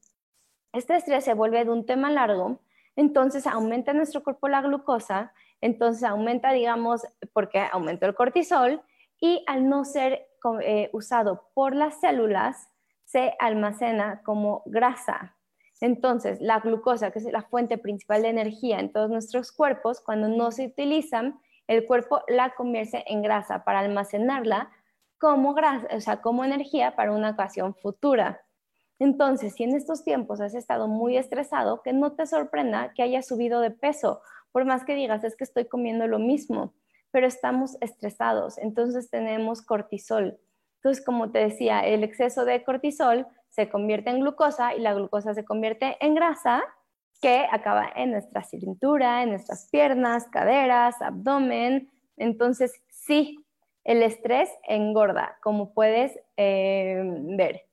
este 0.73 0.95
estrés 0.95 1.25
se 1.25 1.35
vuelve 1.35 1.65
de 1.65 1.71
un 1.73 1.85
tema 1.85 2.09
largo, 2.13 2.61
entonces 2.95 3.49
aumenta 3.49 3.91
en 3.91 3.97
nuestro 3.97 4.23
cuerpo 4.23 4.47
la 4.47 4.63
glucosa, 4.63 5.33
entonces 5.61 6.05
aumenta, 6.05 6.53
digamos, 6.53 7.03
porque 7.33 7.67
aumenta 7.73 8.07
el 8.07 8.15
cortisol 8.15 8.81
y 9.21 9.43
al 9.49 9.69
no 9.69 9.85
ser 9.85 10.29
eh, 10.63 10.89
usado 10.93 11.51
por 11.53 11.75
las 11.75 11.99
células, 11.99 12.71
se 13.11 13.35
almacena 13.41 14.23
como 14.25 14.63
grasa. 14.67 15.37
Entonces, 15.81 16.41
la 16.41 16.61
glucosa, 16.61 17.11
que 17.11 17.19
es 17.19 17.25
la 17.25 17.43
fuente 17.43 17.79
principal 17.79 18.23
de 18.23 18.29
energía 18.29 18.79
en 18.79 18.93
todos 18.93 19.11
nuestros 19.11 19.51
cuerpos, 19.51 20.01
cuando 20.01 20.29
no 20.29 20.53
se 20.53 20.67
utilizan, 20.67 21.41
el 21.67 21.87
cuerpo 21.87 22.23
la 22.29 22.55
convierte 22.55 23.05
en 23.13 23.23
grasa 23.23 23.65
para 23.65 23.81
almacenarla 23.81 24.71
como 25.19 25.55
grasa, 25.55 25.89
o 25.95 26.01
sea, 26.01 26.21
como 26.21 26.45
energía 26.45 26.95
para 26.95 27.13
una 27.13 27.31
ocasión 27.31 27.75
futura. 27.75 28.43
Entonces, 28.99 29.55
si 29.55 29.65
en 29.65 29.75
estos 29.75 30.05
tiempos 30.05 30.41
has 30.41 30.55
estado 30.55 30.87
muy 30.87 31.17
estresado, 31.17 31.83
que 31.83 31.93
no 31.93 32.13
te 32.13 32.27
sorprenda 32.27 32.93
que 32.95 33.03
hayas 33.03 33.27
subido 33.27 33.61
de 33.61 33.71
peso, 33.71 34.21
por 34.53 34.65
más 34.65 34.85
que 34.85 34.95
digas 34.95 35.25
es 35.25 35.37
que 35.37 35.45
estoy 35.45 35.65
comiendo 35.65 36.07
lo 36.07 36.19
mismo, 36.19 36.75
pero 37.11 37.27
estamos 37.27 37.77
estresados, 37.81 38.59
entonces 38.59 39.11
tenemos 39.11 39.63
cortisol. 39.63 40.39
Entonces, 40.83 41.05
como 41.05 41.31
te 41.31 41.41
decía, 41.41 41.81
el 41.81 42.03
exceso 42.03 42.47
de 42.47 42.65
cortisol 42.65 43.27
se 43.51 43.69
convierte 43.69 44.09
en 44.09 44.21
glucosa 44.21 44.75
y 44.75 44.81
la 44.81 44.95
glucosa 44.95 45.35
se 45.35 45.45
convierte 45.45 45.99
en 46.01 46.15
grasa 46.15 46.63
que 47.21 47.47
acaba 47.51 47.87
en 47.97 48.13
nuestra 48.13 48.43
cintura, 48.45 49.23
en 49.23 49.29
nuestras 49.31 49.69
piernas, 49.71 50.27
caderas, 50.29 51.03
abdomen. 51.03 51.91
Entonces, 52.17 52.83
sí, 52.89 53.45
el 53.85 54.03
estrés 54.03 54.49
engorda, 54.67 55.37
como 55.43 55.75
puedes 55.75 56.19
eh, 56.39 57.03
ver. 57.37 57.67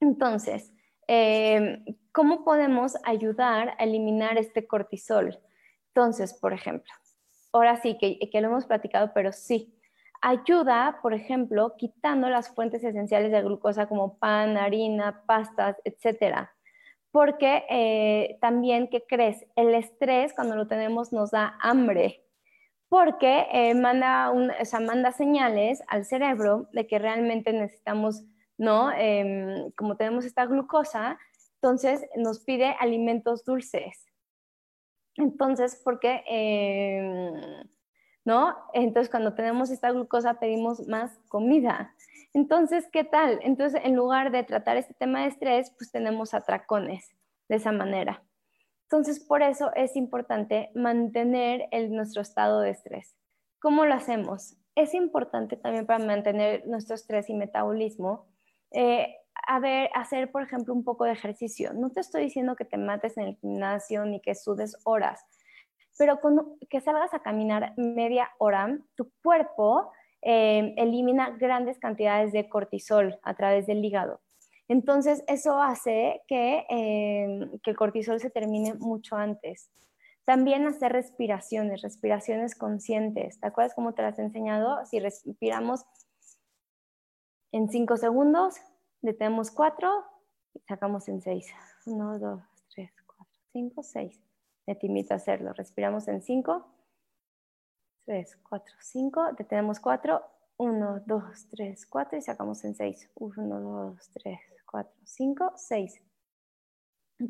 Entonces, 0.00 0.72
eh, 1.06 1.84
¿cómo 2.10 2.44
podemos 2.44 2.94
ayudar 3.04 3.76
a 3.78 3.84
eliminar 3.84 4.38
este 4.38 4.66
cortisol? 4.66 5.38
Entonces, 5.94 6.34
por 6.34 6.52
ejemplo, 6.52 6.92
ahora 7.52 7.80
sí 7.80 7.96
que, 7.98 8.18
que 8.18 8.40
lo 8.40 8.48
hemos 8.48 8.66
platicado, 8.66 9.12
pero 9.14 9.32
sí, 9.32 9.75
ayuda, 10.20 10.98
por 11.02 11.14
ejemplo, 11.14 11.74
quitando 11.76 12.28
las 12.28 12.54
fuentes 12.54 12.82
esenciales 12.84 13.32
de 13.32 13.42
glucosa 13.42 13.86
como 13.86 14.18
pan, 14.18 14.56
harina, 14.56 15.22
pastas, 15.26 15.76
etcétera. 15.84 16.54
Porque 17.10 17.64
eh, 17.70 18.38
también, 18.40 18.88
¿qué 18.88 19.04
crees? 19.06 19.46
El 19.56 19.74
estrés 19.74 20.34
cuando 20.34 20.56
lo 20.56 20.66
tenemos 20.66 21.12
nos 21.12 21.30
da 21.30 21.56
hambre, 21.60 22.24
porque 22.88 23.46
eh, 23.52 23.74
manda, 23.74 24.30
o 24.30 24.80
manda 24.80 25.12
señales 25.12 25.82
al 25.88 26.04
cerebro 26.04 26.68
de 26.72 26.86
que 26.86 26.98
realmente 26.98 27.52
necesitamos, 27.52 28.24
¿no? 28.58 28.92
Em, 28.92 29.70
como 29.72 29.96
tenemos 29.96 30.24
esta 30.24 30.46
glucosa, 30.46 31.18
entonces 31.54 32.06
nos 32.16 32.40
pide 32.44 32.76
alimentos 32.78 33.44
dulces. 33.44 34.06
Entonces, 35.16 35.80
porque... 35.84 36.22
Entonces, 38.72 39.10
cuando 39.10 39.34
tenemos 39.34 39.70
esta 39.70 39.90
glucosa, 39.92 40.40
pedimos 40.40 40.86
más 40.88 41.18
comida. 41.28 41.94
Entonces, 42.34 42.88
¿qué 42.92 43.04
tal? 43.04 43.38
Entonces, 43.42 43.80
en 43.84 43.94
lugar 43.94 44.30
de 44.30 44.42
tratar 44.42 44.76
este 44.76 44.94
tema 44.94 45.22
de 45.22 45.28
estrés, 45.28 45.72
pues 45.78 45.90
tenemos 45.92 46.34
atracones 46.34 47.08
de 47.48 47.56
esa 47.56 47.72
manera. 47.72 48.22
Entonces, 48.82 49.20
por 49.20 49.42
eso 49.42 49.72
es 49.74 49.96
importante 49.96 50.70
mantener 50.74 51.68
el, 51.70 51.92
nuestro 51.92 52.22
estado 52.22 52.60
de 52.60 52.70
estrés. 52.70 53.16
¿Cómo 53.60 53.84
lo 53.84 53.94
hacemos? 53.94 54.56
Es 54.74 54.92
importante 54.94 55.56
también 55.56 55.86
para 55.86 56.04
mantener 56.04 56.66
nuestro 56.66 56.94
estrés 56.94 57.30
y 57.30 57.34
metabolismo, 57.34 58.26
eh, 58.72 59.16
hacer, 59.94 60.30
por 60.30 60.42
ejemplo, 60.42 60.74
un 60.74 60.84
poco 60.84 61.04
de 61.04 61.12
ejercicio. 61.12 61.72
No 61.72 61.90
te 61.90 62.00
estoy 62.00 62.24
diciendo 62.24 62.56
que 62.56 62.64
te 62.64 62.76
mates 62.76 63.16
en 63.16 63.24
el 63.24 63.36
gimnasio 63.36 64.04
ni 64.04 64.20
que 64.20 64.34
sudes 64.34 64.76
horas, 64.84 65.24
pero 65.98 66.20
con 66.20 66.58
que 66.68 66.80
salgas 66.80 67.14
a 67.14 67.20
caminar 67.20 67.74
media 67.76 68.30
hora, 68.38 68.78
tu 68.94 69.10
cuerpo 69.22 69.92
eh, 70.22 70.74
elimina 70.76 71.30
grandes 71.30 71.78
cantidades 71.78 72.32
de 72.32 72.48
cortisol 72.48 73.18
a 73.22 73.34
través 73.34 73.66
del 73.66 73.84
hígado. 73.84 74.20
Entonces, 74.68 75.22
eso 75.28 75.60
hace 75.62 76.22
que, 76.26 76.66
eh, 76.68 77.50
que 77.62 77.70
el 77.70 77.76
cortisol 77.76 78.20
se 78.20 78.30
termine 78.30 78.74
mucho 78.74 79.16
antes. 79.16 79.70
También 80.24 80.66
hacer 80.66 80.92
respiraciones, 80.92 81.82
respiraciones 81.82 82.56
conscientes. 82.56 83.38
¿Te 83.38 83.46
acuerdas 83.46 83.74
cómo 83.74 83.94
te 83.94 84.02
las 84.02 84.18
he 84.18 84.22
enseñado? 84.22 84.84
Si 84.86 84.98
respiramos 84.98 85.84
en 87.52 87.68
5 87.68 87.96
segundos, 87.96 88.56
detenemos 89.02 89.52
4 89.52 89.88
y 90.54 90.60
sacamos 90.66 91.08
en 91.08 91.20
6. 91.20 91.46
1, 91.86 92.18
2, 92.18 92.42
3, 92.74 92.90
4, 93.06 93.26
5, 93.52 93.82
6 93.84 94.25
te 94.74 94.86
invito 94.86 95.14
a 95.14 95.18
hacerlo. 95.18 95.52
Respiramos 95.52 96.08
en 96.08 96.22
5, 96.22 96.66
3, 98.06 98.38
4, 98.48 98.74
5, 98.80 99.32
detenemos 99.38 99.80
4, 99.80 100.22
1, 100.58 101.02
2, 101.06 101.48
3, 101.50 101.86
4 101.86 102.18
y 102.18 102.22
sacamos 102.22 102.64
en 102.64 102.74
6. 102.74 103.10
1, 103.14 103.60
2, 103.60 104.10
3, 104.12 104.40
4, 104.66 104.92
5, 105.04 105.52
6. 105.56 106.02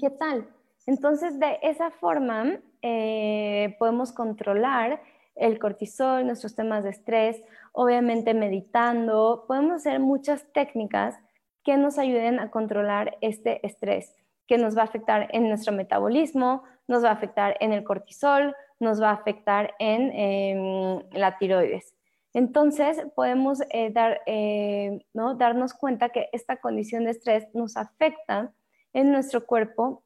¿Qué 0.01 0.11
tal? 0.11 0.49
Entonces, 0.87 1.39
de 1.39 1.59
esa 1.63 1.91
forma 1.91 2.61
eh, 2.83 3.77
podemos 3.79 4.13
controlar 4.13 5.03
el 5.35 5.59
cortisol, 5.59 6.27
nuestros 6.27 6.55
temas 6.55 6.83
de 6.83 6.91
estrés, 6.91 7.43
obviamente 7.73 8.35
meditando, 8.35 9.45
podemos 9.47 9.75
hacer 9.75 10.01
muchas 10.01 10.51
técnicas 10.53 11.19
que 11.63 11.77
nos 11.77 11.99
ayuden 11.99 12.41
a 12.41 12.51
controlar 12.51 13.19
este 13.21 13.65
estrés, 13.67 14.15
que 14.47 14.59
nos 14.59 14.77
va 14.77 14.83
a 14.83 14.85
afectar 14.85 15.29
en 15.33 15.49
nuestro 15.49 15.73
metabolismo, 15.73 16.63
nos 16.89 17.05
va 17.05 17.11
a 17.11 17.13
afectar 17.13 17.57
en 17.61 17.73
el 17.73 17.85
cortisol, 17.85 18.55
nos 18.79 19.01
va 19.01 19.11
a 19.11 19.15
afectar 19.15 19.75
en 19.79 20.13
em, 20.13 21.03
la 21.13 21.39
tiroides. 21.39 21.95
Entonces, 22.33 23.03
podemos 23.15 23.63
eh, 23.71 23.91
dar, 23.91 24.21
eh, 24.27 25.01
¿no? 25.15 25.37
darnos 25.37 25.73
cuenta 25.73 26.11
que 26.11 26.29
esta 26.33 26.59
condición 26.59 27.05
de 27.05 27.13
estrés 27.13 27.47
nos 27.55 27.77
afecta 27.77 28.53
en 28.93 29.11
nuestro 29.11 29.47
cuerpo 29.47 30.05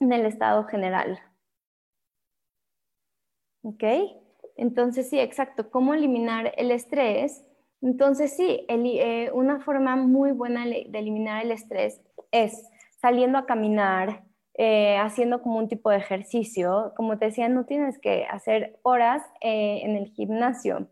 en 0.00 0.12
el 0.12 0.24
estado 0.24 0.64
general. 0.64 1.20
¿Ok? 3.62 3.84
Entonces, 4.56 5.10
sí, 5.10 5.18
exacto. 5.18 5.70
¿Cómo 5.70 5.92
eliminar 5.92 6.54
el 6.56 6.70
estrés? 6.70 7.44
Entonces, 7.82 8.34
sí, 8.34 8.64
eh, 8.68 9.30
una 9.32 9.60
forma 9.60 9.96
muy 9.96 10.32
buena 10.32 10.64
de 10.64 10.90
eliminar 10.94 11.44
el 11.44 11.52
estrés 11.52 12.00
es 12.30 12.68
saliendo 13.00 13.38
a 13.38 13.46
caminar, 13.46 14.24
eh, 14.54 14.98
haciendo 14.98 15.42
como 15.42 15.58
un 15.58 15.68
tipo 15.68 15.90
de 15.90 15.96
ejercicio. 15.98 16.92
Como 16.96 17.18
te 17.18 17.26
decía, 17.26 17.48
no 17.48 17.64
tienes 17.64 17.98
que 17.98 18.26
hacer 18.26 18.78
horas 18.82 19.22
eh, 19.40 19.80
en 19.84 19.96
el 19.96 20.06
gimnasio. 20.08 20.88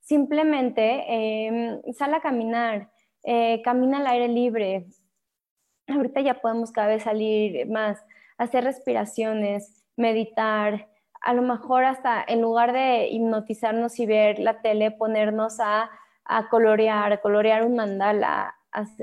Simplemente 0.00 1.04
em, 1.08 1.82
sal 1.94 2.14
a 2.14 2.20
caminar, 2.20 2.90
eh, 3.24 3.60
camina 3.62 3.98
al 3.98 4.06
aire 4.06 4.28
libre. 4.28 4.86
Ahorita 5.88 6.20
ya 6.20 6.40
podemos 6.40 6.70
cada 6.70 6.88
vez 6.88 7.02
salir 7.02 7.68
más, 7.68 7.98
hacer 8.38 8.64
respiraciones, 8.64 9.84
meditar, 9.96 10.88
a 11.20 11.34
lo 11.34 11.42
mejor 11.42 11.84
hasta 11.84 12.24
en 12.26 12.40
lugar 12.40 12.72
de 12.72 13.08
hipnotizarnos 13.08 13.98
y 13.98 14.06
ver 14.06 14.38
la 14.38 14.60
tele, 14.62 14.92
ponernos 14.92 15.58
a, 15.60 15.90
a 16.24 16.48
colorear, 16.48 17.20
colorear 17.20 17.64
un 17.64 17.74
mandala. 17.76 18.57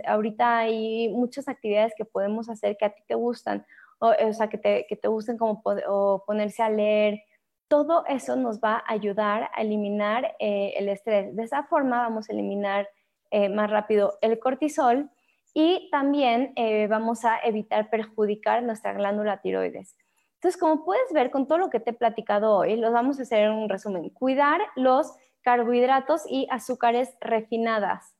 Ahorita 0.05 0.59
hay 0.59 1.09
muchas 1.09 1.47
actividades 1.47 1.93
que 1.97 2.05
podemos 2.05 2.49
hacer 2.49 2.77
que 2.77 2.85
a 2.85 2.89
ti 2.89 3.01
te 3.07 3.15
gustan 3.15 3.65
o, 3.99 4.33
sea, 4.33 4.47
que 4.49 4.57
te, 4.57 4.85
que 4.87 4.95
te 4.95 5.07
gusten 5.07 5.37
como 5.37 5.61
o 5.87 6.23
ponerse 6.25 6.63
a 6.63 6.69
leer. 6.69 7.23
Todo 7.67 8.05
eso 8.07 8.35
nos 8.35 8.59
va 8.59 8.75
a 8.85 8.93
ayudar 8.93 9.49
a 9.53 9.61
eliminar 9.61 10.35
eh, 10.39 10.73
el 10.77 10.89
estrés. 10.89 11.35
De 11.35 11.43
esa 11.43 11.63
forma 11.63 12.01
vamos 12.01 12.29
a 12.29 12.33
eliminar 12.33 12.87
eh, 13.31 13.49
más 13.49 13.69
rápido 13.69 14.17
el 14.21 14.39
cortisol 14.39 15.09
y 15.53 15.89
también 15.89 16.53
eh, 16.55 16.87
vamos 16.87 17.25
a 17.25 17.39
evitar 17.39 17.89
perjudicar 17.89 18.61
nuestra 18.63 18.93
glándula 18.93 19.41
tiroides. 19.41 19.97
Entonces, 20.35 20.59
como 20.59 20.85
puedes 20.85 21.11
ver 21.11 21.31
con 21.31 21.47
todo 21.47 21.57
lo 21.57 21.69
que 21.69 21.79
te 21.79 21.91
he 21.91 21.93
platicado 21.93 22.55
hoy, 22.55 22.75
los 22.75 22.93
vamos 22.93 23.19
a 23.19 23.23
hacer 23.23 23.45
en 23.45 23.53
un 23.53 23.69
resumen. 23.69 24.09
Cuidar 24.09 24.61
los 24.75 25.11
carbohidratos 25.41 26.23
y 26.29 26.47
azúcares 26.51 27.15
refinadas. 27.19 28.15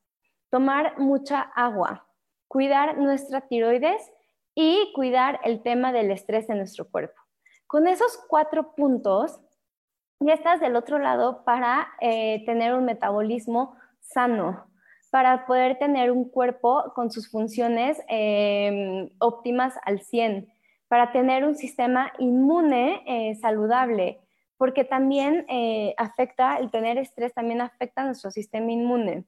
Tomar 0.56 0.98
mucha 0.98 1.42
agua. 1.42 2.08
Cuidar 2.48 2.98
nuestra 2.98 3.42
tiroides 3.42 4.10
y 4.56 4.94
cuidar 4.96 5.42
el 5.44 5.62
tema 5.62 5.92
del 5.92 6.12
estrés 6.12 6.50
en 6.50 6.60
nuestro 6.60 6.90
cuerpo. 6.90 7.20
Con 7.68 7.88
esos 7.88 8.18
cuatro 8.30 8.74
puntos, 8.74 9.38
ya 10.22 10.34
estás 10.34 10.62
del 10.62 10.78
otro 10.78 10.98
lado 10.98 11.44
para 11.44 11.90
eh, 12.00 12.42
tener 12.46 12.74
un 12.74 12.86
metabolismo 12.86 13.76
sano, 14.00 14.72
para 15.12 15.46
poder 15.46 15.78
tener 15.78 16.10
un 16.10 16.30
cuerpo 16.30 16.86
con 16.96 17.12
sus 17.12 17.30
funciones 17.30 18.02
em, 18.08 19.10
óptimas 19.20 19.74
al 19.84 20.00
100, 20.00 20.48
para 20.88 21.12
tener 21.12 21.44
un 21.44 21.56
sistema 21.56 22.14
inmune 22.18 23.04
eh, 23.06 23.36
saludable, 23.36 24.22
porque 24.56 24.86
también 24.86 25.46
eh, 25.50 25.94
afecta, 25.98 26.56
el 26.60 26.72
tener 26.72 26.98
estrés 26.98 27.34
también 27.34 27.60
afecta 27.60 28.04
a 28.04 28.06
nuestro 28.06 28.32
sistema 28.32 28.72
inmune. 28.72 29.26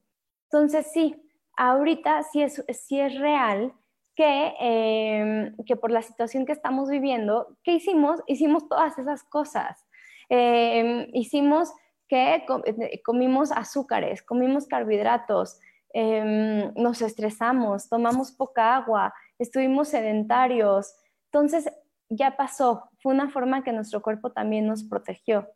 Entonces, 0.51 0.91
sí, 0.91 1.15
ahorita 1.57 2.23
sí 2.23 2.41
es, 2.41 2.63
sí 2.69 2.99
es 2.99 3.19
real 3.19 3.73
que, 4.15 4.53
em, 4.59 5.55
que 5.65 5.75
por 5.75 5.91
la 5.91 6.01
situación 6.01 6.45
que 6.45 6.51
estamos 6.51 6.89
viviendo, 6.89 7.57
¿qué 7.63 7.73
hicimos? 7.73 8.21
Hicimos 8.27 8.67
todas 8.67 8.97
esas 8.97 9.23
cosas. 9.23 9.85
Em, 10.29 11.07
hicimos 11.13 11.71
que 12.07 12.43
eh, 12.65 13.01
comimos 13.03 13.51
azúcares, 13.51 14.23
comimos 14.23 14.67
carbohidratos, 14.67 15.59
em, 15.93 16.73
nos 16.75 17.01
estresamos, 17.01 17.89
tomamos 17.89 18.31
poca 18.31 18.75
agua, 18.75 19.13
estuvimos 19.37 19.89
sedentarios. 19.89 20.95
Entonces, 21.25 21.69
ya 22.09 22.37
pasó, 22.37 22.89
fue 22.99 23.13
una 23.13 23.29
forma 23.29 23.63
que 23.63 23.73
nuestro 23.73 24.01
cuerpo 24.01 24.31
también 24.31 24.65
nos 24.65 24.83
protegió. 24.83 25.47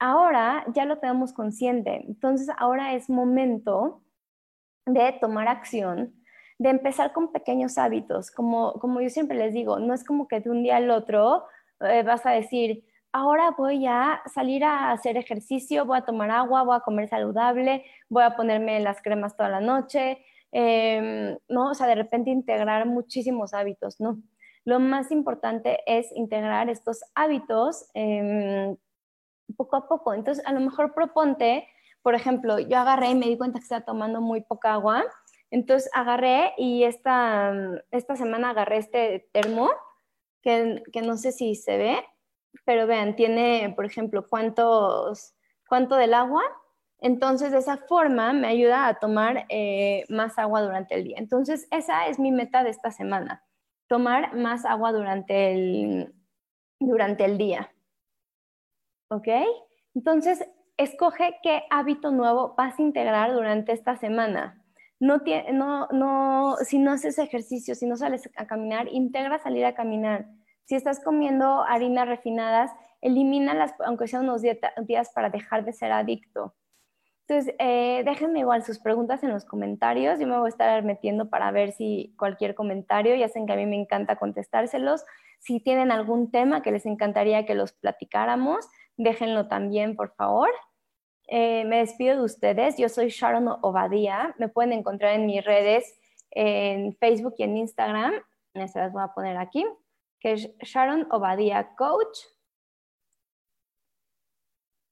Ahora 0.00 0.64
ya 0.74 0.84
lo 0.84 0.98
tenemos 0.98 1.32
consciente, 1.32 2.04
entonces 2.06 2.48
ahora 2.58 2.94
es 2.94 3.08
momento 3.08 4.03
de 4.86 5.12
tomar 5.20 5.48
acción 5.48 6.14
de 6.58 6.70
empezar 6.70 7.12
con 7.12 7.32
pequeños 7.32 7.78
hábitos. 7.78 8.30
Como, 8.30 8.74
como 8.74 9.00
yo 9.00 9.10
siempre 9.10 9.36
les 9.36 9.52
digo, 9.52 9.78
no 9.78 9.94
es 9.94 10.04
como 10.04 10.28
que 10.28 10.40
de 10.40 10.50
un 10.50 10.62
día 10.62 10.76
al 10.76 10.90
otro 10.90 11.44
eh, 11.80 12.02
vas 12.02 12.24
a 12.26 12.30
decir, 12.30 12.84
ahora 13.12 13.50
voy 13.56 13.86
a 13.86 14.22
salir 14.32 14.64
a 14.64 14.92
hacer 14.92 15.16
ejercicio, 15.16 15.84
voy 15.84 15.98
a 15.98 16.04
tomar 16.04 16.30
agua, 16.30 16.62
voy 16.62 16.76
a 16.76 16.80
comer 16.80 17.08
saludable, 17.08 17.84
voy 18.08 18.22
a 18.24 18.36
ponerme 18.36 18.80
las 18.80 19.02
cremas 19.02 19.36
toda 19.36 19.48
la 19.48 19.60
noche, 19.60 20.18
em, 20.52 21.36
¿no? 21.48 21.70
O 21.70 21.74
sea, 21.74 21.86
de 21.86 21.94
repente 21.96 22.30
integrar 22.30 22.86
muchísimos 22.86 23.54
hábitos, 23.54 24.00
¿no? 24.00 24.18
Lo 24.64 24.80
más 24.80 25.10
importante 25.10 25.80
es 25.86 26.10
integrar 26.16 26.70
estos 26.70 27.00
hábitos 27.14 27.88
em, 27.94 28.76
poco 29.56 29.76
a 29.76 29.88
poco. 29.88 30.14
Entonces, 30.14 30.44
a 30.46 30.52
lo 30.52 30.60
mejor 30.60 30.94
proponte, 30.94 31.68
por 32.04 32.14
ejemplo, 32.14 32.58
yo 32.58 32.76
agarré 32.76 33.08
y 33.08 33.14
me 33.14 33.26
di 33.26 33.38
cuenta 33.38 33.58
que 33.58 33.62
estaba 33.62 33.86
tomando 33.86 34.20
muy 34.20 34.42
poca 34.42 34.74
agua, 34.74 35.02
entonces 35.50 35.90
agarré 35.94 36.52
y 36.58 36.84
esta, 36.84 37.50
esta 37.90 38.14
semana 38.14 38.50
agarré 38.50 38.76
este 38.76 39.30
termo, 39.32 39.70
que, 40.42 40.82
que 40.92 41.00
no 41.00 41.16
sé 41.16 41.32
si 41.32 41.54
se 41.54 41.78
ve, 41.78 42.04
pero 42.66 42.86
vean, 42.86 43.16
tiene, 43.16 43.72
por 43.74 43.86
ejemplo, 43.86 44.28
cuántos, 44.28 45.34
cuánto 45.66 45.96
del 45.96 46.12
agua. 46.12 46.42
Entonces, 46.98 47.52
de 47.52 47.58
esa 47.58 47.78
forma 47.78 48.34
me 48.34 48.48
ayuda 48.48 48.86
a 48.86 48.98
tomar 48.98 49.46
eh, 49.48 50.04
más 50.10 50.38
agua 50.38 50.60
durante 50.60 50.96
el 50.96 51.04
día. 51.04 51.16
Entonces, 51.18 51.66
esa 51.70 52.06
es 52.06 52.18
mi 52.18 52.32
meta 52.32 52.62
de 52.62 52.70
esta 52.70 52.90
semana, 52.90 53.42
tomar 53.88 54.36
más 54.36 54.66
agua 54.66 54.92
durante 54.92 55.52
el, 55.52 56.14
durante 56.78 57.24
el 57.24 57.38
día. 57.38 57.72
¿Ok? 59.08 59.28
Entonces, 59.94 60.46
escoge 60.76 61.36
qué 61.42 61.62
hábito 61.70 62.10
nuevo 62.10 62.54
vas 62.56 62.78
a 62.78 62.82
integrar 62.82 63.32
durante 63.32 63.72
esta 63.72 63.96
semana. 63.96 64.60
No, 65.00 65.20
no, 65.52 65.88
no, 65.88 66.56
si 66.64 66.78
no 66.78 66.92
haces 66.92 67.18
ejercicio, 67.18 67.74
si 67.74 67.86
no 67.86 67.96
sales 67.96 68.28
a 68.36 68.46
caminar, 68.46 68.88
integra 68.90 69.38
salir 69.38 69.64
a 69.64 69.74
caminar. 69.74 70.26
Si 70.64 70.74
estás 70.74 71.02
comiendo 71.04 71.62
harinas 71.64 72.08
refinadas, 72.08 72.70
elimínalas, 73.02 73.74
aunque 73.84 74.08
sean 74.08 74.24
unos 74.24 74.42
días 74.42 75.10
para 75.14 75.28
dejar 75.28 75.64
de 75.64 75.72
ser 75.72 75.92
adicto. 75.92 76.54
Entonces, 77.26 77.54
eh, 77.58 78.02
déjenme 78.04 78.40
igual 78.40 78.62
sus 78.64 78.78
preguntas 78.78 79.22
en 79.22 79.30
los 79.30 79.44
comentarios. 79.44 80.18
Yo 80.18 80.26
me 80.26 80.36
voy 80.36 80.46
a 80.46 80.48
estar 80.50 80.82
metiendo 80.84 81.30
para 81.30 81.50
ver 81.50 81.72
si 81.72 82.14
cualquier 82.18 82.54
comentario, 82.54 83.14
ya 83.14 83.28
saben 83.28 83.46
que 83.46 83.54
a 83.54 83.56
mí 83.56 83.66
me 83.66 83.80
encanta 83.80 84.16
contestárselos. 84.16 85.04
Si 85.38 85.60
tienen 85.60 85.90
algún 85.90 86.30
tema 86.30 86.62
que 86.62 86.70
les 86.70 86.84
encantaría 86.84 87.46
que 87.46 87.54
los 87.54 87.72
platicáramos, 87.72 88.68
déjenlo 88.96 89.48
también, 89.48 89.96
por 89.96 90.14
favor. 90.14 90.50
Eh, 91.28 91.64
me 91.64 91.78
despido 91.78 92.16
de 92.16 92.24
ustedes. 92.24 92.76
Yo 92.76 92.90
soy 92.90 93.08
Sharon 93.08 93.48
Obadía. 93.62 94.34
Me 94.38 94.48
pueden 94.48 94.72
encontrar 94.72 95.14
en 95.14 95.26
mis 95.26 95.42
redes, 95.42 95.98
en 96.30 96.94
Facebook 96.96 97.34
y 97.38 97.44
en 97.44 97.56
Instagram. 97.56 98.12
Se 98.52 98.78
las 98.78 98.92
voy 98.92 99.02
a 99.02 99.14
poner 99.14 99.38
aquí 99.38 99.64
que 100.24 100.32
es 100.32 100.50
Sharon 100.60 101.06
Obadía 101.10 101.74
Coach. 101.76 102.18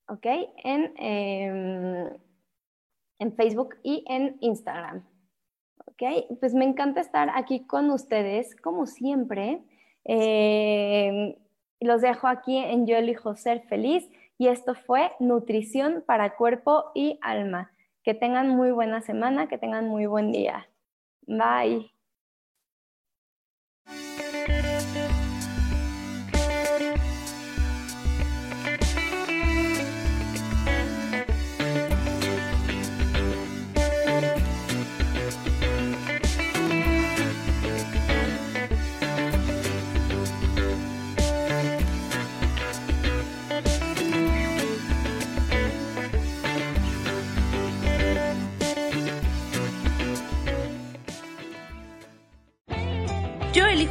¿Ok? 0.09 0.27
En, 0.65 0.93
em, 0.97 2.11
en 3.19 3.33
Facebook 3.37 3.77
y 3.83 4.05
en 4.09 4.37
Instagram. 4.41 5.05
¿Ok? 5.87 6.03
Pues 6.41 6.55
me 6.55 6.65
encanta 6.65 7.01
estar 7.01 7.31
aquí 7.35 7.67
con 7.67 7.91
ustedes, 7.91 8.57
como 8.57 8.87
siempre. 8.87 9.63
Em, 10.05 11.35
los 11.81 12.01
dejo 12.03 12.27
aquí 12.27 12.57
en 12.57 12.87
Yo 12.87 12.97
elijo 12.97 13.35
ser 13.35 13.63
feliz 13.69 14.09
y 14.39 14.49
esto 14.49 14.75
fue 14.75 15.13
Nutrición 15.21 16.03
para 16.07 16.37
Cuerpo 16.37 16.91
y 16.95 17.19
Alma. 17.23 17.73
Que 18.03 18.15
tengan 18.15 18.49
muy 18.49 18.73
buena 18.73 19.01
semana, 19.01 19.49
que 19.49 19.59
tengan 19.59 19.89
muy 19.89 20.07
buen 20.07 20.33
día. 20.33 20.69
Bye. 21.27 21.93